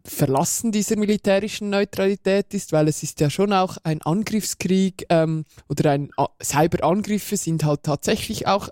Verlassen 0.04 0.72
dieser 0.72 0.98
militärischen 0.98 1.70
Neutralität 1.70 2.54
ist, 2.54 2.72
weil 2.72 2.88
es 2.88 3.04
ist 3.04 3.20
ja 3.20 3.30
schon 3.30 3.54
auch 3.54 3.78
ein 3.84 4.02
Angriffskrieg 4.02 5.06
ähm, 5.10 5.46
oder 5.70 5.92
ein 5.92 6.10
Cyberangriffe 6.42 7.38
sind 7.38 7.64
halt 7.64 7.84
tatsächlich 7.84 8.48
auch 8.48 8.70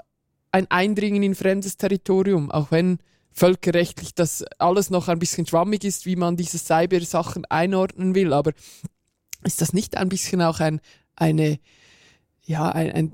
ein 0.52 0.70
Eindringen 0.72 1.22
in 1.22 1.36
fremdes 1.36 1.78
Territorium, 1.78 2.50
auch 2.50 2.72
wenn 2.72 2.98
völkerrechtlich 3.32 4.16
das 4.16 4.44
alles 4.58 4.90
noch 4.90 5.08
ein 5.08 5.20
bisschen 5.20 5.46
schwammig 5.46 5.84
ist, 5.84 6.06
wie 6.06 6.16
man 6.16 6.36
diese 6.36 6.58
Cyber-Sachen 6.58 7.46
einordnen 7.46 8.16
will. 8.16 8.34
Aber 8.34 8.54
ist 9.44 9.62
das 9.62 9.74
nicht 9.74 9.98
ein 9.98 10.10
bisschen 10.10 10.42
auch 10.42 10.60
ein, 10.60 10.82
eine 11.16 11.60
ja, 12.44 12.70
ein, 12.70 12.92
ein, 12.92 13.14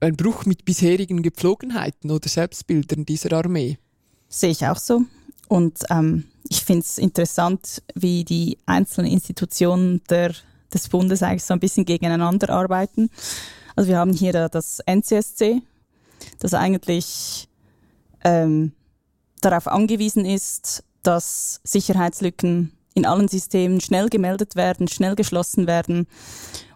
ein 0.00 0.16
Bruch 0.16 0.46
mit 0.46 0.64
bisherigen 0.64 1.22
Gepflogenheiten 1.22 2.10
oder 2.10 2.28
Selbstbildern 2.28 3.04
dieser 3.04 3.32
Armee. 3.32 3.78
Sehe 4.28 4.50
ich 4.50 4.66
auch 4.66 4.78
so. 4.78 5.02
Und 5.48 5.80
ähm, 5.90 6.24
ich 6.48 6.64
finde 6.64 6.82
es 6.82 6.98
interessant, 6.98 7.82
wie 7.94 8.24
die 8.24 8.58
einzelnen 8.66 9.10
Institutionen 9.10 10.02
der, 10.08 10.34
des 10.72 10.88
Bundes 10.88 11.22
eigentlich 11.22 11.44
so 11.44 11.54
ein 11.54 11.60
bisschen 11.60 11.84
gegeneinander 11.84 12.50
arbeiten. 12.50 13.10
Also 13.74 13.88
wir 13.88 13.98
haben 13.98 14.12
hier 14.12 14.48
das 14.48 14.80
NCSC, 14.86 15.62
das 16.38 16.54
eigentlich 16.54 17.48
ähm, 18.24 18.72
darauf 19.40 19.68
angewiesen 19.68 20.24
ist, 20.24 20.82
dass 21.02 21.60
Sicherheitslücken 21.62 22.72
in 22.96 23.04
allen 23.04 23.28
Systemen 23.28 23.80
schnell 23.80 24.08
gemeldet 24.08 24.56
werden, 24.56 24.88
schnell 24.88 25.14
geschlossen 25.14 25.66
werden. 25.66 26.06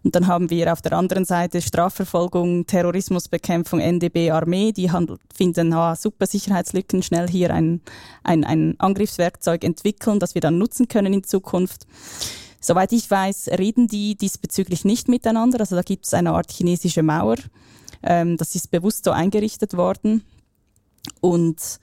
Und 0.03 0.15
dann 0.15 0.27
haben 0.27 0.51
wir 0.51 0.71
auf 0.71 0.83
der 0.83 0.93
anderen 0.93 1.25
Seite 1.25 1.63
Strafverfolgung, 1.63 2.67
Terrorismusbekämpfung, 2.67 3.81
NDB, 3.81 4.31
Armee, 4.31 4.73
die 4.73 4.91
finden, 5.35 5.73
ah, 5.73 5.97
super 5.97 6.27
Sicherheitslücken, 6.27 7.03
schnell 7.03 7.27
hier 7.27 7.53
ein, 7.55 7.81
ein, 8.23 8.45
ein 8.45 8.75
Angriffswerkzeug 8.79 9.65
entwickeln, 9.65 10.21
das 10.21 10.35
wir 10.35 10.43
dann 10.43 10.59
nutzen 10.59 10.89
können 10.89 11.15
in 11.15 11.25
Zukunft. 11.25 11.87
Soweit 12.61 12.93
ich 12.93 13.11
weiß, 13.11 13.49
reden 13.59 13.89
die 13.89 14.15
diesbezüglich 14.15 14.85
nicht 14.85 15.09
miteinander. 15.09 15.61
Also 15.61 15.75
da 15.75 15.83
gibt 15.83 16.05
es 16.05 16.13
eine 16.13 16.33
Art 16.33 16.53
chinesische 16.53 17.03
Mauer. 17.03 17.37
Ähm, 18.03 18.37
das 18.37 18.55
ist 18.55 18.71
bewusst 18.71 19.05
so 19.05 19.11
eingerichtet 19.11 19.75
worden. 19.75 20.23
Und 21.23 21.81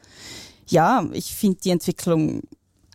ja, 0.68 1.08
ich 1.14 1.36
finde 1.36 1.58
die 1.64 1.72
Entwicklung 1.72 2.44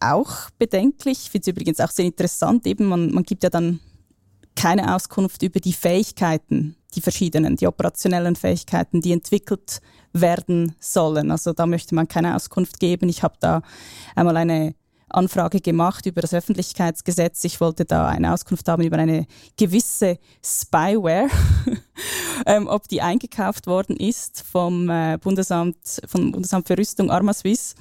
auch 0.02 0.50
bedenklich. 0.58 1.24
Ich 1.24 1.30
finde 1.30 1.42
es 1.42 1.48
übrigens 1.48 1.80
auch 1.80 1.90
sehr 1.90 2.04
interessant. 2.04 2.66
Eben, 2.66 2.86
man, 2.86 3.12
man 3.12 3.24
gibt 3.24 3.42
ja 3.42 3.50
dann 3.50 3.80
keine 4.54 4.94
Auskunft 4.94 5.42
über 5.42 5.60
die 5.60 5.72
Fähigkeiten, 5.72 6.76
die 6.94 7.00
verschiedenen, 7.00 7.56
die 7.56 7.66
operationellen 7.66 8.36
Fähigkeiten, 8.36 9.00
die 9.00 9.12
entwickelt 9.12 9.80
werden 10.12 10.74
sollen. 10.78 11.30
Also 11.30 11.52
da 11.52 11.66
möchte 11.66 11.94
man 11.94 12.08
keine 12.08 12.36
Auskunft 12.36 12.80
geben. 12.80 13.08
Ich 13.08 13.22
habe 13.22 13.36
da 13.40 13.62
einmal 14.14 14.36
eine 14.36 14.74
Anfrage 15.08 15.60
gemacht 15.60 16.06
über 16.06 16.20
das 16.20 16.34
Öffentlichkeitsgesetz. 16.34 17.44
Ich 17.44 17.60
wollte 17.60 17.84
da 17.84 18.08
eine 18.08 18.32
Auskunft 18.32 18.68
haben 18.68 18.82
über 18.82 18.98
eine 18.98 19.26
gewisse 19.56 20.18
Spyware, 20.44 21.28
ähm, 22.46 22.66
ob 22.66 22.88
die 22.88 23.02
eingekauft 23.02 23.66
worden 23.66 23.96
ist 23.96 24.42
vom 24.42 24.88
äh, 24.88 25.18
Bundesamt, 25.20 26.02
vom 26.06 26.32
Bundesamt 26.32 26.66
für 26.66 26.78
Rüstung 26.78 27.10
Arma 27.10 27.34
Suisse. 27.34 27.74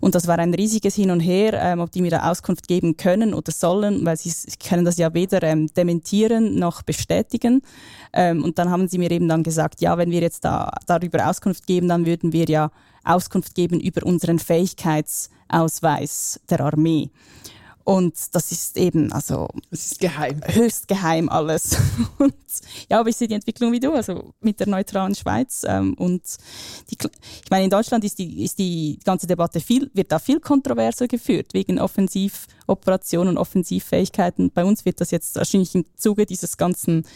Und 0.00 0.14
das 0.14 0.26
war 0.26 0.38
ein 0.38 0.54
riesiges 0.54 0.94
Hin 0.94 1.10
und 1.10 1.20
Her, 1.20 1.54
ähm, 1.54 1.80
ob 1.80 1.90
die 1.90 2.02
mir 2.02 2.10
da 2.10 2.30
Auskunft 2.30 2.68
geben 2.68 2.96
können 2.96 3.34
oder 3.34 3.52
sollen, 3.52 4.04
weil 4.04 4.16
sie, 4.16 4.32
können 4.58 4.84
das 4.84 4.98
ja 4.98 5.12
weder 5.14 5.42
ähm, 5.42 5.68
dementieren 5.74 6.58
noch 6.58 6.82
bestätigen. 6.82 7.62
Ähm, 8.12 8.44
und 8.44 8.58
dann 8.58 8.70
haben 8.70 8.88
sie 8.88 8.98
mir 8.98 9.10
eben 9.10 9.28
dann 9.28 9.42
gesagt, 9.42 9.80
ja, 9.80 9.96
wenn 9.98 10.10
wir 10.10 10.20
jetzt 10.20 10.44
da 10.44 10.70
darüber 10.86 11.28
Auskunft 11.28 11.66
geben, 11.66 11.88
dann 11.88 12.06
würden 12.06 12.32
wir 12.32 12.46
ja 12.46 12.70
Auskunft 13.04 13.54
geben 13.54 13.80
über 13.80 14.04
unseren 14.04 14.38
Fähigkeitsausweis 14.38 16.40
der 16.50 16.60
Armee. 16.60 17.10
Und 17.86 18.34
das 18.34 18.50
ist 18.50 18.76
eben, 18.76 19.12
also. 19.12 19.46
Das 19.70 19.86
ist 19.86 20.00
geheim. 20.00 20.40
Höchst 20.44 20.88
geheim 20.88 21.28
alles. 21.28 21.76
und 22.18 22.34
ja, 22.90 22.98
aber 22.98 23.10
ich 23.10 23.16
sehe 23.16 23.28
die 23.28 23.34
Entwicklung 23.34 23.70
wie 23.70 23.78
du, 23.78 23.92
also 23.92 24.34
mit 24.40 24.58
der 24.58 24.66
neutralen 24.66 25.14
Schweiz. 25.14 25.62
Ähm, 25.64 25.94
und 25.94 26.22
die, 26.90 26.98
ich 27.00 27.48
meine, 27.48 27.62
in 27.62 27.70
Deutschland 27.70 28.02
ist 28.02 28.18
die, 28.18 28.42
ist 28.42 28.58
die 28.58 28.98
ganze 29.04 29.28
Debatte 29.28 29.60
viel, 29.60 29.88
wird 29.94 30.10
da 30.10 30.18
viel 30.18 30.40
kontroverser 30.40 31.06
geführt, 31.06 31.54
wegen 31.54 31.78
Offensivoperationen 31.78 33.36
und 33.36 33.38
Offensivfähigkeiten. 33.38 34.50
Bei 34.50 34.64
uns 34.64 34.84
wird 34.84 35.00
das 35.00 35.12
jetzt 35.12 35.36
wahrscheinlich 35.36 35.72
im 35.76 35.84
Zuge 35.94 36.26
dieses 36.26 36.56
ganzen 36.56 37.06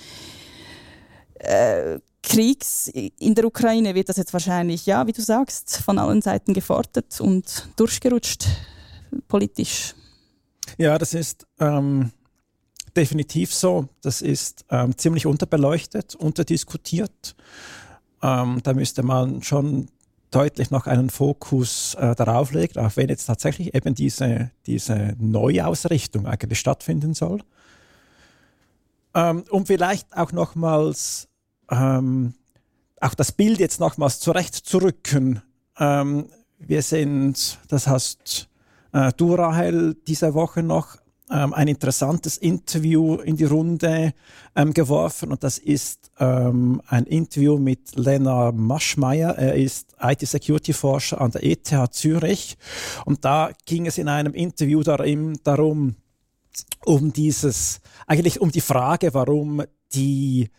äh, 1.41 1.99
Kriegs 2.23 2.87
in 3.18 3.35
der 3.35 3.45
Ukraine 3.45 3.97
wird 3.97 4.09
das 4.09 4.18
jetzt 4.18 4.33
wahrscheinlich, 4.33 4.87
ja, 4.87 5.05
wie 5.09 5.12
du 5.12 5.23
sagst, 5.23 5.79
von 5.79 5.99
allen 5.99 6.23
Seiten 6.23 6.55
gefordert 6.55 7.21
und 7.21 7.66
durchgerutscht 7.75 8.47
politisch. 9.27 9.95
Ja, 10.79 10.99
das 10.99 11.14
ist 11.14 11.47
ähm, 11.59 12.12
definitiv 12.97 13.55
so. 13.55 13.89
Das 14.03 14.23
ist 14.23 14.64
ähm, 14.71 14.97
ziemlich 14.97 15.27
unterbeleuchtet, 15.27 16.14
unterdiskutiert. 16.14 17.35
Ähm, 18.23 18.61
da 18.62 18.75
müsste 18.75 19.03
man 19.03 19.43
schon 19.43 19.89
deutlich 20.31 20.71
noch 20.71 20.87
einen 20.87 21.11
Fokus 21.11 21.95
äh, 21.95 22.14
darauf 22.14 22.53
legen, 22.53 22.79
auch 22.79 22.97
wenn 22.97 23.09
jetzt 23.09 23.27
tatsächlich 23.27 23.75
eben 23.75 23.95
diese, 23.95 24.51
diese 24.66 25.16
Neuausrichtung 25.18 26.27
eigentlich 26.27 26.59
stattfinden 26.59 27.14
soll. 27.14 27.43
Ähm, 29.14 29.45
um 29.51 29.66
vielleicht 29.66 30.16
auch 30.16 30.31
nochmals 30.33 31.29
ähm, 31.71 32.35
auch 33.01 33.14
das 33.14 33.33
Bild 33.33 33.59
jetzt 33.59 33.81
nochmals 33.81 34.21
zurechtzurücken. 34.21 35.43
Ähm, 35.79 36.27
wir 36.59 36.83
sind, 36.83 37.59
das 37.68 37.87
hast 37.87 38.49
äh, 38.93 39.12
du, 39.16 39.34
Rahel, 39.34 39.97
diese 40.07 40.34
Woche 40.34 40.62
noch 40.62 40.97
ähm, 41.30 41.55
ein 41.55 41.68
interessantes 41.68 42.36
Interview 42.36 43.14
in 43.16 43.36
die 43.36 43.45
Runde 43.45 44.12
ähm, 44.57 44.74
geworfen 44.74 45.30
und 45.30 45.45
das 45.45 45.59
ist 45.59 46.11
ähm, 46.18 46.82
ein 46.88 47.05
Interview 47.05 47.57
mit 47.57 47.97
Lena 47.97 48.51
Maschmeyer. 48.53 49.36
Er 49.38 49.55
ist 49.55 49.95
IT-Security-Forscher 50.01 51.20
an 51.20 51.30
der 51.30 51.45
ETH 51.45 51.72
Zürich 51.93 52.57
und 53.05 53.24
da 53.24 53.51
ging 53.64 53.86
es 53.86 53.99
in 53.99 54.09
einem 54.09 54.34
Interview 54.34 54.82
darum, 54.82 55.95
um 56.84 57.12
dieses, 57.12 57.80
eigentlich 58.07 58.41
um 58.41 58.51
die 58.51 58.61
Frage, 58.61 59.14
warum 59.14 59.62
die 59.95 60.51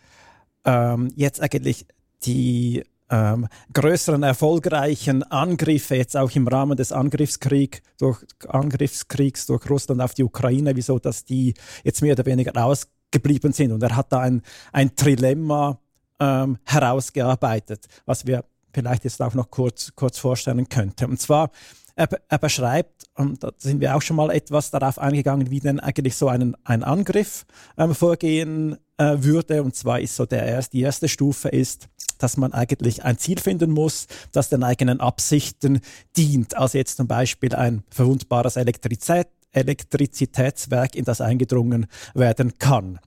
ähm, 0.64 1.10
jetzt 1.16 1.42
eigentlich 1.42 1.86
die 2.24 2.84
ähm, 3.12 3.46
größeren 3.74 4.22
erfolgreichen 4.22 5.22
Angriffe 5.24 5.96
jetzt 5.96 6.16
auch 6.16 6.30
im 6.30 6.48
Rahmen 6.48 6.76
des 6.78 6.92
Angriffskrieg 6.92 7.82
durch, 7.98 8.24
Angriffskriegs 8.48 9.46
durch 9.46 9.68
Russland 9.68 10.00
auf 10.00 10.14
die 10.14 10.24
Ukraine, 10.24 10.74
wieso 10.74 10.98
dass 10.98 11.24
die 11.24 11.52
jetzt 11.84 12.00
mehr 12.00 12.14
oder 12.14 12.24
weniger 12.24 12.56
ausgeblieben 12.64 13.52
sind. 13.52 13.70
Und 13.70 13.82
er 13.82 13.94
hat 13.94 14.12
da 14.12 14.20
ein, 14.20 14.40
ein 14.72 14.96
Trilemma 14.96 15.78
ähm, 16.18 16.56
herausgearbeitet, 16.64 17.86
was 18.06 18.26
wir 18.26 18.44
vielleicht 18.72 19.04
jetzt 19.04 19.20
auch 19.20 19.34
noch 19.34 19.50
kurz, 19.50 19.92
kurz 19.94 20.18
vorstellen 20.18 20.66
könnten. 20.70 21.10
Und 21.10 21.20
zwar, 21.20 21.50
er, 21.94 22.08
er 22.28 22.38
beschreibt, 22.38 23.04
und 23.14 23.44
da 23.44 23.50
sind 23.58 23.82
wir 23.82 23.94
auch 23.94 24.00
schon 24.00 24.16
mal 24.16 24.30
etwas 24.30 24.70
darauf 24.70 24.98
eingegangen, 24.98 25.50
wie 25.50 25.60
denn 25.60 25.80
eigentlich 25.80 26.16
so 26.16 26.28
ein, 26.28 26.56
ein 26.64 26.82
Angriff 26.82 27.44
ähm, 27.76 27.94
vorgehen 27.94 28.78
äh, 28.96 29.16
würde. 29.18 29.62
Und 29.62 29.76
zwar 29.76 30.00
ist 30.00 30.16
so 30.16 30.24
der 30.24 30.46
erst, 30.46 30.72
die 30.72 30.80
erste 30.80 31.08
Stufe 31.08 31.50
ist, 31.50 31.90
dass 32.22 32.36
man 32.36 32.52
eigentlich 32.52 33.04
ein 33.04 33.18
Ziel 33.18 33.38
finden 33.38 33.70
muss, 33.70 34.06
das 34.32 34.48
den 34.48 34.62
eigenen 34.62 35.00
Absichten 35.00 35.80
dient. 36.16 36.56
Also 36.56 36.78
jetzt 36.78 36.96
zum 36.96 37.06
Beispiel 37.06 37.54
ein 37.54 37.82
verwundbares 37.90 38.56
Elektrizität, 38.56 39.28
Elektrizitätswerk, 39.52 40.94
in 40.94 41.04
das 41.04 41.20
eingedrungen 41.20 41.86
werden 42.14 42.58
kann. 42.58 42.98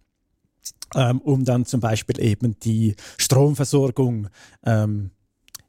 Ähm, 0.94 1.20
um 1.22 1.44
dann 1.46 1.66
zum 1.66 1.80
Beispiel 1.80 2.22
eben 2.22 2.60
die 2.60 2.96
Stromversorgung 3.18 4.30
ähm, 4.66 5.12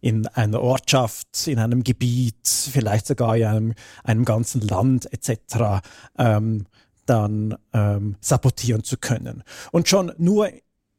in 0.01 0.26
einer 0.28 0.61
Ortschaft, 0.61 1.47
in 1.47 1.59
einem 1.59 1.82
Gebiet, 1.82 2.47
vielleicht 2.47 3.07
sogar 3.07 3.36
in 3.36 3.44
einem, 3.44 3.74
einem 4.05 4.24
ganzen 4.24 4.61
Land 4.61 5.12
etc. 5.12 5.82
Ähm, 6.18 6.66
dann 7.07 7.57
ähm, 7.72 8.16
sabotieren 8.20 8.84
zu 8.84 8.99
können. 8.99 9.42
Und 9.72 9.88
schon 9.88 10.12
nur 10.18 10.51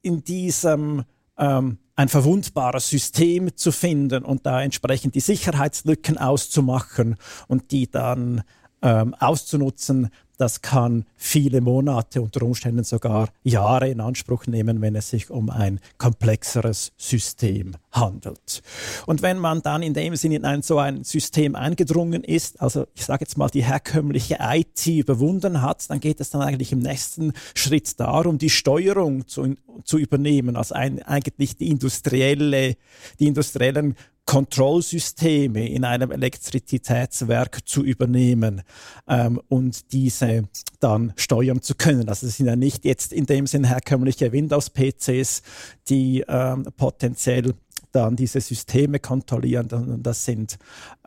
in 0.01 0.23
diesem 0.23 1.03
ähm, 1.37 1.77
ein 1.97 2.09
verwundbares 2.09 2.89
System 2.89 3.57
zu 3.57 3.71
finden 3.71 4.23
und 4.23 4.45
da 4.45 4.61
entsprechend 4.61 5.15
die 5.15 5.19
Sicherheitslücken 5.19 6.17
auszumachen 6.17 7.17
und 7.47 7.71
die 7.71 7.89
dann 7.89 8.43
ähm, 8.83 9.15
auszunutzen, 9.15 10.09
das 10.37 10.61
kann 10.61 11.05
viele 11.15 11.61
Monate, 11.61 12.21
unter 12.21 12.43
Umständen 12.43 12.83
sogar 12.83 13.29
Jahre 13.43 13.89
in 13.89 13.99
Anspruch 13.99 14.45
nehmen, 14.45 14.81
wenn 14.81 14.95
es 14.95 15.09
sich 15.09 15.29
um 15.29 15.49
ein 15.49 15.79
komplexeres 15.97 16.91
System 16.97 17.73
handelt. 17.91 18.61
Und 19.07 19.21
wenn 19.21 19.39
man 19.39 19.61
dann 19.61 19.81
in 19.81 19.93
dem 19.93 20.15
Sinne 20.15 20.35
in 20.35 20.45
ein, 20.45 20.61
so 20.61 20.77
ein 20.77 21.03
System 21.03 21.55
eingedrungen 21.55 22.23
ist, 22.23 22.61
also 22.61 22.85
ich 22.93 23.05
sage 23.05 23.23
jetzt 23.23 23.37
mal 23.37 23.49
die 23.49 23.63
herkömmliche 23.63 24.37
IT 24.39 24.85
überwunden 24.85 25.61
hat, 25.61 25.89
dann 25.89 25.99
geht 25.99 26.21
es 26.21 26.29
dann 26.29 26.41
eigentlich 26.41 26.71
im 26.71 26.79
nächsten 26.79 27.33
Schritt 27.55 27.99
darum, 27.99 28.37
die 28.37 28.49
Steuerung 28.49 29.27
zu, 29.27 29.55
zu 29.83 29.97
übernehmen, 29.97 30.55
also 30.55 30.75
ein, 30.75 31.01
eigentlich 31.01 31.57
die 31.57 31.69
industrielle, 31.69 32.75
die 33.19 33.27
industriellen 33.27 33.95
Kontrollsysteme 34.27 35.69
in 35.69 35.85
einem 35.85 36.11
Elektrizitätswerk 36.11 37.67
zu 37.67 37.83
übernehmen 37.83 38.61
ähm, 39.07 39.41
und 39.47 39.93
diese 39.93 40.43
dann 40.81 41.13
steuern 41.15 41.61
zu 41.61 41.75
können. 41.75 42.09
Also 42.09 42.27
es 42.27 42.37
sind 42.37 42.45
ja 42.45 42.57
nicht 42.57 42.85
jetzt 42.85 43.13
in 43.13 43.25
dem 43.25 43.47
Sinn 43.47 43.63
herkömmliche 43.63 44.31
Windows-PCs, 44.33 45.41
die 45.87 46.25
ähm, 46.27 46.67
potenziell 46.75 47.53
dann 47.93 48.17
diese 48.17 48.41
Systeme 48.41 48.99
kontrollieren, 48.99 49.69
sondern 49.69 50.03
das 50.03 50.25
sind 50.25 50.57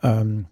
ähm, 0.01 0.47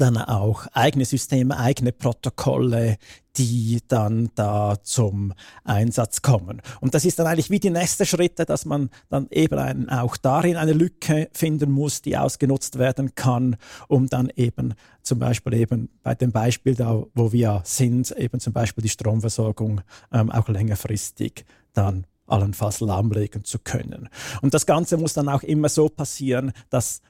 dann 0.00 0.16
auch 0.16 0.66
eigene 0.72 1.04
Systeme, 1.04 1.58
eigene 1.58 1.92
Protokolle, 1.92 2.96
die 3.36 3.80
dann 3.86 4.30
da 4.34 4.76
zum 4.82 5.32
Einsatz 5.64 6.22
kommen. 6.22 6.62
Und 6.80 6.94
das 6.94 7.04
ist 7.04 7.18
dann 7.18 7.26
eigentlich 7.26 7.50
wie 7.50 7.60
die 7.60 7.70
nächste 7.70 8.06
Schritte, 8.06 8.44
dass 8.44 8.64
man 8.64 8.90
dann 9.08 9.28
eben 9.30 9.88
auch 9.88 10.16
darin 10.16 10.56
eine 10.56 10.72
Lücke 10.72 11.28
finden 11.32 11.70
muss, 11.70 12.02
die 12.02 12.16
ausgenutzt 12.16 12.78
werden 12.78 13.14
kann, 13.14 13.56
um 13.88 14.08
dann 14.08 14.30
eben 14.34 14.74
zum 15.02 15.18
Beispiel 15.18 15.54
eben 15.54 15.90
bei 16.02 16.14
dem 16.14 16.32
Beispiel 16.32 16.74
da, 16.74 17.04
wo 17.14 17.32
wir 17.32 17.62
sind, 17.64 18.10
eben 18.12 18.40
zum 18.40 18.52
Beispiel 18.52 18.82
die 18.82 18.88
Stromversorgung 18.88 19.82
ähm, 20.12 20.30
auch 20.30 20.48
längerfristig 20.48 21.44
dann 21.72 22.06
allenfalls 22.26 22.80
lahmlegen 22.80 23.44
zu 23.44 23.58
können. 23.58 24.08
Und 24.40 24.54
das 24.54 24.66
Ganze 24.66 24.96
muss 24.96 25.14
dann 25.14 25.28
auch 25.28 25.42
immer 25.42 25.68
so 25.68 25.88
passieren, 25.88 26.52
dass 26.70 27.02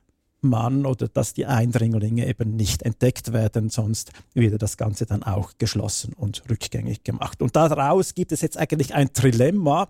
man 0.42 0.86
oder 0.86 1.08
dass 1.08 1.34
die 1.34 1.46
Eindringlinge 1.46 2.26
eben 2.26 2.56
nicht 2.56 2.82
entdeckt 2.82 3.32
werden, 3.32 3.70
sonst 3.70 4.12
wird 4.34 4.60
das 4.60 4.76
Ganze 4.76 5.06
dann 5.06 5.22
auch 5.22 5.52
geschlossen 5.58 6.12
und 6.12 6.42
rückgängig 6.50 7.04
gemacht. 7.04 7.42
Und 7.42 7.56
daraus 7.56 8.14
gibt 8.14 8.32
es 8.32 8.40
jetzt 8.40 8.56
eigentlich 8.56 8.94
ein 8.94 9.12
Trilemma, 9.12 9.88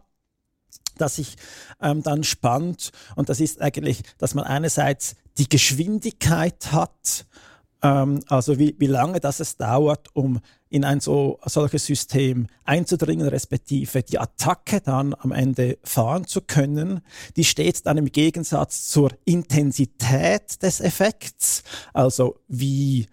das 0.98 1.16
sich 1.16 1.36
ähm, 1.80 2.02
dann 2.02 2.24
spannt 2.24 2.90
und 3.16 3.28
das 3.28 3.40
ist 3.40 3.60
eigentlich, 3.60 4.02
dass 4.18 4.34
man 4.34 4.44
einerseits 4.44 5.16
die 5.38 5.48
Geschwindigkeit 5.48 6.72
hat, 6.72 7.26
ähm, 7.82 8.20
also 8.28 8.58
wie, 8.58 8.74
wie 8.78 8.86
lange 8.86 9.20
das 9.20 9.40
es 9.40 9.56
dauert, 9.56 10.08
um 10.14 10.40
in 10.68 10.84
ein 10.84 11.00
so, 11.00 11.38
solches 11.44 11.86
System 11.86 12.46
einzudringen, 12.64 13.26
respektive 13.26 14.02
die 14.02 14.18
Attacke 14.18 14.80
dann 14.80 15.14
am 15.14 15.32
Ende 15.32 15.78
fahren 15.82 16.26
zu 16.26 16.40
können, 16.40 17.00
die 17.36 17.44
steht 17.44 17.86
dann 17.86 17.98
im 17.98 18.06
Gegensatz 18.06 18.88
zur 18.88 19.10
Intensität 19.24 20.62
des 20.62 20.80
Effekts, 20.80 21.62
also 21.92 22.36
wie 22.48 23.06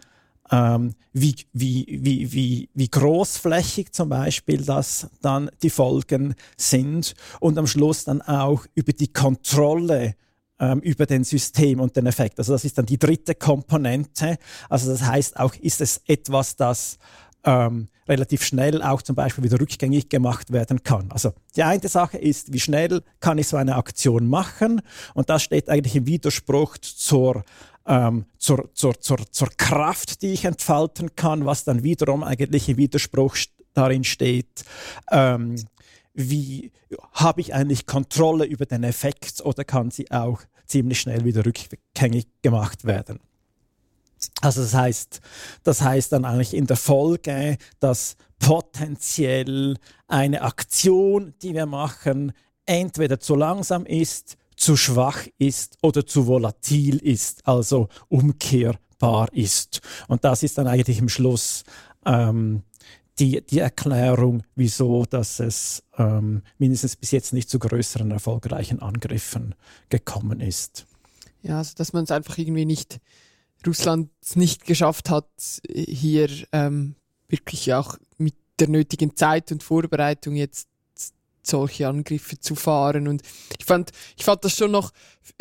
ähm, 0.49 0.93
wie, 1.13 1.35
wie, 1.51 1.85
wie, 1.89 2.31
wie, 2.31 2.69
wie 2.73 2.89
großflächig 2.89 3.91
zum 3.91 4.09
Beispiel 4.09 4.63
das 4.63 5.09
dann 5.21 5.49
die 5.61 5.69
Folgen 5.69 6.35
sind 6.55 7.15
und 7.39 7.57
am 7.57 7.67
Schluss 7.67 8.05
dann 8.05 8.21
auch 8.21 8.65
über 8.75 8.93
die 8.93 9.11
Kontrolle 9.11 10.15
ähm, 10.59 10.79
über 10.79 11.05
den 11.05 11.23
System 11.23 11.79
und 11.79 11.95
den 11.95 12.05
Effekt. 12.05 12.39
Also 12.39 12.53
das 12.53 12.65
ist 12.65 12.77
dann 12.77 12.85
die 12.85 12.97
dritte 12.97 13.35
Komponente. 13.35 14.37
Also 14.69 14.91
das 14.91 15.03
heißt 15.03 15.39
auch, 15.39 15.55
ist 15.55 15.81
es 15.81 16.01
etwas, 16.07 16.55
das 16.55 16.97
ähm, 17.43 17.87
relativ 18.07 18.43
schnell 18.43 18.81
auch 18.81 19.01
zum 19.01 19.15
Beispiel 19.15 19.43
wieder 19.43 19.59
rückgängig 19.59 20.09
gemacht 20.09 20.51
werden 20.51 20.83
kann. 20.83 21.11
Also 21.11 21.33
die 21.55 21.63
eine 21.63 21.87
Sache 21.87 22.17
ist, 22.17 22.53
wie 22.53 22.59
schnell 22.59 23.01
kann 23.19 23.37
ich 23.37 23.47
so 23.47 23.57
eine 23.57 23.75
Aktion 23.75 24.27
machen 24.27 24.81
und 25.13 25.29
das 25.29 25.43
steht 25.43 25.69
eigentlich 25.69 25.95
im 25.95 26.05
Widerspruch 26.05 26.77
zur 26.77 27.43
ähm, 27.85 28.25
zur, 28.37 28.69
zur, 28.73 28.99
zur, 28.99 29.19
zur 29.31 29.47
Kraft, 29.55 30.21
die 30.21 30.33
ich 30.33 30.43
entfalten 30.43 31.15
kann, 31.15 31.45
was 31.45 31.63
dann 31.63 31.83
wiederum 31.83 32.21
eigentlich 32.21 32.67
im 32.67 32.77
Widerspruch 32.77 33.37
darin 33.73 34.03
steht, 34.03 34.65
ähm, 35.11 35.55
wie 36.17 36.71
habe 37.13 37.41
ich 37.41 37.53
eigentlich 37.53 37.85
Kontrolle 37.85 38.45
über 38.45 38.65
den 38.65 38.83
Effekt 38.83 39.39
oder 39.41 39.63
kann 39.63 39.91
sie 39.91 40.09
auch 40.11 40.41
ziemlich 40.65 40.99
schnell 40.99 41.23
wieder 41.23 41.45
rückgängig 41.45 42.27
gemacht 42.41 42.85
werden. 42.85 43.19
Also 44.41 44.61
das 44.63 44.73
heißt, 44.73 45.21
das 45.63 45.81
heißt 45.83 46.11
dann 46.11 46.25
eigentlich 46.25 46.55
in 46.55 46.65
der 46.65 46.75
Folge, 46.75 47.57
dass 47.79 48.17
potenziell 48.39 49.77
eine 50.07 50.41
Aktion, 50.41 51.35
die 51.43 51.53
wir 51.53 51.67
machen, 51.67 52.33
entweder 52.65 53.19
zu 53.19 53.35
langsam 53.35 53.85
ist, 53.85 54.37
zu 54.55 54.75
schwach 54.75 55.27
ist 55.37 55.77
oder 55.83 56.07
zu 56.07 56.25
volatil 56.25 56.97
ist, 56.97 57.47
also 57.47 57.89
umkehrbar 58.09 59.31
ist. 59.33 59.81
Und 60.07 60.23
das 60.23 60.41
ist 60.41 60.57
dann 60.57 60.65
eigentlich 60.65 60.97
im 60.97 61.09
Schluss 61.09 61.63
ähm, 62.05 62.63
die, 63.19 63.41
die 63.41 63.59
Erklärung, 63.59 64.43
wieso 64.55 65.05
dass 65.05 65.39
es 65.39 65.83
ähm, 65.97 66.43
mindestens 66.57 66.95
bis 66.95 67.11
jetzt 67.11 67.33
nicht 67.33 67.49
zu 67.49 67.59
größeren 67.59 68.11
erfolgreichen 68.11 68.81
Angriffen 68.81 69.55
gekommen 69.89 70.39
ist. 70.39 70.85
Ja, 71.41 71.59
also 71.59 71.73
dass 71.75 71.93
man 71.93 72.03
es 72.03 72.11
einfach 72.11 72.37
irgendwie 72.37 72.65
nicht, 72.65 72.99
Russland 73.65 74.09
nicht 74.35 74.65
geschafft 74.65 75.09
hat, 75.09 75.29
hier 75.67 76.29
ähm, 76.51 76.95
wirklich 77.27 77.73
auch 77.73 77.97
mit 78.17 78.35
der 78.59 78.69
nötigen 78.69 79.15
Zeit 79.15 79.51
und 79.51 79.63
Vorbereitung 79.63 80.35
jetzt 80.35 80.67
solche 81.47 81.87
Angriffe 81.87 82.39
zu 82.39 82.55
fahren. 82.55 83.07
Und 83.07 83.21
ich 83.57 83.65
fand, 83.65 83.91
ich 84.17 84.25
fand 84.25 84.43
das 84.43 84.55
schon 84.55 84.71
noch 84.71 84.91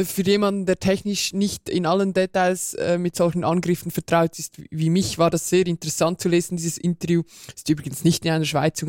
für 0.03 0.23
jemanden, 0.23 0.67
der 0.67 0.79
technisch 0.79 1.33
nicht 1.33 1.69
in 1.69 1.87
allen 1.87 2.13
Details 2.13 2.75
äh, 2.75 2.99
mit 2.99 3.17
solchen 3.17 3.45
Angriffen 3.45 3.91
vertraut 3.91 4.39
ist, 4.39 4.55
wie 4.71 4.91
mich, 4.91 5.19
war 5.19 5.31
das 5.31 5.49
sehr 5.49 5.67
interessant 5.67 6.21
zu 6.21 6.29
lesen, 6.29 6.57
dieses 6.57 6.79
Interview. 6.79 7.23
Ist 7.55 7.69
übrigens 7.69 8.05
nicht 8.05 8.25
in 8.25 8.33
einer 8.33 8.45
Schweizer, 8.45 8.87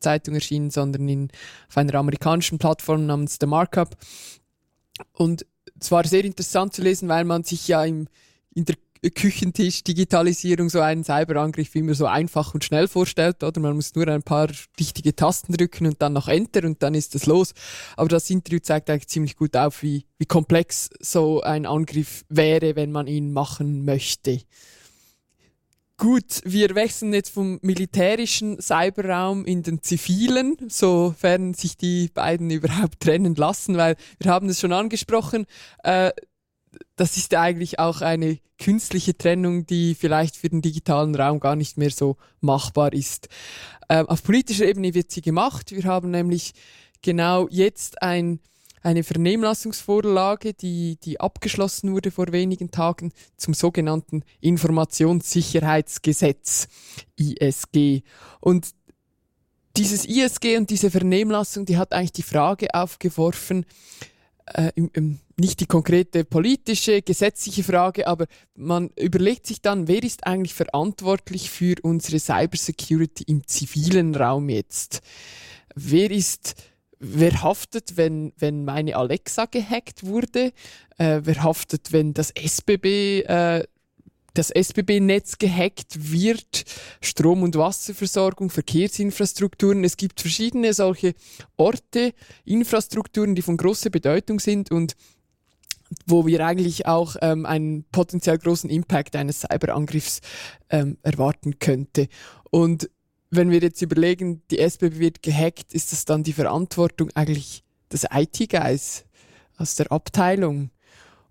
Zeitung 0.00 0.34
erschienen, 0.34 0.70
sondern 0.70 1.08
in, 1.08 1.28
auf 1.68 1.76
einer 1.76 1.94
amerikanischen 1.94 2.58
Plattform 2.58 3.06
namens 3.06 3.38
The 3.40 3.46
Markup. 3.46 3.96
Und 5.12 5.46
es 5.80 5.90
war 5.90 6.06
sehr 6.06 6.24
interessant 6.24 6.74
zu 6.74 6.82
lesen, 6.82 7.08
weil 7.08 7.24
man 7.24 7.44
sich 7.44 7.68
ja 7.68 7.84
im, 7.84 8.08
in 8.54 8.64
der 8.64 8.76
Küchentisch-Digitalisierung 9.08 10.68
so 10.68 10.80
einen 10.80 11.04
Cyberangriff 11.04 11.74
immer 11.74 11.94
so 11.94 12.06
einfach 12.06 12.52
und 12.52 12.64
schnell 12.64 12.86
vorstellt, 12.86 13.42
oder? 13.42 13.60
Man 13.60 13.76
muss 13.76 13.94
nur 13.94 14.06
ein 14.08 14.22
paar 14.22 14.48
richtige 14.78 15.16
Tasten 15.16 15.54
drücken 15.54 15.86
und 15.86 16.02
dann 16.02 16.12
noch 16.12 16.28
Enter 16.28 16.64
und 16.66 16.82
dann 16.82 16.94
ist 16.94 17.14
es 17.14 17.24
los. 17.24 17.54
Aber 17.96 18.08
das 18.08 18.28
Interview 18.28 18.58
zeigt 18.58 18.90
eigentlich 18.90 19.08
ziemlich 19.08 19.36
gut 19.36 19.56
auf, 19.56 19.82
wie, 19.82 20.04
wie 20.18 20.26
komplex 20.26 20.90
so 21.00 21.40
ein 21.40 21.64
Angriff 21.64 22.24
wäre, 22.28 22.76
wenn 22.76 22.92
man 22.92 23.06
ihn 23.06 23.32
machen 23.32 23.86
möchte. 23.86 24.40
Gut, 26.00 26.40
wir 26.44 26.74
wechseln 26.74 27.12
jetzt 27.12 27.28
vom 27.28 27.58
militärischen 27.60 28.58
Cyberraum 28.58 29.44
in 29.44 29.62
den 29.62 29.82
zivilen, 29.82 30.56
sofern 30.68 31.52
sich 31.52 31.76
die 31.76 32.08
beiden 32.14 32.50
überhaupt 32.50 33.00
trennen 33.00 33.34
lassen, 33.34 33.76
weil 33.76 33.96
wir 34.18 34.30
haben 34.30 34.48
es 34.48 34.60
schon 34.60 34.72
angesprochen, 34.72 35.44
äh, 35.84 36.10
das 36.96 37.16
ist 37.16 37.34
eigentlich 37.34 37.78
auch 37.78 38.00
eine 38.00 38.38
künstliche 38.58 39.16
Trennung, 39.16 39.66
die 39.66 39.94
vielleicht 39.94 40.36
für 40.36 40.48
den 40.48 40.62
digitalen 40.62 41.14
Raum 41.14 41.40
gar 41.40 41.56
nicht 41.56 41.78
mehr 41.78 41.90
so 41.90 42.16
machbar 42.40 42.92
ist. 42.92 43.28
Ähm, 43.88 44.08
auf 44.08 44.22
politischer 44.22 44.66
Ebene 44.66 44.94
wird 44.94 45.10
sie 45.10 45.22
gemacht. 45.22 45.72
Wir 45.72 45.84
haben 45.84 46.10
nämlich 46.10 46.52
genau 47.02 47.48
jetzt 47.48 48.02
ein, 48.02 48.40
eine 48.82 49.02
Vernehmlassungsvorlage, 49.02 50.54
die, 50.54 50.98
die 51.02 51.20
abgeschlossen 51.20 51.92
wurde 51.92 52.10
vor 52.10 52.32
wenigen 52.32 52.70
Tagen 52.70 53.12
zum 53.36 53.54
sogenannten 53.54 54.22
Informationssicherheitsgesetz 54.40 56.68
ISG. 57.16 58.02
Und 58.40 58.68
dieses 59.76 60.04
ISG 60.04 60.56
und 60.56 60.70
diese 60.70 60.90
Vernehmlassung, 60.90 61.64
die 61.64 61.78
hat 61.78 61.92
eigentlich 61.92 62.12
die 62.12 62.22
Frage 62.22 62.74
aufgeworfen, 62.74 63.66
äh, 64.54 64.72
im, 64.74 64.90
im, 64.92 65.18
nicht 65.38 65.60
die 65.60 65.66
konkrete 65.66 66.24
politische, 66.24 67.02
gesetzliche 67.02 67.64
Frage, 67.64 68.06
aber 68.06 68.26
man 68.54 68.90
überlegt 68.96 69.46
sich 69.46 69.62
dann, 69.62 69.88
wer 69.88 70.02
ist 70.02 70.26
eigentlich 70.26 70.54
verantwortlich 70.54 71.50
für 71.50 71.76
unsere 71.82 72.18
Cybersecurity 72.18 73.24
im 73.26 73.46
zivilen 73.46 74.14
Raum 74.14 74.48
jetzt? 74.48 75.00
Wer 75.74 76.10
ist 76.10 76.56
wer 77.00 77.42
haftet, 77.42 77.96
wenn, 77.96 78.32
wenn 78.38 78.64
meine 78.64 78.94
Alexa 78.94 79.46
gehackt 79.46 80.04
wurde? 80.04 80.52
Äh, 80.98 81.22
wer 81.24 81.42
haftet, 81.42 81.92
wenn 81.92 82.12
das 82.14 82.30
SBB 82.30 83.22
äh, 83.22 83.64
das 84.34 84.50
SBB-Netz 84.50 85.38
gehackt 85.38 86.12
wird, 86.12 86.64
Strom- 87.00 87.42
und 87.42 87.56
Wasserversorgung, 87.56 88.50
Verkehrsinfrastrukturen. 88.50 89.84
Es 89.84 89.96
gibt 89.96 90.20
verschiedene 90.20 90.72
solche 90.74 91.14
Orte, 91.56 92.12
Infrastrukturen, 92.44 93.34
die 93.34 93.42
von 93.42 93.56
großer 93.56 93.90
Bedeutung 93.90 94.40
sind 94.40 94.70
und 94.70 94.96
wo 96.06 96.26
wir 96.26 96.46
eigentlich 96.46 96.86
auch 96.86 97.16
ähm, 97.20 97.46
einen 97.46 97.84
potenziell 97.90 98.38
großen 98.38 98.70
Impact 98.70 99.16
eines 99.16 99.40
Cyberangriffs 99.40 100.20
ähm, 100.70 100.98
erwarten 101.02 101.58
könnte. 101.58 102.08
Und 102.50 102.88
wenn 103.30 103.50
wir 103.50 103.60
jetzt 103.60 103.82
überlegen, 103.82 104.42
die 104.50 104.58
SBB 104.58 104.98
wird 104.98 105.22
gehackt, 105.22 105.72
ist 105.72 105.92
das 105.92 106.04
dann 106.04 106.22
die 106.22 106.32
Verantwortung 106.32 107.10
eigentlich 107.14 107.64
des 107.92 108.06
IT-Guys 108.10 109.04
aus 109.56 109.74
der 109.76 109.90
Abteilung? 109.92 110.70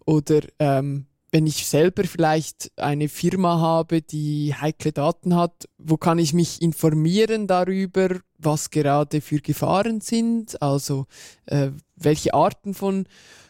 Oder 0.06 0.42
ähm, 0.60 1.06
wenn 1.32 1.46
ich 1.46 1.68
selber 1.68 2.04
vielleicht 2.06 2.72
eine 2.76 3.10
Firma 3.10 3.60
habe, 3.60 4.02
die 4.02 4.56
heikle 4.56 4.92
Daten 4.92 5.36
hat, 5.36 5.68
wo 5.78 5.98
kann 5.98 6.20
ich 6.20 6.34
mich 6.34 6.62
informieren 6.62 7.48
darüber, 7.48 8.20
was 8.38 8.70
gerade 8.70 9.22
für 9.22 9.40
Gefahren 9.40 10.02
sind, 10.02 10.62
also 10.62 11.06
äh, 11.46 11.70
welche 11.96 12.34
Arten 12.34 12.74
von, 12.74 13.06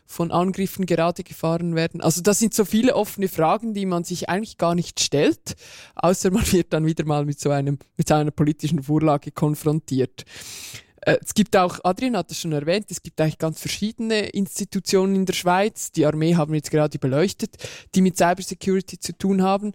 von 0.05 0.31
Angriffen 0.31 0.85
gerade 0.85 1.23
gefahren 1.23 1.75
werden. 1.75 2.01
Also 2.01 2.21
das 2.21 2.39
sind 2.39 2.53
so 2.53 2.65
viele 2.65 2.95
offene 2.95 3.29
Fragen, 3.29 3.73
die 3.73 3.85
man 3.85 4.03
sich 4.03 4.27
eigentlich 4.27 4.57
gar 4.57 4.75
nicht 4.75 4.99
stellt, 4.99 5.55
außer 5.95 6.31
man 6.31 6.45
wird 6.51 6.73
dann 6.73 6.85
wieder 6.85 7.05
mal 7.05 7.25
mit 7.25 7.39
so 7.39 7.51
einem, 7.51 7.77
mit 7.95 8.07
so 8.07 8.15
einer 8.15 8.31
politischen 8.31 8.83
Vorlage 8.83 9.31
konfrontiert. 9.31 10.25
Äh, 11.09 11.19
es 11.23 11.33
gibt 11.33 11.55
auch, 11.55 11.79
Adrian 11.83 12.15
hat 12.15 12.31
es 12.31 12.39
schon 12.39 12.51
erwähnt, 12.51 12.87
es 12.89 13.01
gibt 13.01 13.19
eigentlich 13.19 13.37
ganz 13.37 13.59
verschiedene 13.59 14.29
Institutionen 14.29 15.15
in 15.15 15.25
der 15.25 15.33
Schweiz. 15.33 15.91
Die 15.91 16.05
Armee 16.05 16.35
haben 16.35 16.51
wir 16.51 16.57
jetzt 16.57 16.71
gerade 16.71 16.99
beleuchtet, 16.99 17.57
die 17.95 18.01
mit 18.01 18.17
Cybersecurity 18.17 18.99
zu 18.99 19.17
tun 19.17 19.41
haben. 19.41 19.73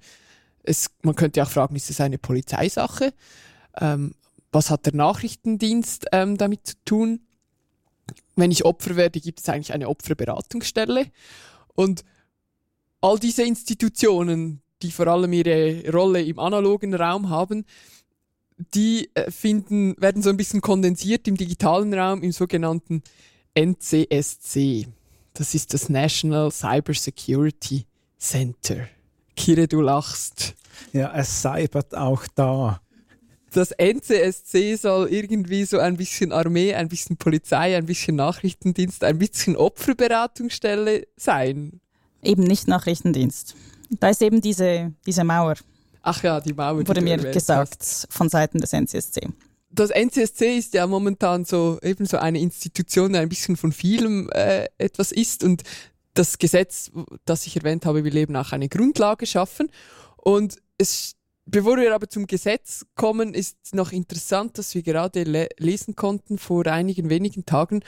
Es, 0.62 0.91
man 1.03 1.14
könnte 1.14 1.43
auch 1.43 1.51
fragen, 1.51 1.76
ist 1.76 1.91
es 1.91 2.01
eine 2.01 2.18
Polizeisache? 2.18 3.12
Ähm, 3.80 4.14
was 4.53 4.70
hat 4.70 4.87
der 4.87 4.95
Nachrichtendienst 4.95 6.07
ähm, 6.12 6.39
damit 6.39 6.66
zu 6.66 6.74
tun? 6.85 7.20
Wenn 8.37 8.51
ich 8.51 8.64
Opfer 8.64 8.97
werde, 8.97 9.20
gibt 9.20 9.41
es 9.41 9.49
eigentlich 9.49 9.72
eine 9.72 9.89
Opferberatungsstelle. 9.89 11.07
Und 11.74 12.05
all 13.01 13.18
diese 13.18 13.43
Institutionen, 13.43 14.62
die 14.82 14.93
vor 14.93 15.09
allem 15.09 15.32
ihre 15.32 15.91
Rolle 15.91 16.22
im 16.22 16.39
analogen 16.39 16.95
Raum 16.95 17.30
haben, 17.30 17.64
die 18.57 19.11
äh, 19.15 19.31
finden, 19.31 19.95
werden 20.01 20.23
so 20.23 20.31
ein 20.31 20.37
bisschen 20.37 20.61
kondensiert 20.61 21.27
im 21.29 21.37
digitalen 21.37 21.93
Raum 21.93 22.23
im 22.23 22.33
sogenannten 22.33 23.03
NCSC. 23.55 24.87
Das 25.33 25.55
ist 25.55 25.75
das 25.75 25.89
National 25.89 26.51
Cyber 26.51 26.95
Security 26.95 27.87
Center. 28.19 28.89
Kire, 29.37 29.67
du 29.67 29.81
lachst. 29.81 30.55
Ja, 30.93 31.13
es 31.15 31.43
cybert 31.43 31.97
auch 31.97 32.27
da. 32.35 32.81
Das 33.53 33.71
NCSC 33.71 34.75
soll 34.77 35.09
irgendwie 35.13 35.65
so 35.65 35.79
ein 35.79 35.97
bisschen 35.97 36.33
Armee, 36.33 36.75
ein 36.75 36.89
bisschen 36.89 37.17
Polizei, 37.17 37.77
ein 37.77 37.87
bisschen 37.87 38.17
Nachrichtendienst, 38.17 39.05
ein 39.05 39.19
bisschen 39.19 39.57
Opferberatungsstelle 39.57 41.07
sein. 41.17 41.81
Eben 42.23 42.43
nicht 42.43 42.67
Nachrichtendienst. 42.67 43.55
Da 44.01 44.09
ist 44.09 44.23
eben 44.23 44.41
diese, 44.41 44.93
diese 45.07 45.23
Mauer. 45.23 45.55
Ach 46.07 46.23
ja, 46.23 46.39
die 46.39 46.53
Mauer. 46.53 46.87
Wurde 46.87 47.01
mir 47.01 47.17
gesagt 47.17 47.79
hast. 47.81 48.07
von 48.11 48.29
Seiten 48.29 48.61
des 48.61 48.75
NCSC. 48.75 49.27
Das 49.71 49.91
NCSC 49.91 50.59
ist 50.59 50.75
ja 50.75 50.87
momentan 50.87 51.47
so 51.47 51.79
eben 51.83 52.05
so 52.05 52.19
eine 52.19 52.39
Institution, 52.39 53.15
die 53.15 53.19
ein 53.19 53.29
bisschen 53.31 53.57
von 53.57 53.73
vielem 53.73 54.29
äh, 54.31 54.67
etwas 54.77 55.13
ist 55.13 55.43
und 55.43 55.63
das 56.13 56.39
Gesetz, 56.39 56.93
das 57.25 57.47
ich 57.47 57.57
erwähnt 57.57 57.87
habe, 57.87 58.05
will 58.05 58.17
eben 58.17 58.37
auch 58.37 58.53
eine 58.53 58.69
Grundlage 58.69 59.27
schaffen. 59.27 59.71
Und 60.17 60.59
es, 60.77 61.17
bevor 61.47 61.79
wir 61.79 61.95
aber 61.95 62.09
zum 62.09 62.27
Gesetz 62.27 62.85
kommen, 62.95 63.33
ist 63.33 63.75
noch 63.75 63.91
interessant, 63.91 64.59
dass 64.59 64.75
wir 64.75 64.83
gerade 64.83 65.25
le 65.25 65.49
lesen 65.59 65.97
konnten 65.97 66.37
vor 66.39 66.67
einigen 66.67 67.09
wenigen 67.09 67.47
Tagen, 67.47 67.83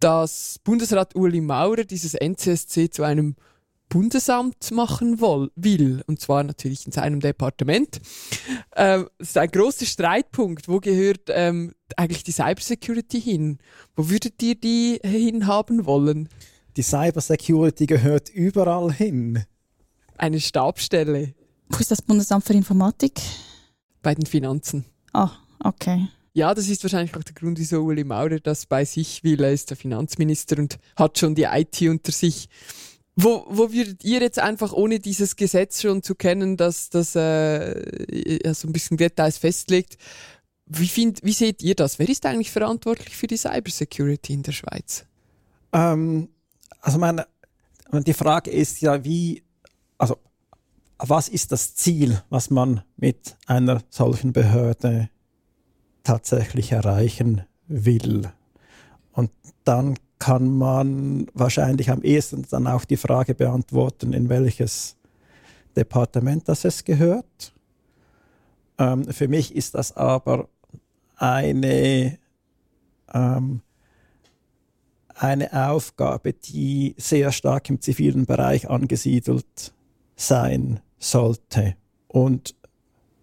dass 0.00 0.58
Bundesrat 0.64 1.14
Uli 1.14 1.40
Maurer 1.40 1.84
dieses 1.84 2.14
NCSC 2.14 2.90
zu 2.90 3.04
einem 3.04 3.36
Bundesamt 3.92 4.70
machen 4.70 5.20
woll, 5.20 5.50
will, 5.54 6.02
und 6.06 6.18
zwar 6.18 6.44
natürlich 6.44 6.86
in 6.86 6.92
seinem 6.92 7.20
Departement. 7.20 8.00
Ähm, 8.74 9.10
das 9.18 9.28
ist 9.28 9.36
ein 9.36 9.50
großer 9.50 9.84
Streitpunkt. 9.84 10.66
Wo 10.66 10.80
gehört 10.80 11.28
ähm, 11.28 11.74
eigentlich 11.94 12.24
die 12.24 12.32
Cybersecurity 12.32 13.20
hin? 13.20 13.58
Wo 13.94 14.08
würdet 14.08 14.42
ihr 14.42 14.54
die 14.54 14.98
hinhaben 15.04 15.84
wollen? 15.84 16.30
Die 16.78 16.82
Cybersecurity 16.82 17.84
gehört 17.84 18.30
überall 18.30 18.90
hin. 18.90 19.44
Eine 20.16 20.40
Stabstelle. 20.40 21.34
Wo 21.68 21.76
ist 21.76 21.90
das 21.90 22.00
Bundesamt 22.00 22.46
für 22.46 22.54
Informatik? 22.54 23.20
Bei 24.00 24.14
den 24.14 24.24
Finanzen. 24.24 24.86
Ah, 25.12 25.32
oh, 25.62 25.68
okay. 25.68 26.08
Ja, 26.32 26.54
das 26.54 26.66
ist 26.70 26.82
wahrscheinlich 26.82 27.14
auch 27.14 27.24
der 27.24 27.34
Grund, 27.34 27.58
wieso 27.58 27.82
Uli 27.82 28.04
Maurer 28.04 28.40
das 28.40 28.64
bei 28.64 28.86
sich 28.86 29.22
will. 29.22 29.44
Er 29.44 29.52
ist 29.52 29.68
der 29.68 29.76
Finanzminister 29.76 30.56
und 30.58 30.78
hat 30.96 31.18
schon 31.18 31.34
die 31.34 31.42
IT 31.42 31.82
unter 31.82 32.10
sich. 32.10 32.48
Wo, 33.14 33.44
wo 33.48 33.72
würdet 33.72 34.04
ihr 34.04 34.20
jetzt 34.20 34.38
einfach, 34.38 34.72
ohne 34.72 34.98
dieses 34.98 35.36
Gesetz 35.36 35.82
schon 35.82 36.02
zu 36.02 36.14
kennen, 36.14 36.56
dass 36.56 36.88
das 36.88 37.14
äh, 37.14 38.40
ja, 38.44 38.54
so 38.54 38.68
ein 38.68 38.72
bisschen 38.72 38.96
Details 38.96 39.36
festlegt, 39.36 39.98
wie, 40.66 40.88
find, 40.88 41.22
wie 41.22 41.32
seht 41.32 41.62
ihr 41.62 41.74
das? 41.74 41.98
Wer 41.98 42.08
ist 42.08 42.24
eigentlich 42.24 42.50
verantwortlich 42.50 43.16
für 43.16 43.26
die 43.26 43.36
Cybersecurity 43.36 44.32
in 44.32 44.42
der 44.42 44.52
Schweiz? 44.52 45.04
Ähm, 45.72 46.28
also 46.80 46.98
meine, 46.98 47.26
die 47.92 48.14
Frage 48.14 48.50
ist 48.50 48.80
ja, 48.80 49.04
wie, 49.04 49.42
also 49.98 50.16
was 50.98 51.28
ist 51.28 51.52
das 51.52 51.74
Ziel, 51.74 52.22
was 52.30 52.48
man 52.50 52.82
mit 52.96 53.36
einer 53.46 53.82
solchen 53.90 54.32
Behörde 54.32 55.10
tatsächlich 56.04 56.72
erreichen 56.72 57.44
will? 57.66 58.30
Und 59.12 59.30
dann 59.64 59.98
kann 60.22 60.56
man 60.56 61.26
wahrscheinlich 61.34 61.90
am 61.90 62.00
ehesten 62.02 62.46
dann 62.48 62.68
auch 62.68 62.84
die 62.84 62.96
Frage 62.96 63.34
beantworten, 63.34 64.12
in 64.12 64.28
welches 64.28 64.94
Departement 65.76 66.48
das 66.48 66.64
es 66.64 66.84
gehört. 66.84 67.52
Ähm, 68.78 69.02
für 69.06 69.26
mich 69.26 69.52
ist 69.56 69.74
das 69.74 69.96
aber 69.96 70.48
eine, 71.16 72.18
ähm, 73.12 73.62
eine 75.08 75.68
Aufgabe, 75.70 76.34
die 76.34 76.94
sehr 76.98 77.32
stark 77.32 77.68
im 77.68 77.80
zivilen 77.80 78.24
Bereich 78.24 78.70
angesiedelt 78.70 79.74
sein 80.14 80.78
sollte 81.00 81.74
und 82.06 82.54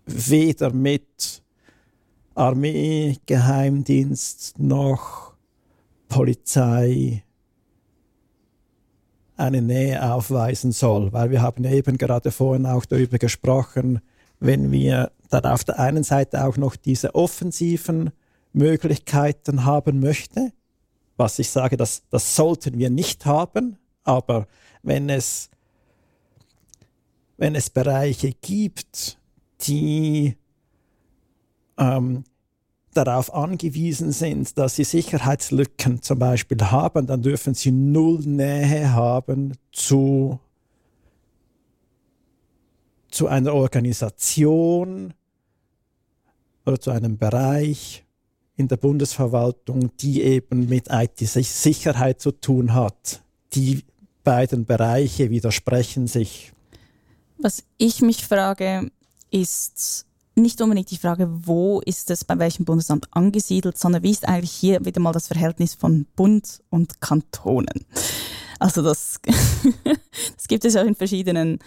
weder 0.05 0.73
mit 0.73 1.43
Armee, 2.35 3.15
Geheimdienst 3.25 4.59
noch 4.59 5.28
Polizei 6.09 7.23
eine 9.37 9.61
Nähe 9.61 10.11
aufweisen 10.11 10.73
soll, 10.73 11.13
weil 11.13 11.31
wir 11.31 11.41
haben 11.41 11.63
eben 11.63 11.97
gerade 11.97 12.31
vorhin 12.31 12.65
auch 12.65 12.85
darüber 12.85 13.17
gesprochen, 13.17 14.01
wenn 14.41 14.71
wir 14.71 15.11
dann 15.29 15.45
auf 15.45 15.63
der 15.63 15.79
einen 15.79 16.03
Seite 16.03 16.43
auch 16.43 16.57
noch 16.57 16.75
diese 16.75 17.15
offensiven 17.15 18.11
Möglichkeiten 18.51 19.63
haben 19.63 20.01
möchte, 20.01 20.51
was 21.15 21.39
ich 21.39 21.49
sage, 21.49 21.77
das, 21.77 22.03
das 22.09 22.35
sollten 22.35 22.77
wir 22.77 22.89
nicht 22.89 23.25
haben, 23.25 23.77
aber 24.03 24.47
wenn 24.81 25.09
es, 25.09 25.49
wenn 27.37 27.55
es 27.55 27.69
Bereiche 27.69 28.33
gibt, 28.41 29.17
die 29.61 30.35
ähm, 31.77 32.23
darauf 32.93 33.33
angewiesen 33.33 34.11
sind, 34.11 34.57
dass 34.57 34.75
sie 34.75 34.83
Sicherheitslücken 34.83 36.01
zum 36.01 36.19
Beispiel 36.19 36.59
haben, 36.59 37.07
dann 37.07 37.21
dürfen 37.21 37.53
sie 37.53 37.71
null 37.71 38.19
Nähe 38.19 38.91
haben 38.91 39.53
zu, 39.71 40.39
zu 43.09 43.27
einer 43.27 43.53
Organisation 43.53 45.13
oder 46.65 46.79
zu 46.79 46.91
einem 46.91 47.17
Bereich 47.17 48.05
in 48.55 48.67
der 48.67 48.77
Bundesverwaltung, 48.77 49.95
die 49.97 50.21
eben 50.21 50.67
mit 50.67 50.87
IT-Sicherheit 50.89 52.19
zu 52.19 52.31
tun 52.31 52.73
hat. 52.73 53.21
Die 53.53 53.85
beiden 54.23 54.65
Bereiche 54.65 55.29
widersprechen 55.29 56.07
sich. 56.07 56.51
Was 57.37 57.63
ich 57.77 58.01
mich 58.01 58.27
frage, 58.27 58.91
ist, 59.31 60.05
nicht 60.41 60.61
unbedingt 60.61 60.91
die 60.91 60.97
Frage, 60.97 61.27
wo 61.29 61.81
ist 61.81 62.09
es 62.11 62.23
bei 62.23 62.37
welchem 62.39 62.65
Bundesamt 62.65 63.07
angesiedelt, 63.11 63.77
sondern 63.77 64.03
wie 64.03 64.11
ist 64.11 64.27
eigentlich 64.27 64.51
hier 64.51 64.83
wieder 64.85 64.99
mal 64.99 65.11
das 65.11 65.27
Verhältnis 65.27 65.73
von 65.73 66.05
Bund 66.15 66.61
und 66.69 67.01
Kantonen? 67.01 67.85
Also 68.59 68.81
das, 68.81 69.19
das 70.35 70.47
gibt 70.47 70.65
es 70.65 70.73
ja 70.73 70.81
in 70.81 70.95
verschiedenen 70.95 71.59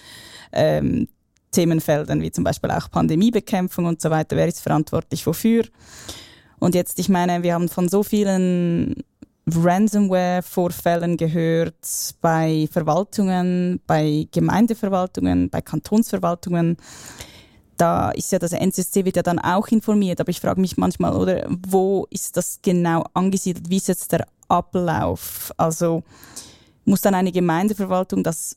ähm, 0.52 1.08
Themenfeldern, 1.52 2.20
wie 2.20 2.30
zum 2.30 2.44
Beispiel 2.44 2.70
auch 2.70 2.90
Pandemiebekämpfung 2.90 3.86
und 3.86 4.00
so 4.00 4.10
weiter. 4.10 4.36
Wer 4.36 4.48
ist 4.48 4.60
verantwortlich 4.60 5.26
wofür? 5.26 5.64
Und 6.58 6.74
jetzt, 6.74 6.98
ich 6.98 7.08
meine, 7.08 7.42
wir 7.42 7.54
haben 7.54 7.68
von 7.68 7.88
so 7.88 8.02
vielen 8.02 9.02
Ransomware-Vorfällen 9.46 11.16
gehört 11.16 12.14
bei 12.20 12.68
Verwaltungen, 12.70 13.80
bei 13.86 14.28
Gemeindeverwaltungen, 14.30 15.50
bei 15.50 15.60
Kantonsverwaltungen 15.60 16.76
da 17.76 18.10
ist 18.10 18.32
ja 18.32 18.38
das 18.38 18.52
NCSC 18.52 19.04
wird 19.04 19.16
ja 19.16 19.22
dann 19.22 19.38
auch 19.38 19.68
informiert, 19.68 20.20
aber 20.20 20.30
ich 20.30 20.40
frage 20.40 20.60
mich 20.60 20.76
manchmal, 20.76 21.14
oder 21.14 21.46
wo 21.48 22.06
ist 22.10 22.36
das 22.36 22.60
genau 22.62 23.04
angesiedelt? 23.14 23.70
Wie 23.70 23.76
ist 23.76 23.88
jetzt 23.88 24.12
der 24.12 24.26
Ablauf? 24.48 25.52
Also 25.56 26.02
muss 26.84 27.00
dann 27.00 27.14
eine 27.14 27.32
Gemeindeverwaltung 27.32 28.22
das 28.22 28.56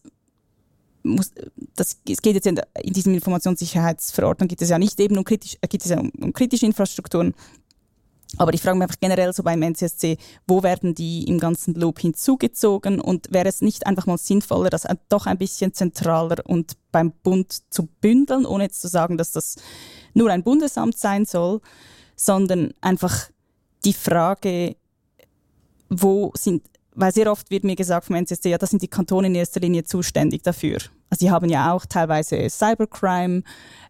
muss, 1.05 1.31
das, 1.75 1.99
es 2.09 2.21
geht 2.21 2.35
jetzt 2.35 2.47
in, 2.47 2.59
in 2.81 2.93
diesem 2.93 3.13
Informationssicherheitsverordnung 3.13 4.47
geht 4.47 4.61
es 4.61 4.69
ja 4.69 4.79
nicht 4.79 4.99
eben 4.99 5.17
um 5.17 5.23
kritisch, 5.23 5.57
äh, 5.61 5.67
geht 5.67 5.83
es 5.83 5.91
ja 5.91 5.99
um, 5.99 6.11
um 6.19 6.33
kritische 6.33 6.65
Infrastrukturen, 6.65 7.33
aber 8.37 8.53
ich 8.53 8.61
frage 8.61 8.77
mich 8.77 8.83
einfach 8.83 8.99
generell 8.99 9.33
so 9.33 9.43
beim 9.43 9.61
NCSC, 9.61 10.17
wo 10.47 10.63
werden 10.63 10.93
die 10.93 11.23
im 11.23 11.39
ganzen 11.39 11.73
Loop 11.75 11.99
hinzugezogen? 11.99 12.99
Und 12.99 13.31
wäre 13.31 13.47
es 13.47 13.61
nicht 13.61 13.87
einfach 13.87 14.07
mal 14.07 14.17
sinnvoller, 14.17 14.69
das 14.69 14.85
doch 15.09 15.25
ein 15.25 15.37
bisschen 15.37 15.73
zentraler 15.73 16.43
und 16.45 16.73
beim 16.91 17.11
Bund 17.11 17.71
zu 17.71 17.87
bündeln, 18.01 18.45
ohne 18.45 18.65
jetzt 18.65 18.81
zu 18.81 18.87
sagen, 18.87 19.17
dass 19.17 19.31
das 19.31 19.55
nur 20.13 20.29
ein 20.31 20.43
Bundesamt 20.43 20.97
sein 20.97 21.25
soll, 21.25 21.61
sondern 22.15 22.73
einfach 22.81 23.29
die 23.85 23.93
Frage, 23.93 24.75
wo 25.89 26.31
sind, 26.35 26.63
weil 26.95 27.13
sehr 27.13 27.31
oft 27.31 27.51
wird 27.51 27.63
mir 27.63 27.75
gesagt 27.75 28.05
vom 28.05 28.15
NCSC, 28.15 28.49
ja, 28.49 28.57
das 28.57 28.69
sind 28.69 28.81
die 28.81 28.87
Kantone 28.87 29.27
in 29.27 29.35
erster 29.35 29.59
Linie 29.59 29.83
zuständig 29.83 30.43
dafür. 30.43 30.77
Also 31.09 31.25
sie 31.25 31.31
haben 31.31 31.49
ja 31.49 31.71
auch 31.71 31.85
teilweise 31.85 32.49
Cybercrime, 32.49 33.43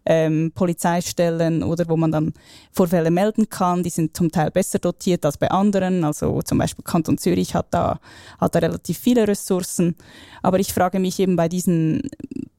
ähm, 0.04 0.52
Polizeistellen 0.54 1.62
oder 1.62 1.88
wo 1.88 1.96
man 1.96 2.12
dann 2.12 2.34
Vorfälle 2.72 3.10
melden 3.10 3.48
kann. 3.48 3.82
Die 3.82 3.90
sind 3.90 4.16
zum 4.16 4.30
Teil 4.30 4.50
besser 4.50 4.78
dotiert 4.78 5.24
als 5.24 5.38
bei 5.38 5.50
anderen. 5.50 6.04
Also 6.04 6.42
zum 6.42 6.58
Beispiel 6.58 6.84
Kanton 6.84 7.18
Zürich 7.18 7.54
hat 7.54 7.66
da, 7.70 8.00
hat 8.38 8.54
da 8.54 8.58
relativ 8.58 8.98
viele 8.98 9.26
Ressourcen. 9.26 9.96
Aber 10.42 10.58
ich 10.58 10.72
frage 10.72 10.98
mich 10.98 11.18
eben 11.18 11.36
bei 11.36 11.48
diesen, 11.48 12.02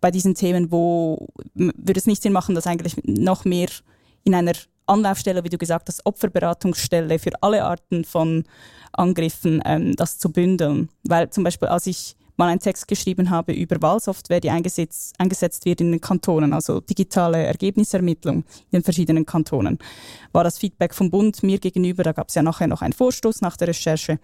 bei 0.01 0.11
diesen 0.11 0.33
Themen, 0.33 0.71
wo 0.71 1.27
würde 1.53 1.99
es 1.99 2.07
nicht 2.07 2.23
Sinn 2.23 2.33
machen, 2.33 2.55
dass 2.55 2.67
eigentlich 2.67 2.95
noch 3.05 3.45
mehr 3.45 3.69
in 4.23 4.33
einer 4.33 4.53
Anlaufstelle, 4.87 5.43
wie 5.43 5.49
du 5.49 5.57
gesagt 5.57 5.89
hast, 5.89 6.05
Opferberatungsstelle 6.05 7.19
für 7.19 7.31
alle 7.41 7.63
Arten 7.63 8.03
von 8.03 8.43
Angriffen, 8.93 9.61
ähm, 9.65 9.95
das 9.95 10.17
zu 10.17 10.31
bündeln. 10.31 10.89
Weil 11.03 11.29
zum 11.29 11.43
Beispiel, 11.43 11.67
als 11.67 11.87
ich 11.87 12.15
mal 12.37 12.49
einen 12.49 12.59
Text 12.59 12.87
geschrieben 12.87 13.29
habe 13.29 13.51
über 13.51 13.81
Wahlsoftware, 13.81 14.39
die 14.39 14.49
eingesetzt, 14.49 15.15
eingesetzt 15.17 15.65
wird 15.65 15.81
in 15.81 15.91
den 15.91 16.01
Kantonen, 16.01 16.53
also 16.53 16.79
digitale 16.79 17.43
Ergebnisermittlung 17.43 18.37
in 18.37 18.79
den 18.79 18.83
verschiedenen 18.83 19.25
Kantonen, 19.25 19.79
war 20.31 20.43
das 20.43 20.59
Feedback 20.59 20.93
vom 20.93 21.09
Bund 21.09 21.41
mir 21.43 21.59
gegenüber, 21.59 22.03
da 22.03 22.11
gab 22.11 22.29
es 22.29 22.35
ja 22.35 22.43
nachher 22.43 22.67
noch 22.67 22.81
einen 22.81 22.93
Vorstoß 22.93 23.41
nach 23.41 23.57
der 23.57 23.69
Recherche, 23.69 24.19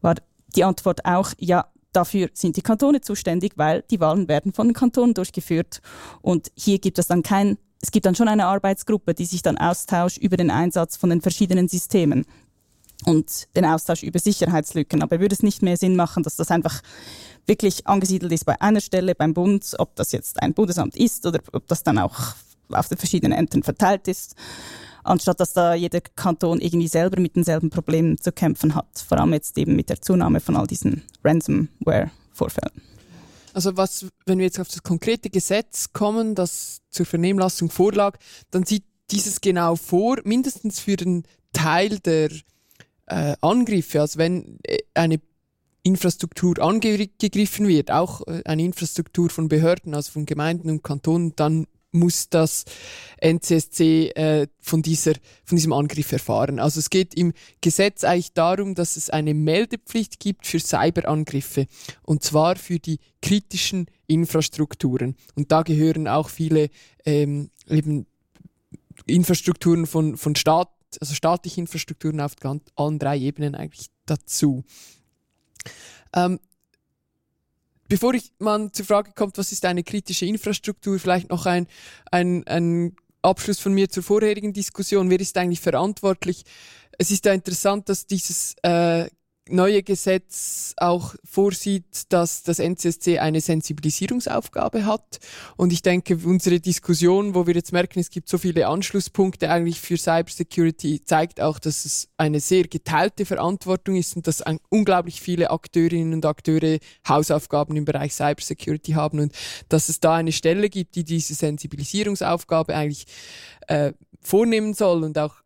war 0.00 0.14
die 0.54 0.64
Antwort 0.64 1.04
auch, 1.04 1.32
ja, 1.38 1.66
dafür 1.92 2.28
sind 2.32 2.56
die 2.56 2.62
Kantone 2.62 3.00
zuständig, 3.00 3.54
weil 3.56 3.82
die 3.90 3.98
Wahlen 3.98 4.28
werden 4.28 4.52
von 4.52 4.68
den 4.68 4.74
Kantonen 4.74 5.14
durchgeführt 5.14 5.80
und 6.22 6.52
hier 6.54 6.78
gibt 6.78 6.98
es 6.98 7.08
dann 7.08 7.22
kein 7.22 7.58
es 7.80 7.90
gibt 7.90 8.06
dann 8.06 8.14
schon 8.14 8.28
eine 8.28 8.46
Arbeitsgruppe, 8.46 9.14
die 9.14 9.24
sich 9.24 9.42
dann 9.42 9.58
austauscht 9.58 10.18
über 10.18 10.36
den 10.36 10.50
Einsatz 10.50 10.96
von 10.96 11.10
den 11.10 11.20
verschiedenen 11.20 11.68
Systemen 11.68 12.26
und 13.04 13.46
den 13.54 13.64
Austausch 13.64 14.02
über 14.02 14.18
Sicherheitslücken. 14.18 15.02
Aber 15.02 15.20
würde 15.20 15.34
es 15.34 15.42
nicht 15.42 15.62
mehr 15.62 15.76
Sinn 15.76 15.96
machen, 15.96 16.22
dass 16.22 16.36
das 16.36 16.50
einfach 16.50 16.82
wirklich 17.46 17.86
angesiedelt 17.86 18.32
ist 18.32 18.44
bei 18.44 18.60
einer 18.60 18.80
Stelle 18.80 19.14
beim 19.14 19.32
Bund, 19.32 19.74
ob 19.78 19.94
das 19.96 20.12
jetzt 20.12 20.42
ein 20.42 20.54
Bundesamt 20.54 20.96
ist 20.96 21.24
oder 21.24 21.40
ob 21.52 21.66
das 21.68 21.82
dann 21.82 21.98
auch 21.98 22.34
auf 22.70 22.88
den 22.88 22.98
verschiedenen 22.98 23.38
Ämtern 23.38 23.62
verteilt 23.62 24.08
ist, 24.08 24.34
anstatt 25.04 25.40
dass 25.40 25.54
da 25.54 25.74
jeder 25.74 26.00
Kanton 26.00 26.60
irgendwie 26.60 26.88
selber 26.88 27.20
mit 27.20 27.36
denselben 27.36 27.70
Problemen 27.70 28.18
zu 28.18 28.32
kämpfen 28.32 28.74
hat. 28.74 29.04
Vor 29.08 29.18
allem 29.18 29.32
jetzt 29.32 29.56
eben 29.56 29.74
mit 29.76 29.88
der 29.88 30.02
Zunahme 30.02 30.40
von 30.40 30.56
all 30.56 30.66
diesen 30.66 31.02
Ransomware-Vorfällen. 31.24 32.82
Also 33.58 33.76
was, 33.76 34.06
wenn 34.24 34.38
wir 34.38 34.44
jetzt 34.44 34.60
auf 34.60 34.68
das 34.68 34.84
konkrete 34.84 35.30
Gesetz 35.30 35.92
kommen, 35.92 36.36
das 36.36 36.80
zur 36.90 37.06
Vernehmlassung 37.06 37.70
vorlag, 37.70 38.16
dann 38.52 38.62
sieht 38.62 38.84
dieses 39.10 39.40
genau 39.40 39.74
vor, 39.74 40.18
mindestens 40.22 40.78
für 40.78 40.94
den 40.94 41.24
Teil 41.52 41.98
der 41.98 42.30
äh, 43.06 43.34
Angriffe, 43.40 44.00
also 44.00 44.16
wenn 44.20 44.60
äh, 44.62 44.78
eine 44.94 45.20
Infrastruktur 45.82 46.60
angegriffen 46.60 47.66
wird, 47.66 47.90
auch 47.90 48.24
äh, 48.28 48.42
eine 48.44 48.62
Infrastruktur 48.62 49.28
von 49.28 49.48
Behörden, 49.48 49.92
also 49.92 50.12
von 50.12 50.24
Gemeinden 50.24 50.70
und 50.70 50.84
Kantonen, 50.84 51.34
dann 51.34 51.66
muss 51.92 52.28
das 52.28 52.64
NCSC 53.20 54.10
äh, 54.10 54.46
von, 54.60 54.82
dieser, 54.82 55.14
von 55.44 55.56
diesem 55.56 55.72
Angriff 55.72 56.12
erfahren. 56.12 56.58
Also 56.58 56.80
es 56.80 56.90
geht 56.90 57.14
im 57.14 57.32
Gesetz 57.60 58.04
eigentlich 58.04 58.32
darum, 58.32 58.74
dass 58.74 58.96
es 58.96 59.10
eine 59.10 59.34
Meldepflicht 59.34 60.20
gibt 60.20 60.46
für 60.46 60.60
Cyberangriffe 60.60 61.66
und 62.02 62.22
zwar 62.22 62.56
für 62.56 62.78
die 62.78 62.98
kritischen 63.22 63.86
Infrastrukturen. 64.06 65.16
Und 65.34 65.50
da 65.50 65.62
gehören 65.62 66.08
auch 66.08 66.28
viele 66.28 66.70
ähm, 67.04 67.50
eben 67.68 68.06
Infrastrukturen 69.06 69.86
von, 69.86 70.16
von 70.16 70.34
Staat, 70.36 70.70
also 71.00 71.14
staatliche 71.14 71.60
Infrastrukturen 71.60 72.20
auf 72.20 72.32
allen 72.76 72.98
drei 72.98 73.18
Ebenen 73.18 73.54
eigentlich 73.54 73.88
dazu. 74.06 74.64
Ähm, 76.14 76.40
bevor 77.88 78.14
ich 78.14 78.32
mal 78.38 78.70
zur 78.72 78.86
Frage 78.86 79.12
kommt, 79.14 79.38
was 79.38 79.52
ist 79.52 79.64
eine 79.64 79.82
kritische 79.82 80.26
Infrastruktur, 80.26 80.98
vielleicht 80.98 81.30
noch 81.30 81.46
ein, 81.46 81.66
ein, 82.10 82.46
ein 82.46 82.96
Abschluss 83.22 83.58
von 83.58 83.72
mir 83.72 83.88
zur 83.88 84.02
vorherigen 84.02 84.52
Diskussion. 84.52 85.10
Wer 85.10 85.20
ist 85.20 85.36
eigentlich 85.36 85.60
verantwortlich? 85.60 86.44
Es 86.98 87.10
ist 87.10 87.24
ja 87.24 87.32
interessant, 87.32 87.88
dass 87.88 88.06
dieses 88.06 88.54
äh, 88.62 89.08
neue 89.50 89.82
Gesetz 89.82 90.74
auch 90.76 91.14
vorsieht, 91.24 91.84
dass 92.10 92.42
das 92.42 92.58
NCSC 92.58 93.18
eine 93.18 93.40
Sensibilisierungsaufgabe 93.40 94.86
hat. 94.86 95.18
Und 95.56 95.72
ich 95.72 95.82
denke, 95.82 96.18
unsere 96.24 96.60
Diskussion, 96.60 97.34
wo 97.34 97.46
wir 97.46 97.54
jetzt 97.54 97.72
merken, 97.72 98.00
es 98.00 98.10
gibt 98.10 98.28
so 98.28 98.38
viele 98.38 98.68
Anschlusspunkte 98.68 99.50
eigentlich 99.50 99.80
für 99.80 99.96
Cybersecurity, 99.96 101.04
zeigt 101.04 101.40
auch, 101.40 101.58
dass 101.58 101.84
es 101.84 102.08
eine 102.16 102.40
sehr 102.40 102.64
geteilte 102.64 103.24
Verantwortung 103.24 103.96
ist 103.96 104.16
und 104.16 104.26
dass 104.26 104.42
unglaublich 104.68 105.20
viele 105.20 105.50
Akteurinnen 105.50 106.14
und 106.14 106.26
Akteure 106.26 106.78
Hausaufgaben 107.06 107.76
im 107.76 107.84
Bereich 107.84 108.14
Cybersecurity 108.14 108.92
haben 108.92 109.20
und 109.20 109.32
dass 109.68 109.88
es 109.88 110.00
da 110.00 110.14
eine 110.14 110.32
Stelle 110.32 110.68
gibt, 110.68 110.94
die 110.94 111.04
diese 111.04 111.34
Sensibilisierungsaufgabe 111.34 112.74
eigentlich 112.74 113.06
äh, 113.66 113.92
vornehmen 114.20 114.74
soll 114.74 115.04
und 115.04 115.18
auch 115.18 115.36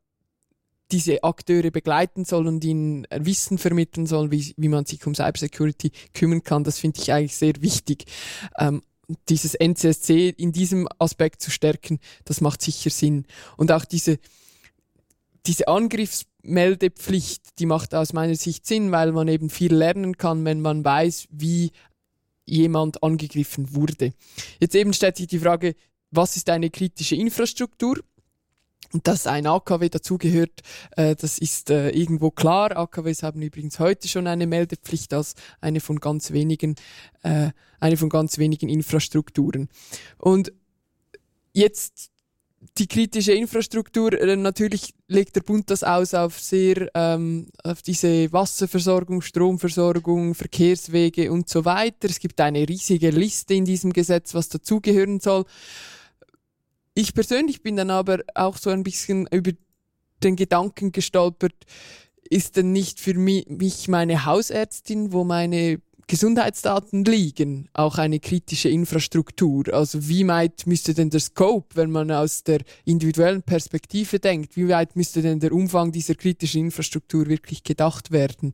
diese 0.92 1.24
Akteure 1.24 1.70
begleiten 1.70 2.24
soll 2.24 2.46
und 2.46 2.62
ihnen 2.64 3.06
Wissen 3.10 3.58
vermitteln 3.58 4.06
soll, 4.06 4.30
wie, 4.30 4.54
wie 4.56 4.68
man 4.68 4.84
sich 4.84 5.06
um 5.06 5.14
Cybersecurity 5.14 5.90
kümmern 6.12 6.42
kann. 6.42 6.64
Das 6.64 6.78
finde 6.78 7.00
ich 7.00 7.12
eigentlich 7.12 7.36
sehr 7.36 7.54
wichtig. 7.60 8.04
Ähm, 8.58 8.82
dieses 9.28 9.54
NCSC 9.54 10.28
in 10.28 10.52
diesem 10.52 10.88
Aspekt 10.98 11.42
zu 11.42 11.50
stärken, 11.50 11.98
das 12.24 12.40
macht 12.40 12.62
sicher 12.62 12.90
Sinn. 12.90 13.26
Und 13.56 13.72
auch 13.72 13.84
diese, 13.84 14.18
diese 15.46 15.68
Angriffsmeldepflicht, 15.68 17.58
die 17.58 17.66
macht 17.66 17.94
aus 17.94 18.12
meiner 18.12 18.36
Sicht 18.36 18.66
Sinn, 18.66 18.92
weil 18.92 19.12
man 19.12 19.28
eben 19.28 19.50
viel 19.50 19.74
lernen 19.74 20.16
kann, 20.16 20.44
wenn 20.44 20.60
man 20.60 20.84
weiß, 20.84 21.28
wie 21.30 21.72
jemand 22.44 23.02
angegriffen 23.02 23.74
wurde. 23.74 24.12
Jetzt 24.60 24.74
eben 24.74 24.92
stellt 24.92 25.16
sich 25.16 25.26
die 25.26 25.38
Frage, 25.38 25.74
was 26.10 26.36
ist 26.36 26.50
eine 26.50 26.70
kritische 26.70 27.16
Infrastruktur? 27.16 27.98
Und 28.92 29.08
dass 29.08 29.26
ein 29.26 29.46
AKW 29.46 29.88
dazugehört, 29.88 30.60
äh, 30.96 31.16
das 31.16 31.38
ist 31.38 31.70
äh, 31.70 31.90
irgendwo 31.90 32.30
klar. 32.30 32.76
AKWs 32.76 33.22
haben 33.22 33.40
übrigens 33.42 33.78
heute 33.78 34.06
schon 34.08 34.26
eine 34.26 34.46
Meldepflicht 34.46 35.14
als 35.14 35.34
eine 35.60 35.80
von 35.80 35.98
ganz 35.98 36.32
wenigen, 36.32 36.76
äh, 37.22 37.50
eine 37.80 37.96
von 37.96 38.10
ganz 38.10 38.38
wenigen 38.38 38.68
Infrastrukturen. 38.68 39.68
Und 40.18 40.52
jetzt 41.52 42.12
die 42.78 42.86
kritische 42.86 43.32
Infrastruktur, 43.32 44.12
äh, 44.18 44.36
natürlich 44.36 44.94
legt 45.08 45.36
der 45.36 45.40
Bund 45.40 45.70
das 45.70 45.82
aus 45.82 46.14
auf 46.14 46.38
sehr, 46.38 46.90
ähm, 46.94 47.48
auf 47.64 47.82
diese 47.82 48.32
Wasserversorgung, 48.32 49.20
Stromversorgung, 49.20 50.34
Verkehrswege 50.34 51.32
und 51.32 51.48
so 51.48 51.64
weiter. 51.64 52.08
Es 52.08 52.20
gibt 52.20 52.40
eine 52.40 52.68
riesige 52.68 53.10
Liste 53.10 53.54
in 53.54 53.64
diesem 53.64 53.92
Gesetz, 53.92 54.34
was 54.34 54.48
dazugehören 54.48 55.20
soll. 55.20 55.44
Ich 56.94 57.14
persönlich 57.14 57.62
bin 57.62 57.76
dann 57.76 57.90
aber 57.90 58.20
auch 58.34 58.56
so 58.56 58.70
ein 58.70 58.82
bisschen 58.82 59.26
über 59.30 59.52
den 60.22 60.36
Gedanken 60.36 60.92
gestolpert, 60.92 61.54
ist 62.28 62.56
denn 62.56 62.72
nicht 62.72 63.00
für 63.00 63.14
mich 63.14 63.88
meine 63.88 64.24
Hausärztin, 64.24 65.12
wo 65.12 65.24
meine 65.24 65.80
Gesundheitsdaten 66.06 67.04
liegen, 67.04 67.68
auch 67.72 67.96
eine 67.96 68.20
kritische 68.20 68.68
Infrastruktur. 68.68 69.72
Also 69.72 70.08
wie 70.08 70.26
weit 70.26 70.66
müsste 70.66 70.92
denn 70.92 71.08
der 71.08 71.20
Scope, 71.20 71.74
wenn 71.74 71.90
man 71.90 72.10
aus 72.10 72.44
der 72.44 72.60
individuellen 72.84 73.42
Perspektive 73.42 74.18
denkt, 74.18 74.56
wie 74.56 74.68
weit 74.68 74.94
müsste 74.96 75.22
denn 75.22 75.40
der 75.40 75.52
Umfang 75.52 75.92
dieser 75.92 76.14
kritischen 76.14 76.66
Infrastruktur 76.66 77.28
wirklich 77.28 77.64
gedacht 77.64 78.10
werden? 78.10 78.52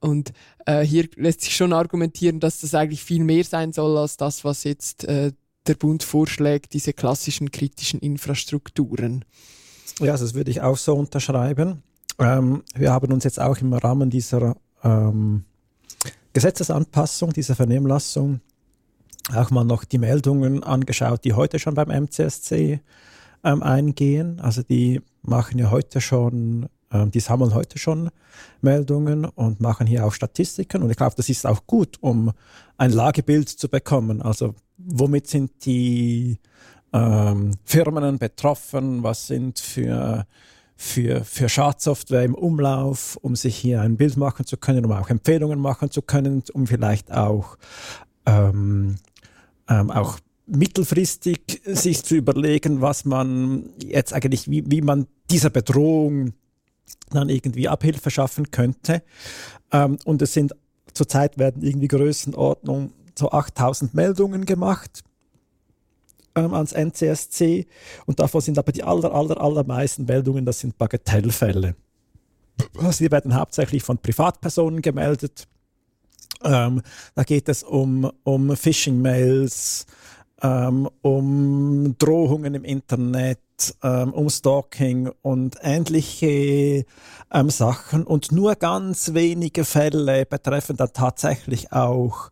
Und 0.00 0.32
äh, 0.64 0.80
hier 0.80 1.08
lässt 1.16 1.42
sich 1.42 1.56
schon 1.56 1.74
argumentieren, 1.74 2.40
dass 2.40 2.60
das 2.60 2.74
eigentlich 2.74 3.04
viel 3.04 3.24
mehr 3.24 3.44
sein 3.44 3.72
soll 3.72 3.98
als 3.98 4.16
das, 4.16 4.44
was 4.44 4.64
jetzt 4.64 5.04
äh, 5.04 5.32
der 5.68 5.74
Bund 5.74 6.02
vorschlägt, 6.02 6.72
diese 6.72 6.92
klassischen 6.92 7.50
kritischen 7.50 8.00
Infrastrukturen. 8.00 9.24
Ja, 10.00 10.16
das 10.16 10.34
würde 10.34 10.50
ich 10.50 10.60
auch 10.60 10.76
so 10.76 10.94
unterschreiben. 10.94 11.82
Ähm, 12.18 12.62
wir 12.74 12.92
haben 12.92 13.12
uns 13.12 13.24
jetzt 13.24 13.40
auch 13.40 13.58
im 13.58 13.72
Rahmen 13.72 14.10
dieser 14.10 14.56
ähm, 14.82 15.44
Gesetzesanpassung, 16.32 17.32
dieser 17.32 17.54
Vernehmlassung, 17.54 18.40
auch 19.34 19.50
mal 19.50 19.64
noch 19.64 19.84
die 19.84 19.98
Meldungen 19.98 20.62
angeschaut, 20.62 21.24
die 21.24 21.32
heute 21.32 21.58
schon 21.58 21.74
beim 21.74 21.90
MCSC 21.90 22.80
ähm, 23.44 23.62
eingehen. 23.62 24.40
Also 24.40 24.62
die 24.62 25.02
machen 25.22 25.58
ja 25.58 25.70
heute 25.70 26.00
schon, 26.00 26.68
ähm, 26.92 27.10
die 27.10 27.20
sammeln 27.20 27.54
heute 27.54 27.78
schon 27.78 28.10
Meldungen 28.60 29.24
und 29.24 29.60
machen 29.60 29.86
hier 29.86 30.06
auch 30.06 30.12
Statistiken. 30.12 30.82
Und 30.82 30.90
ich 30.90 30.96
glaube, 30.96 31.14
das 31.16 31.28
ist 31.28 31.46
auch 31.46 31.66
gut, 31.66 31.96
um 32.00 32.32
ein 32.76 32.92
Lagebild 32.92 33.48
zu 33.48 33.68
bekommen. 33.68 34.22
Also 34.22 34.54
womit 34.78 35.26
sind 35.26 35.64
die 35.66 36.38
ähm, 36.92 37.52
Firmen 37.64 38.18
betroffen, 38.18 39.02
was 39.02 39.26
sind 39.26 39.58
für, 39.58 40.26
für, 40.76 41.24
für 41.24 41.48
Schadsoftware 41.48 42.24
im 42.24 42.34
Umlauf, 42.34 43.18
um 43.20 43.36
sich 43.36 43.56
hier 43.56 43.82
ein 43.82 43.96
Bild 43.96 44.16
machen 44.16 44.46
zu 44.46 44.56
können, 44.56 44.84
um 44.84 44.92
auch 44.92 45.10
Empfehlungen 45.10 45.58
machen 45.58 45.90
zu 45.90 46.02
können, 46.02 46.42
um 46.52 46.66
vielleicht 46.66 47.12
auch, 47.12 47.58
ähm, 48.26 48.96
ähm, 49.68 49.90
auch 49.90 50.18
mittelfristig 50.46 51.60
sich 51.66 52.02
zu 52.04 52.14
überlegen, 52.14 52.80
was 52.80 53.04
man 53.04 53.70
jetzt 53.82 54.14
eigentlich, 54.14 54.48
wie, 54.48 54.64
wie 54.70 54.80
man 54.80 55.06
dieser 55.30 55.50
Bedrohung 55.50 56.32
dann 57.10 57.28
irgendwie 57.28 57.68
Abhilfe 57.68 58.10
schaffen 58.10 58.50
könnte. 58.50 59.02
Ähm, 59.72 59.98
und 60.04 60.22
es 60.22 60.32
sind 60.32 60.54
zurzeit 60.94 61.38
werden 61.38 61.62
irgendwie 61.62 61.88
Größenordnung 61.88 62.92
so 63.18 63.30
8000 63.30 63.94
Meldungen 63.94 64.44
gemacht 64.44 65.02
ähm, 66.34 66.54
ans 66.54 66.72
NCSC 66.72 67.66
und 68.06 68.20
davon 68.20 68.40
sind 68.40 68.58
aber 68.58 68.72
die 68.72 68.82
aller, 68.82 69.12
aller, 69.12 69.40
allermeisten 69.40 70.04
Meldungen, 70.04 70.44
das 70.44 70.60
sind 70.60 70.78
Bagatellfälle. 70.78 71.74
Also 72.78 73.04
die 73.04 73.10
werden 73.10 73.34
hauptsächlich 73.34 73.82
von 73.82 73.98
Privatpersonen 73.98 74.82
gemeldet. 74.82 75.46
Ähm, 76.42 76.82
da 77.14 77.22
geht 77.24 77.48
es 77.48 77.62
um, 77.62 78.10
um 78.24 78.56
Phishing-Mails, 78.56 79.86
ähm, 80.42 80.88
um 81.02 81.96
Drohungen 81.98 82.54
im 82.54 82.64
Internet, 82.64 83.40
ähm, 83.82 84.12
um 84.12 84.28
Stalking 84.30 85.10
und 85.22 85.56
ähnliche 85.62 86.84
ähm, 87.32 87.50
Sachen. 87.50 88.04
Und 88.04 88.32
nur 88.32 88.54
ganz 88.54 89.14
wenige 89.14 89.64
Fälle 89.64 90.26
betreffen 90.26 90.76
dann 90.76 90.92
tatsächlich 90.92 91.72
auch 91.72 92.30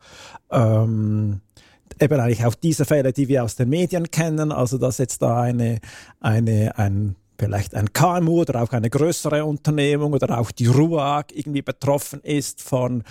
ähm, 0.50 1.40
eben 2.00 2.20
eigentlich 2.20 2.44
auch 2.44 2.54
diese 2.54 2.84
Fälle, 2.84 3.12
die 3.12 3.28
wir 3.28 3.44
aus 3.44 3.56
den 3.56 3.68
Medien 3.68 4.10
kennen, 4.10 4.52
also 4.52 4.78
dass 4.78 4.98
jetzt 4.98 5.22
da 5.22 5.40
eine, 5.40 5.80
eine, 6.20 6.78
ein 6.78 7.16
vielleicht 7.38 7.74
ein 7.74 7.92
KMU 7.92 8.40
oder 8.40 8.62
auch 8.62 8.72
eine 8.72 8.90
größere 8.90 9.44
Unternehmung 9.44 10.12
oder 10.12 10.38
auch 10.38 10.50
die 10.50 10.66
RUAG 10.66 11.26
irgendwie 11.34 11.62
betroffen 11.62 12.20
ist 12.22 12.62
von 12.62 13.02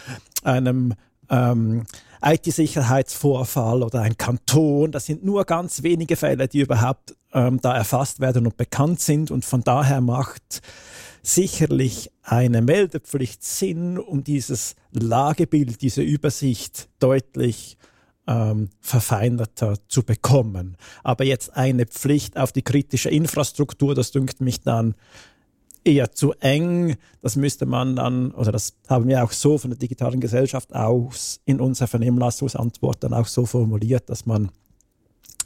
einem 0.43 0.93
ähm, 1.29 1.83
IT-Sicherheitsvorfall 2.23 3.83
oder 3.83 4.01
ein 4.01 4.17
Kanton. 4.17 4.91
Das 4.91 5.05
sind 5.05 5.23
nur 5.23 5.45
ganz 5.45 5.83
wenige 5.83 6.15
Fälle, 6.15 6.47
die 6.47 6.61
überhaupt 6.61 7.15
ähm, 7.35 7.59
da 7.61 7.75
erfasst 7.75 8.21
werden 8.21 8.47
und 8.47 8.57
bekannt 8.57 9.01
sind. 9.01 9.29
Und 9.29 9.45
von 9.45 9.61
daher 9.61 10.01
macht 10.01 10.61
sicherlich 11.21 12.11
eine 12.23 12.61
Meldepflicht 12.61 13.43
Sinn, 13.43 13.99
um 13.99 14.23
dieses 14.23 14.75
Lagebild, 14.91 15.81
diese 15.81 16.01
Übersicht 16.01 16.89
deutlich 16.99 17.77
ähm, 18.27 18.69
verfeinerter 18.79 19.75
zu 19.87 20.03
bekommen. 20.03 20.77
Aber 21.03 21.25
jetzt 21.25 21.55
eine 21.55 21.85
Pflicht 21.85 22.37
auf 22.37 22.51
die 22.51 22.63
kritische 22.63 23.09
Infrastruktur, 23.09 23.93
das 23.93 24.11
dünkt 24.11 24.39
mich 24.39 24.61
dann 24.61 24.95
eher 25.83 26.11
zu 26.11 26.33
eng. 26.39 26.95
Das 27.21 27.35
müsste 27.35 27.65
man 27.65 27.95
dann, 27.95 28.31
oder 28.31 28.51
das 28.51 28.77
haben 28.87 29.07
wir 29.07 29.23
auch 29.23 29.31
so 29.31 29.57
von 29.57 29.71
der 29.71 29.77
digitalen 29.77 30.21
Gesellschaft 30.21 30.73
aus 30.73 31.41
in 31.45 31.59
unserer 31.59 31.87
Vernehmlassungsantwort 31.87 33.03
dann 33.03 33.13
auch 33.13 33.27
so 33.27 33.45
formuliert, 33.45 34.09
dass 34.09 34.25
man 34.25 34.49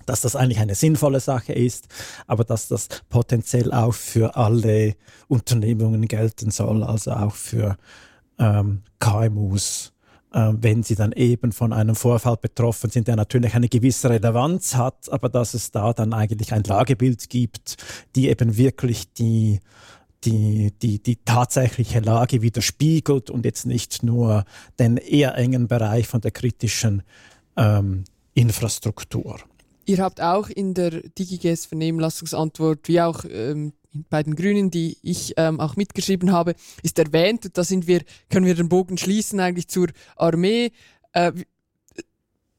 dass 0.10 0.22
das 0.22 0.36
eigentlich 0.36 0.60
eine 0.60 0.76
sinnvolle 0.76 1.20
Sache 1.20 1.54
ist, 1.54 1.88
aber 2.28 2.44
dass 2.44 2.68
das 2.68 2.88
potenziell 3.10 3.72
auch 3.72 3.94
für 3.94 4.36
alle 4.36 4.96
Unternehmungen 5.28 6.08
gelten 6.08 6.52
soll, 6.52 6.84
also 6.84 7.12
auch 7.12 7.36
für 7.36 7.78
ähm, 8.40 8.82
KMUs, 9.00 9.94
äh, 10.34 10.52
wenn 10.54 10.82
sie 10.82 10.96
dann 10.96 11.12
eben 11.12 11.52
von 11.52 11.74
einem 11.74 11.96
Vorfall 11.96 12.38
betroffen 12.38 12.90
sind, 12.90 13.08
der 13.08 13.16
natürlich 13.16 13.54
eine 13.54 13.70
gewisse 13.70 14.10
Relevanz 14.10 14.76
hat, 14.76 15.12
aber 15.12 15.30
dass 15.30 15.54
es 15.54 15.70
da 15.72 15.94
dann 15.94 16.14
eigentlich 16.14 16.54
ein 16.54 16.64
Lagebild 16.64 17.30
gibt, 17.30 17.78
die 18.16 18.30
eben 18.30 18.58
wirklich 18.58 19.14
die 19.14 19.60
die, 20.26 20.74
die, 20.82 21.02
die 21.02 21.16
tatsächliche 21.24 22.02
Lage 22.02 22.42
widerspiegelt 22.42 23.30
und 23.30 23.46
jetzt 23.46 23.66
nicht 23.66 24.04
nur 24.04 24.44
den 24.78 24.98
eher 24.98 25.38
engen 25.38 25.70
Bereich 25.70 26.10
von 26.10 26.20
der 26.20 26.32
kritischen 26.32 27.04
ähm, 27.56 28.04
Infrastruktur. 28.34 29.40
Ihr 29.90 30.04
habt 30.04 30.22
auch 30.22 30.50
in 30.50 30.76
der 30.76 30.92
DigiGS 31.02 31.66
Vernehmlassungsantwort 31.66 32.88
wie 32.88 33.02
auch 33.02 33.26
ähm, 33.28 33.74
bei 34.12 34.22
den 34.22 34.36
Grünen, 34.36 34.70
die 34.70 35.00
ich 35.02 35.34
ähm, 35.36 35.60
auch 35.60 35.78
mitgeschrieben 35.78 36.32
habe, 36.32 36.54
ist 36.84 37.00
erwähnt. 37.00 37.50
Da 37.58 37.64
sind 37.64 37.88
wir, 37.88 38.04
können 38.30 38.46
wir 38.46 38.54
den 38.54 38.70
Bogen 38.70 39.00
schließen 39.00 39.40
eigentlich 39.40 39.68
zur 39.68 39.88
Armee. 40.16 40.74
Äh, 41.14 41.32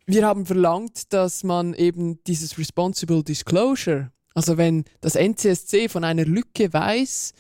wir 0.07 0.27
haben 0.27 0.45
verlangt, 0.45 1.13
dass 1.13 1.45
man 1.45 1.73
eben 1.75 2.19
dieses 2.25 2.59
Responsible 2.59 3.23
Disclosure, 3.23 4.11
also 4.35 4.57
wenn 4.57 4.83
das 5.01 5.15
NCSC 5.15 5.89
von 5.89 6.03
einer 6.03 6.25
Lücke 6.25 6.73
weiß, 6.73 7.33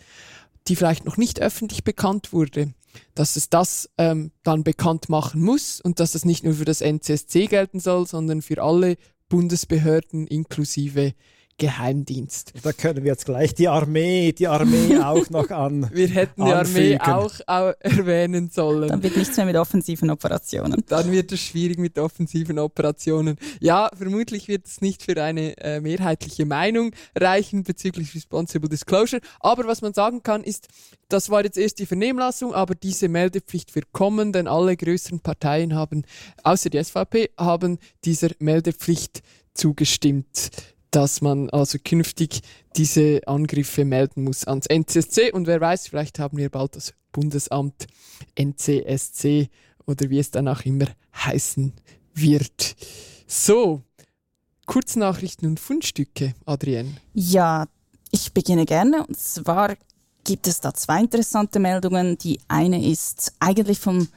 die 0.68 0.76
vielleicht 0.76 1.05
noch 1.05 1.16
nicht 1.16 1.41
öffentlich 1.41 1.82
bekannt 1.82 2.32
wurde, 2.32 2.74
dass 3.16 3.34
es 3.34 3.51
das 3.51 3.91
ähm, 3.99 4.30
dann 4.45 4.62
bekannt 4.62 5.09
machen 5.09 5.43
muss 5.43 5.80
und 5.80 5.99
dass 5.99 6.12
das 6.12 6.24
nicht 6.24 6.45
nur 6.45 6.55
für 6.55 6.64
das 6.64 6.80
NCSC 6.80 7.47
gelten 7.47 7.80
soll, 7.80 8.07
sondern 8.07 8.41
für 8.41 8.62
alle 8.62 8.97
Bundesbehörden 9.31 10.26
inklusive 10.26 11.14
Geheimdienst. 11.61 12.54
Da 12.62 12.72
können 12.72 13.04
wir 13.04 13.12
jetzt 13.12 13.26
gleich 13.26 13.54
die 13.54 13.68
Armee, 13.68 14.32
die 14.32 14.48
Armee 14.48 14.96
auch 15.04 15.28
noch 15.28 15.50
an. 15.50 15.90
Wir 15.92 16.08
hätten 16.08 16.42
die 16.42 16.50
Armee 16.50 16.98
auch, 16.98 17.34
auch, 17.46 17.74
erwähnen 17.80 18.48
sollen. 18.48 18.88
Dann 18.88 19.02
wird 19.02 19.18
nichts 19.18 19.36
mehr 19.36 19.44
mit 19.44 19.56
offensiven 19.56 20.08
Operationen. 20.11 20.82
Dann 20.88 21.12
wird 21.12 21.30
es 21.32 21.40
schwierig 21.40 21.78
mit 21.78 21.98
offensiven 21.98 22.58
Operationen. 22.58 23.36
Ja, 23.61 23.90
vermutlich 23.94 24.48
wird 24.48 24.66
es 24.66 24.80
nicht 24.80 25.02
für 25.02 25.22
eine 25.22 25.56
äh, 25.58 25.80
mehrheitliche 25.80 26.46
Meinung 26.46 26.92
reichen 27.14 27.62
bezüglich 27.62 28.14
Responsible 28.14 28.70
Disclosure. 28.70 29.20
Aber 29.40 29.66
was 29.66 29.82
man 29.82 29.92
sagen 29.92 30.22
kann, 30.22 30.42
ist, 30.42 30.68
das 31.11 31.28
war 31.28 31.44
jetzt 31.44 31.58
erst 31.58 31.78
die 31.78 31.86
Vernehmlassung, 31.86 32.54
aber 32.54 32.74
diese 32.74 33.11
Meldepflicht 33.11 33.74
wird 33.74 33.92
kommen, 33.92 34.32
denn 34.32 34.48
alle 34.48 34.78
größeren 34.78 35.20
Parteien 35.20 35.74
haben, 35.74 36.04
außer 36.42 36.70
die 36.70 36.82
SVP, 36.82 37.30
haben 37.36 37.78
dieser 38.02 38.30
Meldepflicht 38.38 39.22
zugestimmt 39.52 40.50
dass 40.91 41.20
man 41.20 41.51
also 41.51 41.78
künftig 41.82 42.41
diese 42.76 43.20
Angriffe 43.26 43.84
melden 43.84 44.24
muss 44.24 44.47
ans 44.47 44.66
NCSC 44.66 45.32
und 45.32 45.47
wer 45.47 45.61
weiß, 45.61 45.88
vielleicht 45.88 46.18
haben 46.18 46.38
wir 46.38 46.51
bald 46.51 46.76
das 46.76 46.95
Bundesamt 47.12 47.86
NCSC 48.38 49.49
oder 49.86 50.11
wie 50.11 50.18
es 50.18 50.30
dann 50.30 50.49
auch 50.49 50.62
immer 50.64 50.86
heißen 51.14 51.72
wird. 52.14 52.76
So, 53.26 53.82
Kurznachrichten 54.66 55.49
und 55.49 55.61
Fundstücke, 55.61 56.34
Adrienne. 56.47 56.97
Ja, 57.12 57.66
ich 58.11 58.32
beginne 58.32 58.66
gerne 58.66 59.07
und 59.07 59.16
zwar 59.16 59.76
gibt 60.24 60.47
es 60.47 60.61
da 60.61 60.74
zwei 60.74 61.01
interessante 61.01 61.59
Meldungen. 61.59 62.18
Die 62.18 62.38
eine 62.49 62.84
ist 62.84 63.32
eigentlich 63.41 63.78
vom 63.78 64.09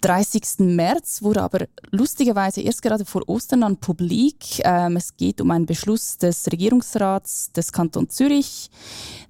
30. 0.00 0.42
März 0.58 1.22
wurde 1.22 1.42
aber 1.42 1.66
lustigerweise 1.90 2.60
erst 2.60 2.82
gerade 2.82 3.04
vor 3.04 3.28
Ostern 3.28 3.62
an 3.62 3.76
publik. 3.76 4.60
Ähm, 4.64 4.96
es 4.96 5.16
geht 5.16 5.40
um 5.40 5.50
einen 5.50 5.66
Beschluss 5.66 6.18
des 6.18 6.50
Regierungsrats 6.50 7.52
des 7.52 7.72
Kantons 7.72 8.14
Zürich, 8.14 8.70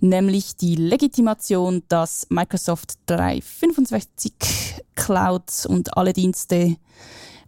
nämlich 0.01 0.57
die 0.57 0.77
Legitimation, 0.77 1.83
dass 1.89 2.27
Microsoft 2.31 2.95
365 3.07 4.33
Cloud 4.95 5.67
und 5.69 5.97
alle 5.97 6.13
Dienste 6.13 6.77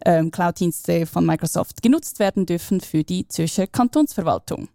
ähm, 0.05 0.31
Cloud-Dienste 0.31 1.05
von 1.05 1.25
Microsoft 1.25 1.81
genutzt 1.81 2.19
werden 2.19 2.45
dürfen 2.45 2.81
für 2.81 3.03
die 3.03 3.27
Zürcher 3.27 3.67
Kantonsverwaltung. 3.67 4.67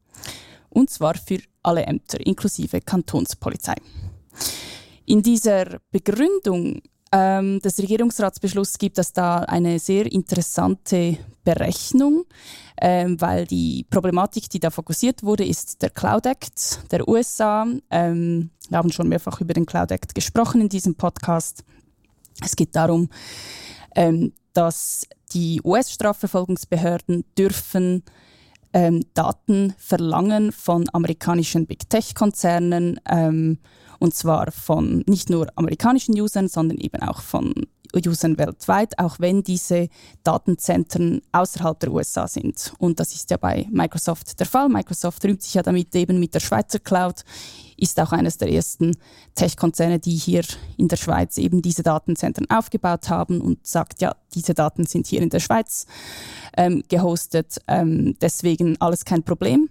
Und 0.71 0.91
zwar 0.91 1.15
für 1.15 1.39
alle 1.63 1.85
Ämter, 1.85 2.25
inklusive 2.25 2.81
Kantonspolizei. 2.81 3.75
In 5.07 5.23
dieser 5.23 5.79
Begründung 5.91 6.83
ähm, 7.13 7.61
des 7.61 7.79
Regierungsratsbeschlusses 7.79 8.79
gibt 8.79 8.99
es 8.99 9.13
da 9.13 9.39
eine 9.39 9.79
sehr 9.79 10.11
interessante 10.11 11.19
Berechnung, 11.45 12.25
ähm, 12.81 13.21
weil 13.21 13.47
die 13.47 13.87
Problematik, 13.89 14.51
die 14.51 14.61
da 14.61 14.71
fokussiert 14.71 15.23
wurde, 15.23 15.45
ist 15.45 15.81
der 15.81 15.91
Cloud 15.91 16.27
Act 16.27 16.91
der 16.91 17.09
USA. 17.09 17.67
Ähm, 17.91 18.51
wir 18.69 18.79
haben 18.79 18.93
schon 18.93 19.09
mehrfach 19.09 19.41
über 19.41 19.55
den 19.55 19.65
Cloud 19.65 19.91
Act 19.91 20.15
gesprochen 20.15 20.61
in 20.61 20.69
diesem 20.69 20.95
Podcast. 20.95 21.65
Es 22.45 22.55
geht 22.55 22.77
darum, 22.77 23.09
ähm, 23.97 24.33
dass 24.53 25.07
die 25.33 25.61
US-Strafverfolgungsbehörden 25.65 27.25
dürfen 27.37 28.03
ähm, 28.73 29.05
Daten 29.15 29.75
verlangen 29.79 30.53
von 30.53 30.89
amerikanischen 30.93 31.67
Big 31.67 31.89
Tech-Konzernen 31.89 33.01
ähm, 33.09 33.59
und 33.99 34.15
zwar 34.15 34.51
von 34.53 35.03
nicht 35.07 35.31
nur 35.31 35.49
amerikanischen 35.57 36.19
Usern, 36.21 36.49
sondern 36.49 36.79
eben 36.79 37.03
auch 37.03 37.21
von 37.21 37.55
Usern 37.95 38.39
weltweit, 38.39 38.99
auch 38.99 39.19
wenn 39.19 39.43
diese 39.43 39.89
Datenzentren 40.23 41.23
außerhalb 41.33 41.79
der 41.81 41.93
USA 41.93 42.29
sind. 42.29 42.73
Und 42.79 43.01
das 43.01 43.15
ist 43.15 43.31
ja 43.31 43.37
bei 43.37 43.67
Microsoft 43.71 44.39
der 44.39 44.47
Fall. 44.47 44.69
Microsoft 44.69 45.25
rühmt 45.25 45.43
sich 45.43 45.55
ja 45.55 45.63
damit 45.63 45.95
eben 45.95 46.21
mit 46.21 46.35
der 46.35 46.41
Schweizer 46.41 46.79
Cloud, 46.79 47.25
ist 47.77 47.99
auch 48.01 48.13
eines 48.13 48.39
der 48.39 48.53
ersten 48.53 48.97
Tech-Konzerne, 49.35 49.99
die 50.01 50.17
hier 50.17 50.43
in 50.77 50.89
der 50.89 50.97
Schweiz 50.97 51.39
eben 51.39 51.63
diese 51.63 51.83
Datenzentren 51.83 52.51
aufgebaut 52.51 53.09
haben 53.09 53.41
und 53.41 53.67
sagt, 53.67 54.03
ja, 54.03 54.15
diese 54.35 54.55
Daten 54.55 54.85
sind 54.87 55.07
hier 55.07 55.23
in 55.23 55.31
der 55.31 55.41
Schweiz 55.41 55.87
ähm, 56.57 56.83
gehostet, 56.89 57.59
ähm, 57.69 58.17
deswegen 58.21 58.81
alles 58.81 59.05
kein 59.05 59.23
Problem. 59.23 59.71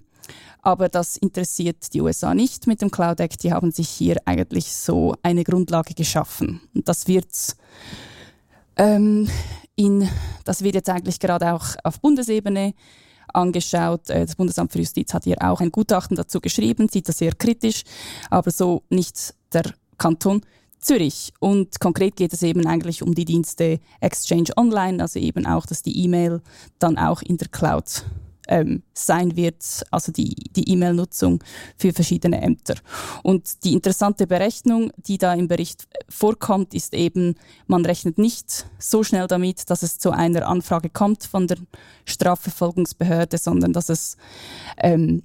Aber 0.61 0.89
das 0.89 1.17
interessiert 1.17 1.93
die 1.93 2.01
USA 2.01 2.33
nicht 2.33 2.67
mit 2.67 2.81
dem 2.81 2.91
Cloud 2.91 3.19
Act. 3.19 3.43
Die 3.43 3.53
haben 3.53 3.71
sich 3.71 3.89
hier 3.89 4.17
eigentlich 4.25 4.73
so 4.73 5.15
eine 5.23 5.43
Grundlage 5.43 5.93
geschaffen. 5.93 6.61
Und 6.73 6.87
das 6.87 7.07
wird, 7.07 7.55
ähm, 8.75 9.29
in, 9.75 10.09
das 10.43 10.63
wird 10.63 10.75
jetzt 10.75 10.89
eigentlich 10.89 11.19
gerade 11.19 11.53
auch 11.53 11.65
auf 11.83 12.01
Bundesebene 12.01 12.73
angeschaut. 13.33 14.09
Äh, 14.09 14.25
das 14.25 14.35
Bundesamt 14.35 14.71
für 14.71 14.79
Justiz 14.79 15.13
hat 15.13 15.23
hier 15.23 15.37
auch 15.41 15.61
ein 15.61 15.71
Gutachten 15.71 16.15
dazu 16.15 16.41
geschrieben, 16.41 16.89
sieht 16.89 17.07
das 17.07 17.19
sehr 17.19 17.33
kritisch, 17.33 17.83
aber 18.29 18.51
so 18.51 18.83
nicht 18.89 19.33
der 19.53 19.73
Kanton 19.97 20.41
Zürich. 20.79 21.33
Und 21.39 21.79
konkret 21.79 22.15
geht 22.15 22.33
es 22.33 22.43
eben 22.43 22.65
eigentlich 22.67 23.01
um 23.01 23.15
die 23.15 23.25
Dienste 23.25 23.79
Exchange 23.99 24.49
Online, 24.55 25.01
also 25.01 25.19
eben 25.19 25.45
auch, 25.45 25.65
dass 25.65 25.81
die 25.81 26.03
E-Mail 26.03 26.41
dann 26.79 26.97
auch 26.97 27.21
in 27.21 27.37
der 27.37 27.47
Cloud 27.47 28.05
ähm, 28.47 28.83
sein 28.93 29.35
wird, 29.35 29.63
also 29.91 30.11
die, 30.11 30.35
die 30.55 30.69
E-Mail-Nutzung 30.71 31.43
für 31.77 31.93
verschiedene 31.93 32.41
Ämter. 32.41 32.75
Und 33.23 33.63
die 33.63 33.73
interessante 33.73 34.27
Berechnung, 34.27 34.91
die 34.97 35.17
da 35.17 35.33
im 35.33 35.47
Bericht 35.47 35.87
vorkommt, 36.09 36.73
ist 36.73 36.93
eben, 36.93 37.35
man 37.67 37.85
rechnet 37.85 38.17
nicht 38.17 38.67
so 38.79 39.03
schnell 39.03 39.27
damit, 39.27 39.69
dass 39.69 39.83
es 39.83 39.99
zu 39.99 40.11
einer 40.11 40.47
Anfrage 40.47 40.89
kommt 40.89 41.23
von 41.23 41.47
der 41.47 41.57
Strafverfolgungsbehörde, 42.05 43.37
sondern 43.37 43.73
dass 43.73 43.89
es 43.89 44.17
ähm, 44.77 45.23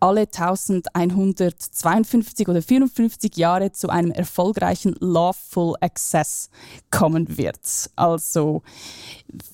alle 0.00 0.22
1152 0.22 2.48
oder 2.48 2.62
54 2.62 3.36
Jahre 3.36 3.72
zu 3.72 3.90
einem 3.90 4.10
erfolgreichen 4.10 4.96
Lawful 5.00 5.74
Access 5.80 6.48
kommen 6.90 7.36
wird. 7.36 7.90
Also 7.96 8.62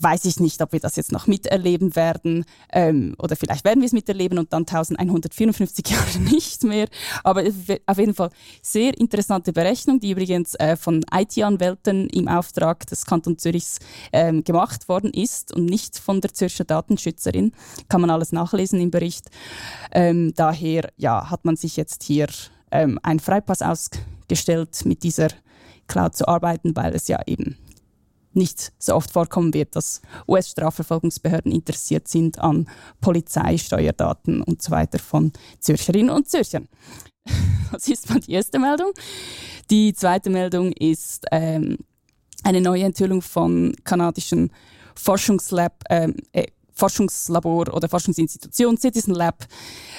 weiß 0.00 0.24
ich 0.24 0.40
nicht, 0.40 0.62
ob 0.62 0.72
wir 0.72 0.80
das 0.80 0.96
jetzt 0.96 1.12
noch 1.12 1.26
miterleben 1.26 1.94
werden 1.96 2.44
ähm, 2.72 3.14
oder 3.18 3.36
vielleicht 3.36 3.64
werden 3.64 3.80
wir 3.80 3.86
es 3.86 3.92
miterleben 3.92 4.38
und 4.38 4.52
dann 4.52 4.62
1154 4.62 5.88
Jahre 5.90 6.18
nicht 6.20 6.64
mehr. 6.64 6.88
Aber 7.24 7.42
auf 7.86 7.98
jeden 7.98 8.14
Fall 8.14 8.30
sehr 8.62 8.98
interessante 8.98 9.52
Berechnung, 9.52 10.00
die 10.00 10.12
übrigens 10.12 10.54
äh, 10.54 10.76
von 10.76 11.04
IT-Anwälten 11.12 12.08
im 12.08 12.28
Auftrag 12.28 12.86
des 12.86 13.04
Kantons 13.04 13.42
Zürichs 13.42 13.78
ähm, 14.12 14.44
gemacht 14.44 14.88
worden 14.88 15.12
ist 15.12 15.52
und 15.52 15.66
nicht 15.66 15.98
von 15.98 16.20
der 16.20 16.32
Zürcher 16.32 16.64
Datenschützerin. 16.64 17.52
Kann 17.88 18.00
man 18.00 18.10
alles 18.10 18.32
nachlesen 18.32 18.80
im 18.80 18.90
Bericht. 18.90 19.26
Ähm, 19.92 20.32
daher 20.36 20.90
ja, 20.96 21.30
hat 21.30 21.44
man 21.44 21.56
sich 21.56 21.76
jetzt 21.76 22.02
hier 22.02 22.28
ähm, 22.70 22.98
einen 23.02 23.20
Freipass 23.20 23.62
ausgestellt, 23.62 24.84
mit 24.84 25.02
dieser 25.02 25.28
Cloud 25.86 26.16
zu 26.16 26.28
arbeiten, 26.28 26.74
weil 26.76 26.94
es 26.94 27.08
ja 27.08 27.20
eben 27.26 27.56
nicht 28.36 28.72
so 28.78 28.94
oft 28.94 29.10
vorkommen 29.10 29.54
wird, 29.54 29.74
dass 29.74 30.02
US-Strafverfolgungsbehörden 30.28 31.50
interessiert 31.50 32.06
sind 32.06 32.38
an 32.38 32.68
Polizeisteuerdaten 33.00 34.42
und 34.42 34.62
so 34.62 34.70
weiter 34.70 34.98
von 34.98 35.32
Zürcherinnen 35.58 36.10
und 36.10 36.28
Zürchern. 36.28 36.68
Das 37.72 37.88
ist 37.88 38.08
mal 38.08 38.20
die 38.20 38.30
erste 38.30 38.60
Meldung. 38.60 38.92
Die 39.70 39.92
zweite 39.92 40.30
Meldung 40.30 40.70
ist 40.70 41.26
ähm, 41.32 41.78
eine 42.44 42.60
neue 42.60 42.84
Enthüllung 42.84 43.22
von 43.22 43.74
kanadischen 43.82 44.52
Forschungslab, 44.94 45.82
ähm, 45.90 46.14
äh, 46.30 46.46
Forschungslabor 46.76 47.74
oder 47.74 47.88
Forschungsinstitution 47.88 48.76
Citizen 48.76 49.14
Lab 49.14 49.44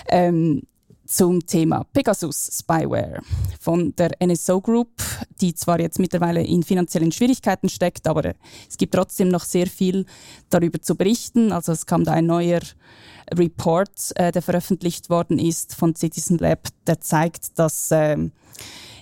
ähm, 0.08 0.62
zum 1.08 1.46
Thema 1.46 1.86
Pegasus 1.94 2.60
Spyware 2.60 3.22
von 3.60 3.96
der 3.96 4.12
NSO 4.24 4.62
Group, 4.62 4.90
die 5.42 5.56
zwar 5.56 5.80
jetzt 5.80 6.00
mittlerweile 6.00 6.44
in 6.44 6.64
finanziellen 6.64 7.12
Schwierigkeiten 7.12 7.70
steckt, 7.70 8.08
aber 8.08 8.34
es 8.70 8.78
gibt 8.78 8.94
trotzdem 8.94 9.30
noch 9.30 9.46
sehr 9.46 9.68
viel 9.68 10.06
darüber 10.50 10.82
zu 10.82 10.96
berichten. 10.96 11.52
Also 11.52 11.72
es 11.72 11.86
kam 11.86 12.04
da 12.04 12.12
ein 12.12 12.26
neuer 12.26 12.60
Report, 13.34 13.90
äh, 14.16 14.32
der 14.32 14.42
veröffentlicht 14.42 15.10
worden 15.10 15.40
ist 15.40 15.76
von 15.76 15.96
Citizen 15.96 16.38
Lab, 16.38 16.68
der 16.86 17.00
zeigt, 17.00 17.58
dass 17.58 17.90
äh, 17.92 18.18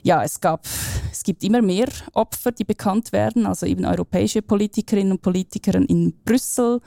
ja, 0.06 0.22
es 0.22 0.40
gab, 0.40 0.68
es 1.12 1.24
gibt 1.24 1.44
immer 1.44 1.64
mehr 1.64 1.88
Opfer, 2.14 2.52
die 2.52 2.64
bekannt 2.64 3.12
werden, 3.12 3.48
also 3.48 3.66
eben 3.66 3.86
europäische 3.86 4.44
Politikerinnen 4.44 5.14
und 5.14 5.24
Politiker 5.24 5.74
in 5.74 6.14
Brüssel, 6.24 6.80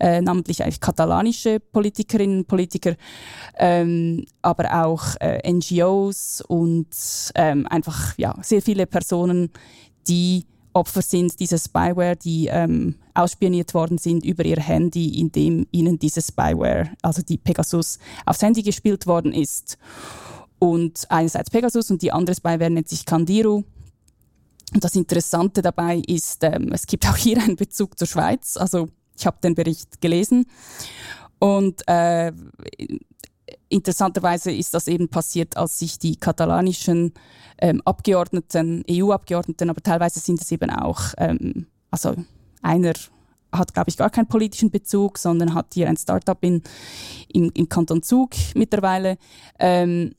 äh, 0.00 0.22
namentlich 0.22 0.62
eigentlich 0.62 0.80
katalanische 0.80 1.60
Politikerinnen 1.60 2.38
und 2.38 2.48
Politiker, 2.48 2.94
ähm, 3.58 4.24
aber 4.40 4.86
auch 4.86 5.02
äh, 5.20 5.52
NGOs 5.52 6.42
und 6.48 6.88
ähm, 7.34 7.66
einfach 7.66 8.16
ja 8.16 8.34
sehr 8.40 8.62
viele 8.62 8.86
Personen, 8.86 9.50
die 10.08 10.46
Opfer 10.72 11.02
sind 11.02 11.38
dieser 11.40 11.58
Spyware, 11.58 12.16
die 12.16 12.46
ähm, 12.46 12.94
ausspioniert 13.12 13.74
worden 13.74 13.98
sind 13.98 14.24
über 14.24 14.46
ihr 14.46 14.56
Handy, 14.56 15.20
indem 15.20 15.66
ihnen 15.72 15.98
diese 15.98 16.22
Spyware, 16.22 16.88
also 17.02 17.20
die 17.20 17.36
Pegasus, 17.36 17.98
aufs 18.24 18.40
Handy 18.40 18.62
gespielt 18.62 19.06
worden 19.06 19.34
ist. 19.34 19.76
Und 20.62 21.06
einerseits 21.08 21.50
Pegasus 21.50 21.90
und 21.90 22.02
die 22.02 22.12
andere 22.12 22.36
Spyware 22.36 22.70
nennt 22.70 22.88
sich 22.88 23.04
Candiru. 23.04 23.64
Und 24.72 24.84
das 24.84 24.94
Interessante 24.94 25.60
dabei 25.60 25.96
ist, 26.06 26.44
ähm, 26.44 26.70
es 26.70 26.86
gibt 26.86 27.04
auch 27.08 27.16
hier 27.16 27.42
einen 27.42 27.56
Bezug 27.56 27.98
zur 27.98 28.06
Schweiz. 28.06 28.56
Also 28.56 28.88
ich 29.18 29.26
habe 29.26 29.38
den 29.42 29.56
Bericht 29.56 30.00
gelesen. 30.00 30.46
Und 31.40 31.82
äh, 31.88 32.30
interessanterweise 33.70 34.52
ist 34.52 34.72
das 34.72 34.86
eben 34.86 35.08
passiert, 35.08 35.56
als 35.56 35.80
sich 35.80 35.98
die 35.98 36.14
katalanischen 36.14 37.12
ähm, 37.58 37.82
Abgeordneten, 37.84 38.84
EU-Abgeordneten, 38.88 39.68
aber 39.68 39.82
teilweise 39.82 40.20
sind 40.20 40.40
es 40.40 40.52
eben 40.52 40.70
auch, 40.70 41.12
ähm, 41.18 41.66
also 41.90 42.14
einer 42.62 42.92
hat, 43.50 43.74
glaube 43.74 43.90
ich, 43.90 43.96
gar 43.96 44.10
keinen 44.10 44.28
politischen 44.28 44.70
Bezug, 44.70 45.18
sondern 45.18 45.54
hat 45.54 45.74
hier 45.74 45.88
ein 45.88 45.96
Startup 45.96 46.38
in, 46.40 46.62
im, 47.32 47.50
im 47.52 47.68
Kanton 47.68 48.04
Zug 48.04 48.30
mittlerweile. 48.54 49.18
Ähm, 49.58 50.12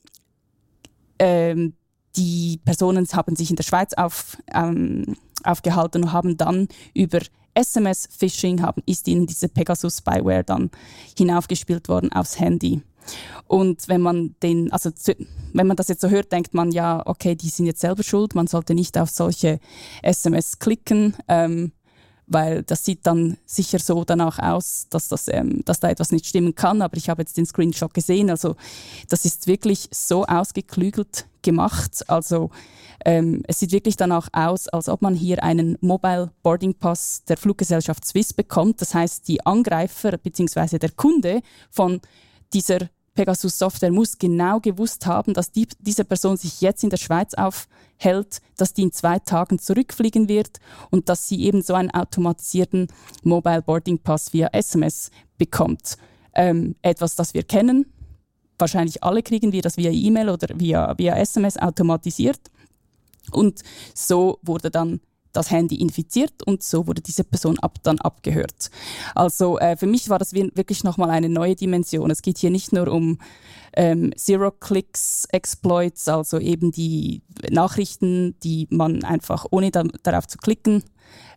ähm, 1.18 1.74
die 2.16 2.60
Personen 2.64 3.06
haben 3.12 3.36
sich 3.36 3.50
in 3.50 3.56
der 3.56 3.64
Schweiz 3.64 3.92
auf, 3.94 4.36
ähm, 4.52 5.16
aufgehalten 5.42 6.04
und 6.04 6.12
haben 6.12 6.36
dann 6.36 6.68
über 6.94 7.20
SMS-Phishing 7.54 8.62
haben, 8.62 8.82
ist 8.86 9.08
ihnen 9.08 9.26
diese 9.26 9.48
Pegasus-Spyware 9.48 10.44
dann 10.44 10.70
hinaufgespielt 11.16 11.88
worden 11.88 12.12
aufs 12.12 12.38
Handy. 12.38 12.82
Und 13.46 13.88
wenn 13.88 14.00
man 14.00 14.34
den, 14.42 14.72
also 14.72 14.90
wenn 15.52 15.66
man 15.66 15.76
das 15.76 15.88
jetzt 15.88 16.00
so 16.00 16.08
hört, 16.08 16.32
denkt 16.32 16.54
man 16.54 16.72
ja, 16.72 17.02
okay, 17.04 17.34
die 17.34 17.48
sind 17.48 17.66
jetzt 17.66 17.80
selber 17.80 18.02
schuld, 18.02 18.34
man 18.34 18.46
sollte 18.46 18.74
nicht 18.74 18.98
auf 18.98 19.10
solche 19.10 19.60
SMS 20.02 20.58
klicken. 20.58 21.14
Ähm, 21.28 21.72
weil 22.34 22.64
das 22.64 22.84
sieht 22.84 23.06
dann 23.06 23.38
sicher 23.46 23.78
so 23.78 24.04
danach 24.04 24.40
aus, 24.40 24.88
dass, 24.90 25.08
das, 25.08 25.28
ähm, 25.28 25.64
dass 25.64 25.78
da 25.78 25.88
etwas 25.88 26.10
nicht 26.10 26.26
stimmen 26.26 26.54
kann. 26.54 26.82
Aber 26.82 26.96
ich 26.96 27.08
habe 27.08 27.22
jetzt 27.22 27.36
den 27.36 27.46
Screenshot 27.46 27.94
gesehen. 27.94 28.28
Also 28.28 28.56
das 29.08 29.24
ist 29.24 29.46
wirklich 29.46 29.88
so 29.92 30.24
ausgeklügelt 30.24 31.26
gemacht. 31.42 32.04
Also 32.08 32.50
ähm, 33.04 33.44
es 33.46 33.60
sieht 33.60 33.70
wirklich 33.70 33.96
danach 33.96 34.28
aus, 34.32 34.68
als 34.68 34.88
ob 34.88 35.00
man 35.00 35.14
hier 35.14 35.44
einen 35.44 35.78
Mobile 35.80 36.32
Boarding 36.42 36.74
Pass 36.74 37.22
der 37.28 37.36
Fluggesellschaft 37.36 38.04
Swiss 38.04 38.32
bekommt. 38.32 38.80
Das 38.80 38.94
heißt, 38.94 39.28
die 39.28 39.46
Angreifer 39.46 40.18
bzw. 40.18 40.78
der 40.78 40.90
Kunde 40.90 41.40
von 41.70 42.00
dieser 42.52 42.88
Pegasus 43.14 43.58
Software 43.58 43.92
muss 43.92 44.18
genau 44.18 44.60
gewusst 44.60 45.06
haben, 45.06 45.34
dass 45.34 45.52
die, 45.52 45.68
diese 45.78 46.04
Person 46.04 46.36
sich 46.36 46.60
jetzt 46.60 46.82
in 46.82 46.90
der 46.90 46.96
Schweiz 46.96 47.34
aufhält, 47.34 48.40
dass 48.56 48.74
die 48.74 48.82
in 48.82 48.92
zwei 48.92 49.18
Tagen 49.20 49.58
zurückfliegen 49.58 50.28
wird 50.28 50.58
und 50.90 51.08
dass 51.08 51.28
sie 51.28 51.42
eben 51.44 51.62
so 51.62 51.74
einen 51.74 51.90
automatisierten 51.90 52.88
Mobile 53.22 53.62
Boarding 53.62 53.98
Pass 53.98 54.32
via 54.32 54.48
SMS 54.52 55.10
bekommt. 55.38 55.96
Ähm, 56.34 56.74
etwas, 56.82 57.14
das 57.14 57.34
wir 57.34 57.44
kennen. 57.44 57.86
Wahrscheinlich 58.58 59.02
alle 59.02 59.22
kriegen 59.22 59.52
wir 59.52 59.62
das 59.62 59.76
via 59.76 59.90
E-Mail 59.90 60.28
oder 60.28 60.48
via, 60.58 60.98
via 60.98 61.16
SMS 61.16 61.56
automatisiert. 61.56 62.40
Und 63.30 63.62
so 63.94 64.38
wurde 64.42 64.70
dann 64.70 65.00
das 65.34 65.50
Handy 65.50 65.76
infiziert 65.76 66.42
und 66.44 66.62
so 66.62 66.86
wurde 66.86 67.02
diese 67.02 67.24
Person 67.24 67.58
ab, 67.58 67.78
dann 67.82 67.98
abgehört. 67.98 68.70
Also 69.14 69.58
äh, 69.58 69.76
für 69.76 69.86
mich 69.86 70.08
war 70.08 70.18
das 70.18 70.32
wirklich 70.32 70.84
nochmal 70.84 71.10
eine 71.10 71.28
neue 71.28 71.56
Dimension. 71.56 72.10
Es 72.10 72.22
geht 72.22 72.38
hier 72.38 72.50
nicht 72.50 72.72
nur 72.72 72.88
um 72.88 73.18
ähm, 73.76 74.12
Zero-Clicks-Exploits, 74.16 76.08
also 76.08 76.38
eben 76.38 76.70
die 76.72 77.22
Nachrichten, 77.50 78.38
die 78.42 78.66
man 78.70 79.04
einfach 79.04 79.46
ohne 79.50 79.70
da, 79.70 79.84
darauf 80.02 80.26
zu 80.26 80.38
klicken 80.38 80.82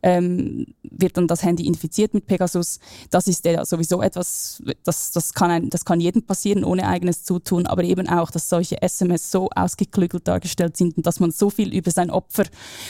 ähm, 0.03 0.65
wird 0.83 1.17
dann 1.17 1.27
das 1.27 1.43
Handy 1.43 1.67
infiziert 1.67 2.13
mit 2.13 2.27
Pegasus. 2.27 2.79
Das 3.09 3.27
ist 3.27 3.45
ja 3.45 3.65
sowieso 3.65 4.01
etwas, 4.01 4.61
das, 4.83 5.11
das, 5.11 5.33
kann 5.33 5.51
ein, 5.51 5.69
das 5.69 5.85
kann 5.85 5.99
jedem 5.99 6.23
passieren 6.23 6.63
ohne 6.63 6.88
eigenes 6.88 7.23
Zutun, 7.23 7.65
aber 7.65 7.83
eben 7.83 8.07
auch, 8.07 8.31
dass 8.31 8.49
solche 8.49 8.81
SMS 8.81 9.31
so 9.31 9.49
ausgeklügelt 9.55 10.27
dargestellt 10.27 10.77
sind 10.77 10.97
und 10.97 11.05
dass 11.05 11.19
man 11.19 11.31
so 11.31 11.49
viel 11.49 11.73
über 11.73 11.91
sein 11.91 12.09
Opfer, 12.09 12.45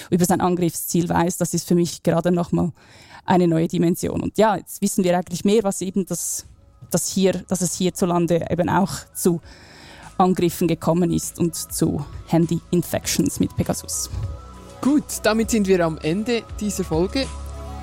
über 0.10 0.26
sein 0.26 0.41
Angriffsziel 0.41 1.10
weiß, 1.10 1.38
das 1.38 1.54
ist 1.54 1.68
für 1.68 1.76
mich 1.76 2.04
gerade 2.04 2.32
nochmal 2.32 2.72
eine 3.26 3.48
neue 3.48 3.68
Dimension. 3.68 4.22
Und 4.22 4.38
ja, 4.38 4.56
jetzt 4.56 4.82
wissen 4.82 5.04
wir 5.04 5.18
eigentlich 5.18 5.43
mehr, 5.43 5.64
was 5.64 5.82
eben 5.82 6.06
das, 6.06 6.45
das 6.90 7.08
hier, 7.08 7.44
dass 7.48 7.62
es 7.62 7.76
hierzulande 7.76 8.46
eben 8.50 8.70
auch 8.70 8.92
zu 9.14 9.42
Angriffen 10.18 10.68
gekommen 10.68 11.12
ist 11.12 11.40
und 11.40 11.56
zu 11.56 12.06
Handy-Infections 12.28 13.40
mit 13.40 13.56
Pegasus. 13.56 14.10
Gut, 14.82 15.04
damit 15.24 15.52
sind 15.52 15.68
wir 15.68 15.86
am 15.86 15.98
Ende 16.00 16.44
dieser 16.60 16.84
Folge. 16.84 17.28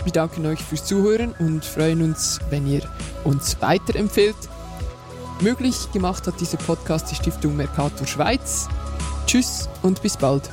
Wir 0.04 0.12
danken 0.12 0.46
euch 0.46 0.60
fürs 0.60 0.84
Zuhören 0.84 1.34
und 1.38 1.64
freuen 1.64 2.02
uns, 2.02 2.40
wenn 2.50 2.66
ihr 2.66 2.82
uns 3.24 3.60
weiterempfehlt. 3.60 4.36
Möglich 5.40 5.90
gemacht 5.92 6.26
hat 6.26 6.40
dieser 6.40 6.58
Podcast 6.58 7.10
die 7.10 7.14
Stiftung 7.16 7.56
Mercator 7.56 8.06
Schweiz. 8.06 8.68
Tschüss 9.26 9.68
und 9.82 10.02
bis 10.02 10.16
bald. 10.16 10.50